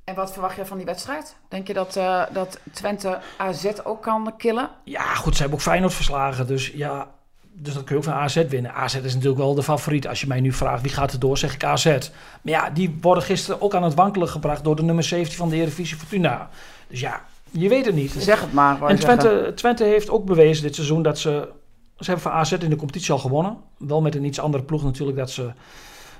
En 0.08 0.16
wat 0.16 0.32
verwacht 0.32 0.56
je 0.56 0.66
van 0.66 0.78
die 0.78 0.86
wedstrijd? 0.86 1.36
Denk 1.48 1.68
je 1.68 1.74
dat, 1.74 1.96
uh, 1.96 2.24
dat 2.34 2.60
Twente 2.72 3.20
AZ 3.38 3.66
ook 3.84 4.02
kan 4.02 4.34
killen? 4.38 4.70
Ja, 4.84 5.16
goed, 5.16 5.34
ze 5.34 5.42
hebben 5.42 5.58
ook 5.58 5.64
Feyenoord 5.64 5.94
verslagen. 5.94 6.48
Dus 6.48 6.68
ja, 6.68 7.08
dus 7.54 7.74
dat 7.74 7.84
kun 7.84 7.96
je 7.96 8.02
ook 8.02 8.08
van 8.08 8.18
AZ 8.18 8.48
winnen. 8.48 8.74
AZ 8.74 8.96
is 8.96 9.14
natuurlijk 9.14 9.42
wel 9.42 9.56
de 9.56 9.64
favoriet. 9.64 10.08
Als 10.08 10.22
je 10.22 10.28
mij 10.28 10.40
nu 10.40 10.54
vraagt 10.54 10.82
wie 10.82 10.92
gaat 10.92 11.14
er 11.14 11.20
door, 11.20 11.38
zeg 11.38 11.54
ik 11.54 11.64
AZ. 11.64 11.86
Maar 11.86 12.00
ja, 12.42 12.70
die 12.70 12.98
worden 13.02 13.24
gisteren 13.24 13.62
ook 13.62 13.74
aan 13.74 13.84
het 13.84 13.94
wankelen 13.94 14.28
gebracht 14.28 14.64
door 14.64 14.76
de 14.76 14.84
nummer 14.84 15.04
17 15.04 15.38
van 15.38 15.50
de 15.50 15.56
Eredivisie 15.56 15.98
Fortuna. 15.98 16.50
Dus 16.88 17.00
ja, 17.00 17.22
je 17.52 17.70
weet 17.70 17.86
het 17.86 17.96
niet. 17.96 18.16
Zeg 18.18 18.42
het 18.42 18.54
maar. 18.54 18.82
En 18.82 19.00
Twente, 19.00 19.52
Twente 19.56 19.84
heeft 19.84 20.10
ook 20.10 20.26
bewezen 20.26 20.64
dit 20.64 20.76
seizoen 20.76 21.02
dat 21.02 21.20
ze... 21.20 21.50
Ze 21.98 22.06
hebben 22.06 22.22
van 22.22 22.32
AZ 22.32 22.52
in 22.52 22.70
de 22.70 22.76
competitie 22.76 23.12
al 23.12 23.20
gewonnen. 23.20 23.58
Wel 23.78 24.02
met 24.02 24.16
een 24.16 24.26
iets 24.26 24.40
andere 24.40 24.64
ploeg 24.64 24.84
natuurlijk 24.84 25.18
dat 25.18 25.32
ze... 25.32 25.52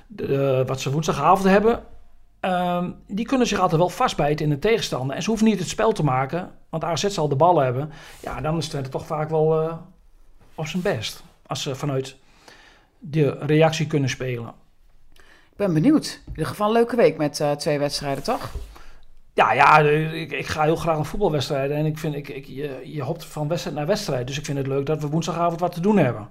De, 0.06 0.64
wat 0.66 0.80
ze 0.80 0.90
woensdagavond 0.90 1.48
hebben. 1.48 1.82
Um, 2.48 2.96
die 3.06 3.26
kunnen 3.26 3.46
zich 3.46 3.58
altijd 3.58 3.80
wel 3.80 3.88
vastbijten 3.88 4.44
in 4.44 4.50
de 4.50 4.58
tegenstander. 4.58 5.16
En 5.16 5.22
ze 5.22 5.28
hoeven 5.28 5.48
niet 5.48 5.58
het 5.58 5.68
spel 5.68 5.92
te 5.92 6.04
maken, 6.04 6.50
want 6.68 6.84
AZ 6.84 7.06
zal 7.06 7.28
de 7.28 7.36
bal 7.36 7.58
hebben. 7.58 7.90
Ja, 8.20 8.40
dan 8.40 8.56
is 8.56 8.68
Twente 8.68 8.88
toch 8.90 9.06
vaak 9.06 9.30
wel 9.30 9.62
uh, 9.62 9.72
op 10.54 10.66
zijn 10.66 10.82
best. 10.82 11.22
Als 11.46 11.62
ze 11.62 11.74
vanuit 11.74 12.16
de 12.98 13.30
reactie 13.30 13.86
kunnen 13.86 14.08
spelen. 14.08 14.52
Ik 15.50 15.56
ben 15.56 15.74
benieuwd. 15.74 16.20
In 16.26 16.30
ieder 16.30 16.46
geval 16.46 16.66
een 16.66 16.72
leuke 16.72 16.96
week 16.96 17.16
met 17.16 17.40
uh, 17.40 17.52
twee 17.52 17.78
wedstrijden, 17.78 18.24
toch? 18.24 18.50
Ja, 19.34 19.52
ja 19.52 19.78
ik, 19.78 20.32
ik, 20.32 20.46
ga 20.46 20.62
heel 20.62 20.76
graag 20.76 20.96
naar 20.96 21.04
voetbalwedstrijden. 21.04 21.76
En 21.76 21.86
ik 21.86 21.98
vind, 21.98 22.14
ik, 22.14 22.28
ik, 22.28 22.46
je, 22.46 22.80
je 22.84 23.02
hopt 23.02 23.24
van 23.24 23.48
wedstrijd 23.48 23.76
naar 23.76 23.86
wedstrijd. 23.86 24.26
Dus 24.26 24.38
ik 24.38 24.44
vind 24.44 24.58
het 24.58 24.66
leuk 24.66 24.86
dat 24.86 25.00
we 25.00 25.08
woensdagavond 25.08 25.60
wat 25.60 25.72
te 25.72 25.80
doen 25.80 25.98
hebben. 25.98 26.28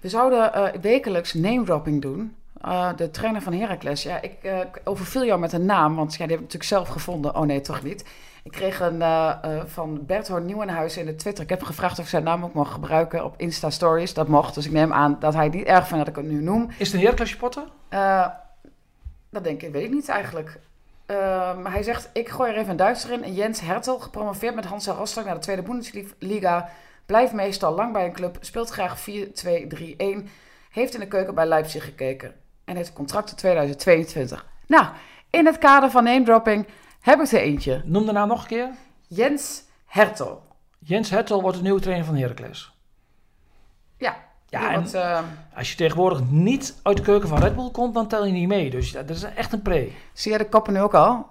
We 0.00 0.08
zouden 0.08 0.50
uh, 0.54 0.80
wekelijks 0.80 1.34
name 1.34 1.64
dropping 1.64 2.02
doen. 2.02 2.36
Uh, 2.64 2.96
de 2.96 3.10
trainer 3.10 3.42
van 3.42 3.52
Heracles. 3.52 4.02
Ja, 4.02 4.22
ik 4.22 4.36
uh, 4.42 4.58
overviel 4.84 5.24
jou 5.24 5.40
met 5.40 5.52
een 5.52 5.64
naam, 5.64 5.96
want 5.96 6.12
ja, 6.12 6.18
die 6.18 6.26
heb 6.26 6.36
ik 6.36 6.40
natuurlijk 6.40 6.70
zelf 6.70 6.88
gevonden. 6.88 7.34
Oh 7.34 7.42
nee, 7.42 7.60
toch 7.60 7.82
niet. 7.82 8.04
Ik 8.42 8.50
kreeg 8.50 8.80
een 8.80 9.00
uh, 9.00 9.64
van 9.66 10.06
Berthoorn 10.06 10.46
Nieuwenhuis 10.46 10.96
in 10.96 11.06
de 11.06 11.14
Twitter. 11.14 11.44
Ik 11.44 11.50
heb 11.50 11.62
gevraagd 11.62 11.98
of 11.98 12.04
ik 12.04 12.10
zijn 12.10 12.22
naam 12.22 12.44
ook 12.44 12.52
mag 12.52 12.72
gebruiken 12.72 13.24
op 13.24 13.34
Insta 13.36 13.70
Stories. 13.70 14.14
Dat 14.14 14.28
mocht, 14.28 14.54
dus 14.54 14.66
ik 14.66 14.72
neem 14.72 14.92
aan 14.92 15.16
dat 15.20 15.34
hij 15.34 15.48
niet 15.48 15.66
erg 15.66 15.88
vindt 15.88 16.04
dat 16.04 16.16
ik 16.16 16.22
het 16.22 16.32
nu 16.32 16.42
noem. 16.42 16.68
Is 16.78 16.86
het 16.86 16.96
een 16.96 17.00
Heracles 17.00 17.30
supporter? 17.30 17.62
dat 19.30 19.44
denk 19.44 19.62
ik, 19.62 19.72
weet 19.72 19.84
ik 19.84 19.90
niet 19.90 20.08
eigenlijk. 20.08 20.60
maar 21.62 21.72
hij 21.72 21.82
zegt, 21.82 22.10
ik 22.12 22.28
gooi 22.28 22.52
er 22.52 22.56
even 22.56 22.70
een 22.70 22.76
Duitser 22.76 23.12
in. 23.12 23.24
En 23.24 23.34
Jens 23.34 23.60
Hertel, 23.60 23.98
gepromoveerd 23.98 24.54
met 24.54 24.64
Hansa 24.64 24.92
Rostock 24.92 25.24
naar 25.24 25.34
de 25.34 25.40
Tweede 25.40 25.62
Bundesliga. 25.62 26.68
Blijft 27.06 27.32
meestal 27.32 27.74
lang 27.74 27.92
bij 27.92 28.04
een 28.04 28.12
club, 28.12 28.36
speelt 28.40 28.70
graag 28.70 29.00
4-2-3-1. 29.00 29.04
Heeft 30.70 30.94
in 30.94 31.00
de 31.00 31.08
keuken 31.08 31.34
bij 31.34 31.46
Leipzig 31.46 31.84
gekeken 31.84 32.34
en 32.68 32.76
een 32.76 32.92
contract 32.92 33.28
tot 33.28 33.38
2022. 33.38 34.46
Nou, 34.66 34.86
in 35.30 35.46
het 35.46 35.58
kader 35.58 35.90
van 35.90 36.04
name 36.04 36.24
dropping 36.24 36.66
heb 37.00 37.20
ik 37.20 37.32
er 37.32 37.40
eentje. 37.40 37.82
Noem 37.84 38.06
de 38.06 38.12
naam 38.12 38.28
nog 38.28 38.42
een 38.42 38.48
keer. 38.48 38.68
Jens 39.06 39.62
Hertel. 39.86 40.42
Jens 40.78 41.10
Hertel 41.10 41.42
wordt 41.42 41.56
de 41.56 41.62
nieuwe 41.62 41.80
trainer 41.80 42.06
van 42.06 42.16
Heracles. 42.16 42.72
Ja. 43.96 44.26
Ja, 44.50 44.72
en 44.72 44.86
uh, 44.94 45.18
als 45.56 45.70
je 45.70 45.76
tegenwoordig 45.76 46.20
niet 46.30 46.74
uit 46.82 46.96
de 46.96 47.02
keuken 47.02 47.28
van 47.28 47.38
Red 47.38 47.56
Bull 47.56 47.70
komt, 47.70 47.94
dan 47.94 48.08
tel 48.08 48.26
je 48.26 48.32
niet 48.32 48.48
mee. 48.48 48.70
Dus 48.70 48.92
dat 48.92 49.10
is 49.10 49.22
echt 49.22 49.52
een 49.52 49.62
pre. 49.62 49.92
Zie 50.12 50.32
je 50.32 50.38
de 50.38 50.48
koppen 50.48 50.72
nu 50.72 50.80
ook 50.80 50.94
al? 50.94 51.26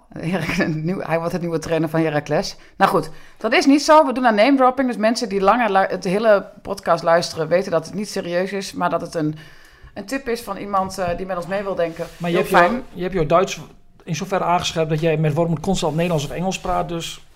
Hij 0.98 1.18
wordt 1.18 1.32
het 1.32 1.40
nieuwe 1.40 1.58
trainer 1.58 1.88
van 1.88 2.00
Heracles. 2.00 2.56
Nou 2.76 2.90
goed, 2.90 3.10
dat 3.36 3.52
is 3.52 3.66
niet 3.66 3.82
zo. 3.82 4.06
We 4.06 4.12
doen 4.12 4.26
aan 4.26 4.34
name 4.34 4.56
dropping. 4.56 4.88
Dus 4.88 4.96
mensen 4.96 5.28
die 5.28 5.40
langer 5.40 5.88
het 5.88 6.04
hele 6.04 6.50
podcast 6.62 7.02
luisteren, 7.02 7.48
weten 7.48 7.70
dat 7.70 7.84
het 7.84 7.94
niet 7.94 8.08
serieus 8.08 8.52
is, 8.52 8.72
maar 8.72 8.90
dat 8.90 9.00
het 9.00 9.14
een 9.14 9.38
een 9.98 10.04
tip 10.04 10.28
is 10.28 10.40
van 10.40 10.56
iemand 10.56 10.98
uh, 10.98 11.08
die 11.16 11.26
met 11.26 11.36
ons 11.36 11.46
mee 11.46 11.62
wil 11.62 11.74
denken. 11.74 12.06
Maar 12.16 12.30
je 12.30 12.36
hebt, 12.36 12.48
fijn. 12.48 12.70
Jou, 12.70 12.82
je 12.92 13.02
hebt 13.02 13.14
jouw 13.14 13.26
Duits 13.26 13.60
in 14.04 14.16
zoverre 14.16 14.44
aangescherpt 14.44 14.90
dat 14.90 15.00
jij 15.00 15.16
met 15.16 15.34
Wormoed 15.34 15.60
constant 15.60 15.94
Nederlands 15.94 16.24
of 16.24 16.30
Engels 16.30 16.60
praat, 16.60 16.88
dus... 16.88 17.26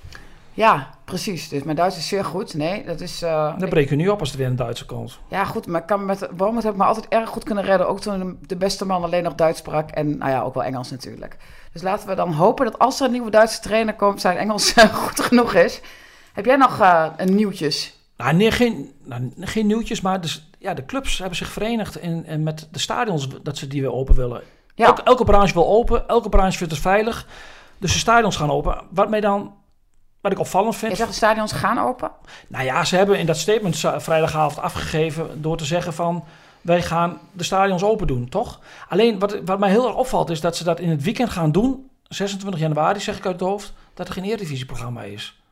Ja, 0.55 0.90
precies. 1.05 1.48
Dus 1.48 1.62
mijn 1.62 1.77
Duits 1.77 1.96
is 1.96 2.09
zeer 2.09 2.25
goed. 2.25 2.55
Nee, 2.55 2.85
dat 2.85 3.01
is... 3.01 3.22
Uh, 3.22 3.59
Dan 3.59 3.68
breek 3.68 3.88
je 3.88 3.96
nu 3.96 4.09
op 4.09 4.20
als 4.20 4.33
er 4.33 4.38
weer 4.38 4.46
een 4.46 4.57
Duitse 4.57 4.87
komt. 4.87 5.18
Ja, 5.29 5.44
goed. 5.44 5.66
Maar 5.66 5.81
ik 5.81 5.87
kan 5.87 6.05
met 6.05 6.29
Wormoed 6.37 6.62
heb 6.62 6.72
ik 6.72 6.79
me 6.79 6.85
altijd 6.85 7.09
erg 7.09 7.29
goed 7.29 7.44
kunnen 7.44 7.64
redden. 7.64 7.88
Ook 7.88 8.01
toen 8.01 8.38
de 8.46 8.57
beste 8.57 8.87
man 8.87 9.05
alleen 9.05 9.22
nog 9.22 9.35
Duits 9.35 9.59
sprak. 9.59 9.90
En 9.90 10.18
nou 10.18 10.31
ja, 10.31 10.42
ook 10.42 10.55
wel 10.55 10.64
Engels 10.64 10.90
natuurlijk. 10.90 11.37
Dus 11.72 11.83
laten 11.83 12.09
we 12.09 12.14
dan 12.14 12.33
hopen 12.33 12.64
dat 12.64 12.79
als 12.79 13.01
er 13.01 13.07
een 13.07 13.12
nieuwe 13.12 13.31
Duitse 13.31 13.61
trainer 13.61 13.94
komt, 13.94 14.20
zijn 14.20 14.37
Engels 14.37 14.72
goed 15.05 15.20
genoeg 15.20 15.55
is. 15.55 15.81
Heb 16.33 16.44
jij 16.44 16.57
nog 16.57 16.81
uh, 16.81 17.07
een 17.16 17.35
nieuwtjes? 17.35 17.98
Nou, 18.16 18.35
nee, 18.35 18.51
geen, 18.51 18.92
nou, 19.05 19.33
geen 19.40 19.66
nieuwtjes, 19.66 20.01
maar 20.01 20.20
dus, 20.20 20.51
ja, 20.62 20.75
de 20.75 20.85
clubs 20.85 21.18
hebben 21.18 21.37
zich 21.37 21.48
verenigd 21.48 21.96
in, 21.96 22.27
in 22.27 22.42
met 22.42 22.68
de 22.70 22.79
stadions 22.79 23.29
dat 23.42 23.59
ze 23.59 23.66
die 23.66 23.81
weer 23.81 23.92
open 23.92 24.14
willen. 24.14 24.42
Ja. 24.75 24.87
Elke, 24.87 25.03
elke 25.03 25.25
branche 25.25 25.55
wil 25.55 25.66
open, 25.66 26.09
elke 26.09 26.29
branche 26.29 26.59
vindt 26.59 26.72
het 26.72 26.83
veilig. 26.83 27.27
Dus 27.79 27.92
de 27.92 27.98
stadions 27.98 28.37
gaan 28.37 28.51
open. 28.51 28.81
Wat 28.90 29.09
mij 29.09 29.20
dan, 29.20 29.55
wat 30.20 30.33
ik 30.33 30.38
opvallend 30.38 30.77
vind. 30.77 30.90
Je 30.90 30.96
zegt 30.96 31.11
de 31.11 31.16
stadions 31.16 31.53
gaan 31.53 31.79
open? 31.79 32.11
Nou 32.48 32.64
ja, 32.64 32.85
ze 32.85 32.96
hebben 32.96 33.18
in 33.18 33.27
dat 33.27 33.37
statement 33.37 33.79
vrijdagavond 33.79 34.59
afgegeven 34.59 35.42
door 35.42 35.57
te 35.57 35.64
zeggen 35.64 35.92
van 35.92 36.25
wij 36.61 36.83
gaan 36.83 37.18
de 37.33 37.44
stadions 37.44 37.83
open 37.83 38.07
doen, 38.07 38.29
toch? 38.29 38.61
Alleen 38.88 39.18
wat, 39.18 39.40
wat 39.44 39.59
mij 39.59 39.70
heel 39.70 39.87
erg 39.87 39.96
opvalt 39.96 40.31
is 40.31 40.40
dat 40.40 40.57
ze 40.57 40.64
dat 40.64 40.81
in 40.81 40.90
het 40.90 41.03
weekend 41.03 41.31
gaan 41.31 41.53
doen. 41.53 41.90
26 42.09 42.61
januari 42.61 43.01
zeg 43.01 43.16
ik 43.16 43.27
uit 43.27 43.40
het 43.40 43.48
hoofd, 43.48 43.72
dat 43.94 44.09
er 44.09 44.12
geen 44.12 44.25
Eredivisie-programma 44.25 45.03
is. 45.03 45.42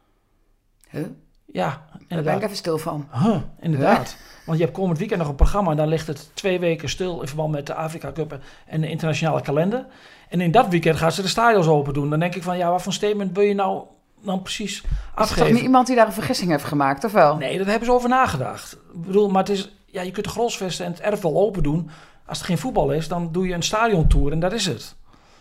Huh? 0.90 1.06
Ja. 1.46 1.84
Daar 2.16 2.22
ben 2.22 2.36
ik 2.36 2.42
even 2.42 2.56
stil 2.56 2.78
van. 2.78 3.08
Huh, 3.12 3.36
inderdaad. 3.60 4.16
Want 4.46 4.58
je 4.58 4.64
hebt 4.64 4.76
komend 4.76 4.98
weekend 4.98 5.20
nog 5.20 5.28
een 5.28 5.34
programma... 5.34 5.70
en 5.70 5.76
dan 5.76 5.88
ligt 5.88 6.06
het 6.06 6.30
twee 6.34 6.60
weken 6.60 6.88
stil 6.88 7.20
in 7.20 7.26
verband 7.26 7.52
met 7.52 7.66
de 7.66 7.74
Afrika 7.74 8.12
Cup... 8.12 8.38
en 8.66 8.80
de 8.80 8.88
internationale 8.88 9.40
kalender. 9.42 9.86
En 10.28 10.40
in 10.40 10.50
dat 10.50 10.68
weekend 10.68 10.96
gaan 10.96 11.12
ze 11.12 11.22
de 11.22 11.28
stadions 11.28 11.66
open 11.66 11.94
doen. 11.94 12.10
Dan 12.10 12.18
denk 12.18 12.34
ik 12.34 12.42
van, 12.42 12.58
ja, 12.58 12.70
wat 12.70 12.82
voor 12.82 12.92
statement 12.92 13.36
wil 13.36 13.44
je 13.44 13.54
nou 13.54 13.82
dan 14.22 14.42
precies 14.42 14.84
afgeven? 15.14 15.42
Is 15.42 15.48
toch 15.48 15.56
niet 15.56 15.64
iemand 15.64 15.86
die 15.86 15.96
daar 15.96 16.06
een 16.06 16.12
vergissing 16.12 16.50
heeft 16.50 16.64
gemaakt, 16.64 17.04
of 17.04 17.12
wel? 17.12 17.36
Nee, 17.36 17.56
daar 17.56 17.66
hebben 17.66 17.86
ze 17.86 17.92
over 17.92 18.08
nagedacht. 18.08 18.72
Ik 18.72 19.06
bedoel, 19.06 19.28
maar 19.28 19.42
het 19.42 19.52
is... 19.52 19.72
Ja, 19.86 20.02
je 20.02 20.10
kunt 20.10 20.26
de 20.26 20.32
grosvesten 20.32 20.84
en 20.86 20.92
het 20.92 21.00
erf 21.00 21.20
wel 21.20 21.36
open 21.36 21.62
doen. 21.62 21.90
Als 22.26 22.38
er 22.38 22.44
geen 22.44 22.58
voetbal 22.58 22.90
is, 22.90 23.08
dan 23.08 23.28
doe 23.32 23.46
je 23.46 23.54
een 23.54 23.62
stadiontour 23.62 24.32
en 24.32 24.40
dat 24.40 24.52
is 24.52 24.66
het. 24.66 24.94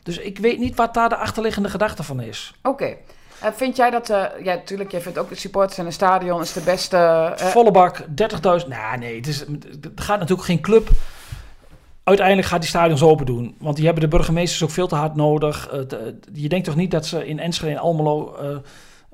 Dus 0.03 0.17
ik 0.17 0.38
weet 0.38 0.60
niet 0.60 0.75
wat 0.75 0.93
daar 0.93 1.10
de 1.10 1.15
achterliggende 1.15 1.69
gedachte 1.69 2.03
van 2.03 2.21
is. 2.21 2.53
Oké. 2.63 2.95
Uh, 3.43 3.49
vind 3.54 3.75
jij 3.75 3.89
dat, 3.89 4.10
uh, 4.10 4.25
ja, 4.43 4.54
natuurlijk, 4.54 4.91
jij 4.91 5.02
vindt 5.02 5.17
ook 5.17 5.30
de 5.30 5.36
supporters 5.36 5.78
in 5.78 5.86
een 5.86 5.93
stadion 5.93 6.41
is 6.41 6.54
de 6.54 6.62
beste... 6.62 6.97
Uh... 6.97 7.45
Volle 7.45 7.71
bak, 7.71 8.02
30.000, 8.02 8.08
nou 8.67 8.97
nee, 8.97 9.15
het, 9.15 9.28
is, 9.28 9.39
het 9.39 9.89
gaat 9.95 10.19
natuurlijk 10.19 10.47
geen 10.47 10.62
club... 10.62 10.89
Uiteindelijk 12.04 12.47
gaat 12.47 12.60
die 12.60 12.69
stadions 12.69 13.04
open 13.04 13.25
doen. 13.25 13.56
Want 13.60 13.75
die 13.75 13.86
hebben 13.86 14.04
de 14.04 14.10
burgemeesters 14.10 14.63
ook 14.63 14.69
veel 14.69 14.88
te 14.88 14.95
hard 14.95 15.15
nodig. 15.15 15.69
je 16.34 16.49
denkt 16.49 16.65
toch 16.65 16.75
niet 16.75 16.91
dat 16.91 17.06
ze 17.06 17.28
in 17.28 17.39
Enschede 17.39 17.71
en 17.71 17.80
Almelo... 17.80 18.36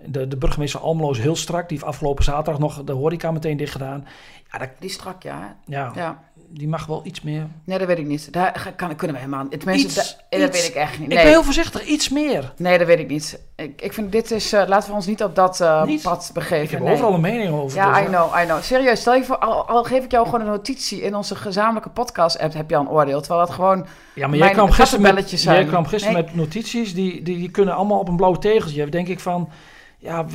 de, 0.06 0.28
de 0.28 0.38
burgemeester 0.38 0.80
Almelo 0.80 1.12
is 1.12 1.20
heel 1.20 1.36
strak. 1.36 1.70
Die 1.70 1.78
heeft 1.78 1.90
afgelopen 1.90 2.24
zaterdag 2.24 2.60
nog 2.60 2.84
de 2.84 2.92
horeca 2.92 3.32
meteen 3.32 3.58
dicht 3.58 3.72
gedaan. 3.72 4.08
Ja, 4.52 4.58
dat... 4.58 4.70
Die 4.80 4.90
strak, 4.90 5.24
ja. 5.24 5.58
Ja. 5.66 5.92
ja 5.96 6.24
die 6.58 6.68
mag 6.68 6.86
wel 6.86 7.02
iets 7.04 7.22
meer. 7.22 7.48
Nee, 7.63 7.78
dat 7.78 7.88
weet 7.88 7.98
ik 7.98 8.06
niet. 8.06 8.34
Daar 8.34 8.74
kan, 8.76 8.96
kunnen 8.96 9.15
we 9.15 9.22
helemaal 9.22 9.48
Tenminste, 9.48 9.88
iets, 9.88 10.18
dat, 10.30 10.39
weet 10.39 10.68
ik 10.68 10.76
echt 10.76 11.00
niet. 11.00 11.08
Nee. 11.08 11.18
Ik 11.18 11.24
ben 11.24 11.32
heel 11.32 11.44
voorzichtig, 11.44 11.86
iets 11.86 12.10
meer. 12.10 12.54
Nee, 12.58 12.78
dat 12.78 12.88
weet 12.88 13.00
ik 13.00 13.08
niet. 13.08 13.39
Ik, 13.56 13.82
ik 13.82 13.94
vind 13.94 14.12
dit 14.12 14.32
is, 14.32 14.54
uh, 14.54 14.63
laten 14.68 14.89
we 14.89 14.96
ons 14.96 15.06
niet 15.06 15.24
op 15.24 15.36
dat 15.36 15.60
uh, 15.62 15.84
niet? 15.86 16.02
pad 16.02 16.32
begeven. 16.34 16.63
Ik 16.63 16.70
heb 16.70 16.80
nee. 16.80 16.94
overal 16.94 17.13
een 17.13 17.22
mening 17.22 17.54
over. 17.54 17.78
Ja, 17.78 17.94
dus, 17.94 18.04
I 18.04 18.06
know, 18.06 18.39
I 18.41 18.46
know. 18.46 18.62
Serieus, 18.62 19.00
stel 19.00 19.15
je 19.15 19.24
voor, 19.24 19.38
al, 19.38 19.68
al, 19.68 19.84
geef 19.84 20.04
ik 20.04 20.12
jou 20.12 20.26
gewoon 20.26 20.41
een 20.41 20.48
notitie 20.48 21.02
in 21.02 21.15
onze 21.15 21.36
gezamenlijke 21.36 21.89
podcast 21.89 22.39
app, 22.39 22.54
heb 22.54 22.70
je 22.70 22.76
al 22.76 22.82
een 22.82 22.89
oordeel. 22.89 23.22
Terwijl 23.22 23.46
dat 23.46 23.56
gewoon 23.56 23.86
Ja, 24.13 24.28
maar 24.28 24.38
jij 24.38 24.50
kwam 24.50 24.72
gisteren, 24.72 25.15
met, 25.15 25.30
zijn. 25.30 25.56
Jij 25.56 25.65
kwam 25.65 25.86
gisteren 25.86 26.15
met 26.15 26.36
notities, 26.36 26.94
die, 26.94 27.22
die, 27.22 27.38
die 27.38 27.52
kunnen 27.52 27.76
allemaal 27.76 28.00
op 28.00 28.08
een 28.08 28.15
blauw 28.15 28.36
tegeltje. 28.36 28.89
denk 28.89 29.08
ik 29.08 29.20
van, 29.20 29.50
ja... 29.98 30.26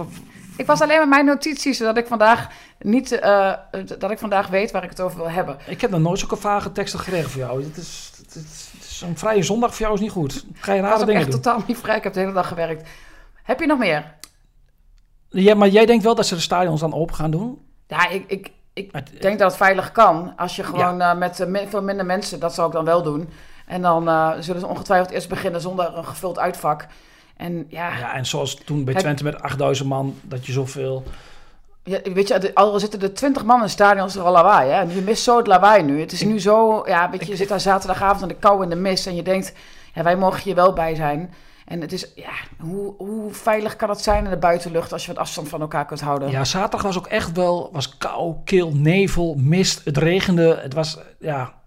Ik 0.57 0.67
was 0.67 0.81
alleen 0.81 0.99
met 0.99 1.09
mijn 1.09 1.25
notities, 1.25 1.77
zodat 1.77 1.97
ik 1.97 2.07
vandaag 2.07 2.49
niet 2.79 3.13
uh, 3.13 3.53
dat 3.99 4.11
ik 4.11 4.19
vandaag 4.19 4.49
weet 4.49 4.71
waar 4.71 4.85
ik 4.85 4.91
het 4.91 5.01
over 5.01 5.19
wil 5.19 5.31
hebben. 5.31 5.57
Ik 5.67 5.81
heb 5.81 5.91
nog 5.91 6.01
nooit 6.01 6.19
zulke 6.19 6.37
vage 6.37 6.73
teksten 6.73 7.01
gekregen 7.01 7.31
voor 7.31 7.41
jou. 7.41 7.65
Het 7.65 7.77
is, 7.77 8.13
het 8.17 8.35
is, 8.35 9.01
een 9.01 9.19
vrije 9.19 9.43
zondag 9.43 9.71
voor 9.71 9.81
jou 9.81 9.95
is 9.95 10.01
niet 10.01 10.11
goed. 10.11 10.45
Ga 10.55 10.73
je 10.73 10.81
rare 10.81 11.05
dingen 11.05 11.07
doen. 11.07 11.21
Ik 11.21 11.27
echt 11.27 11.43
totaal 11.43 11.63
niet 11.67 11.79
vrij. 11.79 11.97
Ik 11.97 12.05
heb 12.05 12.13
de 12.13 12.21
hele 12.21 12.33
dag 12.33 12.49
gewerkt. 12.49 12.89
Heb 13.43 13.61
je 13.61 13.67
nog 13.67 13.79
meer? 13.79 14.15
Ja, 15.29 15.55
maar 15.55 15.69
jij 15.69 15.87
denkt 15.87 16.05
wel 16.05 16.15
dat 16.15 16.27
ze 16.27 16.35
de 16.35 16.41
stadions 16.41 16.81
dan 16.81 16.95
open 16.95 17.15
gaan 17.15 17.31
doen? 17.31 17.67
Ja, 17.87 18.09
ik, 18.09 18.25
ik, 18.27 18.51
ik 18.73 19.23
denk 19.23 19.39
dat 19.39 19.49
het 19.49 19.57
veilig 19.57 19.93
kan. 19.93 20.33
Als 20.37 20.57
je 20.57 20.65
gewoon 20.65 21.01
eh, 21.01 21.17
met 21.17 21.41
uh, 21.41 21.69
veel 21.69 21.83
minder 21.83 22.07
mensen, 22.07 22.41
dat 22.41 22.55
zou 22.55 22.67
ik 22.67 22.73
dan 22.73 22.85
wel 22.85 23.03
doen. 23.03 23.29
En 23.67 23.83
dan 23.83 24.03
zullen 24.43 24.61
ze 24.61 24.67
ongetwijfeld 24.67 25.11
eerst 25.11 25.29
beginnen 25.29 25.61
zonder 25.61 25.97
een 25.97 26.05
gevuld 26.05 26.39
uitvak. 26.39 26.87
En, 27.41 27.67
ja, 27.69 27.99
ja, 27.99 28.15
en 28.15 28.27
zoals 28.27 28.55
toen 28.55 28.85
bij 28.85 28.95
Twente 28.95 29.25
met 29.25 29.43
8000 29.43 29.89
man, 29.89 30.15
dat 30.23 30.47
je 30.47 30.53
zoveel... 30.53 31.03
Ja, 31.85 32.01
weet 32.15 32.29
je, 32.29 32.55
al 32.55 32.79
zitten 32.79 33.03
er 33.03 33.15
20 33.15 33.45
man 33.45 33.57
in 33.57 33.63
het 33.63 33.71
stadion, 33.71 34.07
is 34.07 34.15
er 34.15 34.23
al 34.23 34.33
lawaai. 34.33 34.71
Hè? 34.71 34.81
Je 34.81 35.01
mist 35.01 35.23
zo 35.23 35.37
het 35.37 35.47
lawaai 35.47 35.83
nu. 35.83 36.01
Het 36.01 36.13
is 36.13 36.23
nu 36.23 36.41
zo, 36.41 36.83
ja, 36.87 37.11
weet 37.11 37.21
je, 37.21 37.31
je 37.31 37.37
zit 37.37 37.49
daar 37.49 37.61
zaterdagavond 37.61 38.23
in 38.23 38.29
de 38.29 38.35
kou 38.35 38.63
in 38.63 38.69
de 38.69 38.77
mist 38.77 39.07
en 39.07 39.15
je 39.15 39.23
denkt, 39.23 39.53
ja, 39.95 40.03
wij 40.03 40.17
mogen 40.17 40.43
hier 40.43 40.55
wel 40.55 40.73
bij 40.73 40.95
zijn. 40.95 41.35
En 41.67 41.81
het 41.81 41.93
is, 41.93 42.13
ja, 42.15 42.33
hoe, 42.59 42.95
hoe 42.99 43.33
veilig 43.33 43.77
kan 43.77 43.89
het 43.89 44.01
zijn 44.01 44.25
in 44.25 44.31
de 44.31 44.37
buitenlucht 44.37 44.93
als 44.93 45.07
je 45.07 45.13
wat 45.13 45.21
afstand 45.21 45.49
van 45.49 45.61
elkaar 45.61 45.87
kunt 45.87 46.01
houden? 46.01 46.31
Ja, 46.31 46.45
zaterdag 46.45 46.83
was 46.83 46.99
ook 46.99 47.07
echt 47.07 47.33
wel, 47.33 47.69
was 47.73 47.97
kou, 47.97 48.35
kil, 48.45 48.73
nevel, 48.75 49.35
mist, 49.39 49.85
het 49.85 49.97
regende. 49.97 50.59
Het 50.63 50.75
was, 50.75 50.99
ja... 51.19 51.59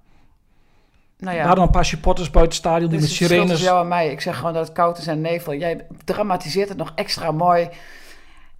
Nou 1.24 1.36
ja. 1.36 1.42
We 1.42 1.48
hadden 1.48 1.66
een 1.66 1.72
paar 1.72 1.86
supporters 1.86 2.30
buiten 2.30 2.56
het 2.56 2.66
stadion 2.66 2.90
die 2.90 3.00
dus 3.00 3.20
met 3.20 3.30
sirenes... 3.30 3.62
jou 3.62 3.82
en 3.82 3.88
mij. 3.88 4.12
Ik 4.12 4.22
zeg 4.22 4.38
gewoon 4.38 4.54
dat 4.54 4.68
het 4.68 4.76
koud 4.76 4.98
is 4.98 5.08
en 5.08 5.22
nevel. 5.22 5.54
Jij 5.54 5.86
dramatiseert 6.06 6.70
het 6.70 6.78
nog 6.78 6.92
extra 6.96 7.32
mooi. 7.32 7.70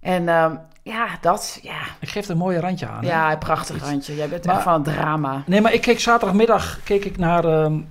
En 0.00 0.28
um, 0.28 0.60
ja, 0.82 1.08
dat, 1.20 1.58
ja. 1.62 1.80
Ik 2.00 2.08
geef 2.08 2.24
er 2.24 2.30
een 2.30 2.36
mooie 2.36 2.60
randje 2.60 2.86
aan. 2.86 3.04
Ja, 3.04 3.32
een 3.32 3.38
prachtig 3.38 3.84
randje. 3.84 4.14
Jij 4.14 4.28
bent 4.28 4.44
maar, 4.44 4.54
echt 4.54 4.64
van 4.64 4.72
het 4.72 4.84
drama. 4.84 5.42
Nee, 5.46 5.60
maar 5.60 5.72
ik 5.72 5.80
keek 5.80 6.00
zaterdagmiddag 6.00 6.80
keek 6.84 7.04
ik 7.04 7.18
naar 7.18 7.44
um, 7.44 7.88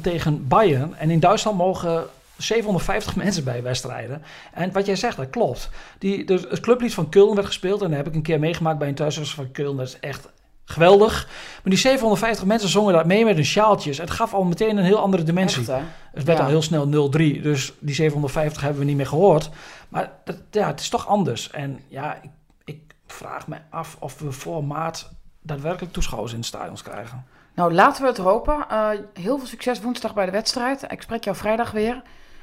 tegen 0.00 0.48
Bayern. 0.48 0.94
En 0.96 1.10
in 1.10 1.20
Duitsland 1.20 1.56
mogen 1.56 2.04
750 2.36 3.16
mensen 3.24 3.44
bij 3.44 3.62
wedstrijden. 3.62 4.22
En 4.52 4.72
wat 4.72 4.86
jij 4.86 4.96
zegt, 4.96 5.16
dat 5.16 5.30
klopt. 5.30 5.70
Die, 5.98 6.24
dus 6.24 6.42
het 6.48 6.60
clublied 6.60 6.94
van 6.94 7.08
Kullen 7.08 7.34
werd 7.34 7.46
gespeeld. 7.46 7.82
En 7.82 7.88
dat 7.88 7.96
heb 7.96 8.06
ik 8.06 8.14
een 8.14 8.22
keer 8.22 8.38
meegemaakt 8.38 8.78
bij 8.78 8.88
een 8.88 8.94
thuiswedstrijd 8.94 9.46
van 9.46 9.54
Kullen. 9.54 9.76
Dat 9.76 9.86
is 9.86 10.00
echt 10.00 10.28
geweldig. 10.66 11.26
Maar 11.26 11.72
die 11.72 11.78
750 11.78 12.44
mensen 12.44 12.68
zongen 12.68 12.92
daar 12.92 13.06
mee 13.06 13.24
met 13.24 13.34
hun 13.34 13.44
sjaaltjes. 13.44 13.98
Het 13.98 14.10
gaf 14.10 14.34
al 14.34 14.44
meteen 14.44 14.76
een 14.76 14.84
heel 14.84 14.98
andere 14.98 15.22
dimensie. 15.22 15.70
het 16.12 16.24
werd 16.24 16.40
al 16.40 16.46
heel 16.46 16.62
snel 16.62 17.10
0-3. 17.10 17.42
Dus 17.42 17.72
die 17.78 17.94
750 17.94 18.62
hebben 18.62 18.80
we 18.80 18.86
niet 18.86 18.96
meer 18.96 19.06
gehoord. 19.06 19.50
Maar 19.88 20.12
dat, 20.24 20.36
ja, 20.50 20.66
het 20.66 20.80
is 20.80 20.88
toch 20.88 21.06
anders. 21.06 21.50
En 21.50 21.80
ja, 21.88 22.18
ik, 22.22 22.30
ik 22.64 22.80
vraag 23.06 23.48
me 23.48 23.56
af 23.70 23.96
of 24.00 24.18
we 24.18 24.32
voor 24.32 24.64
maart 24.64 25.10
daadwerkelijk 25.42 25.92
toeschouwers 25.92 26.32
in 26.32 26.40
de 26.40 26.46
stadions 26.46 26.82
krijgen. 26.82 27.24
Nou, 27.54 27.72
laten 27.72 28.02
we 28.02 28.08
het 28.08 28.18
hopen. 28.18 28.66
Uh, 28.70 28.88
heel 29.12 29.38
veel 29.38 29.46
succes 29.46 29.80
woensdag 29.80 30.14
bij 30.14 30.24
de 30.24 30.32
wedstrijd. 30.32 30.82
Ik 30.88 31.02
spreek 31.02 31.24
jou 31.24 31.36
vrijdag 31.36 31.70
weer. 31.70 32.02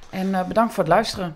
En 0.09 0.27
uh, 0.27 0.47
bedankt 0.47 0.73
voor 0.73 0.83
het 0.83 0.93
luisteren. 0.93 1.35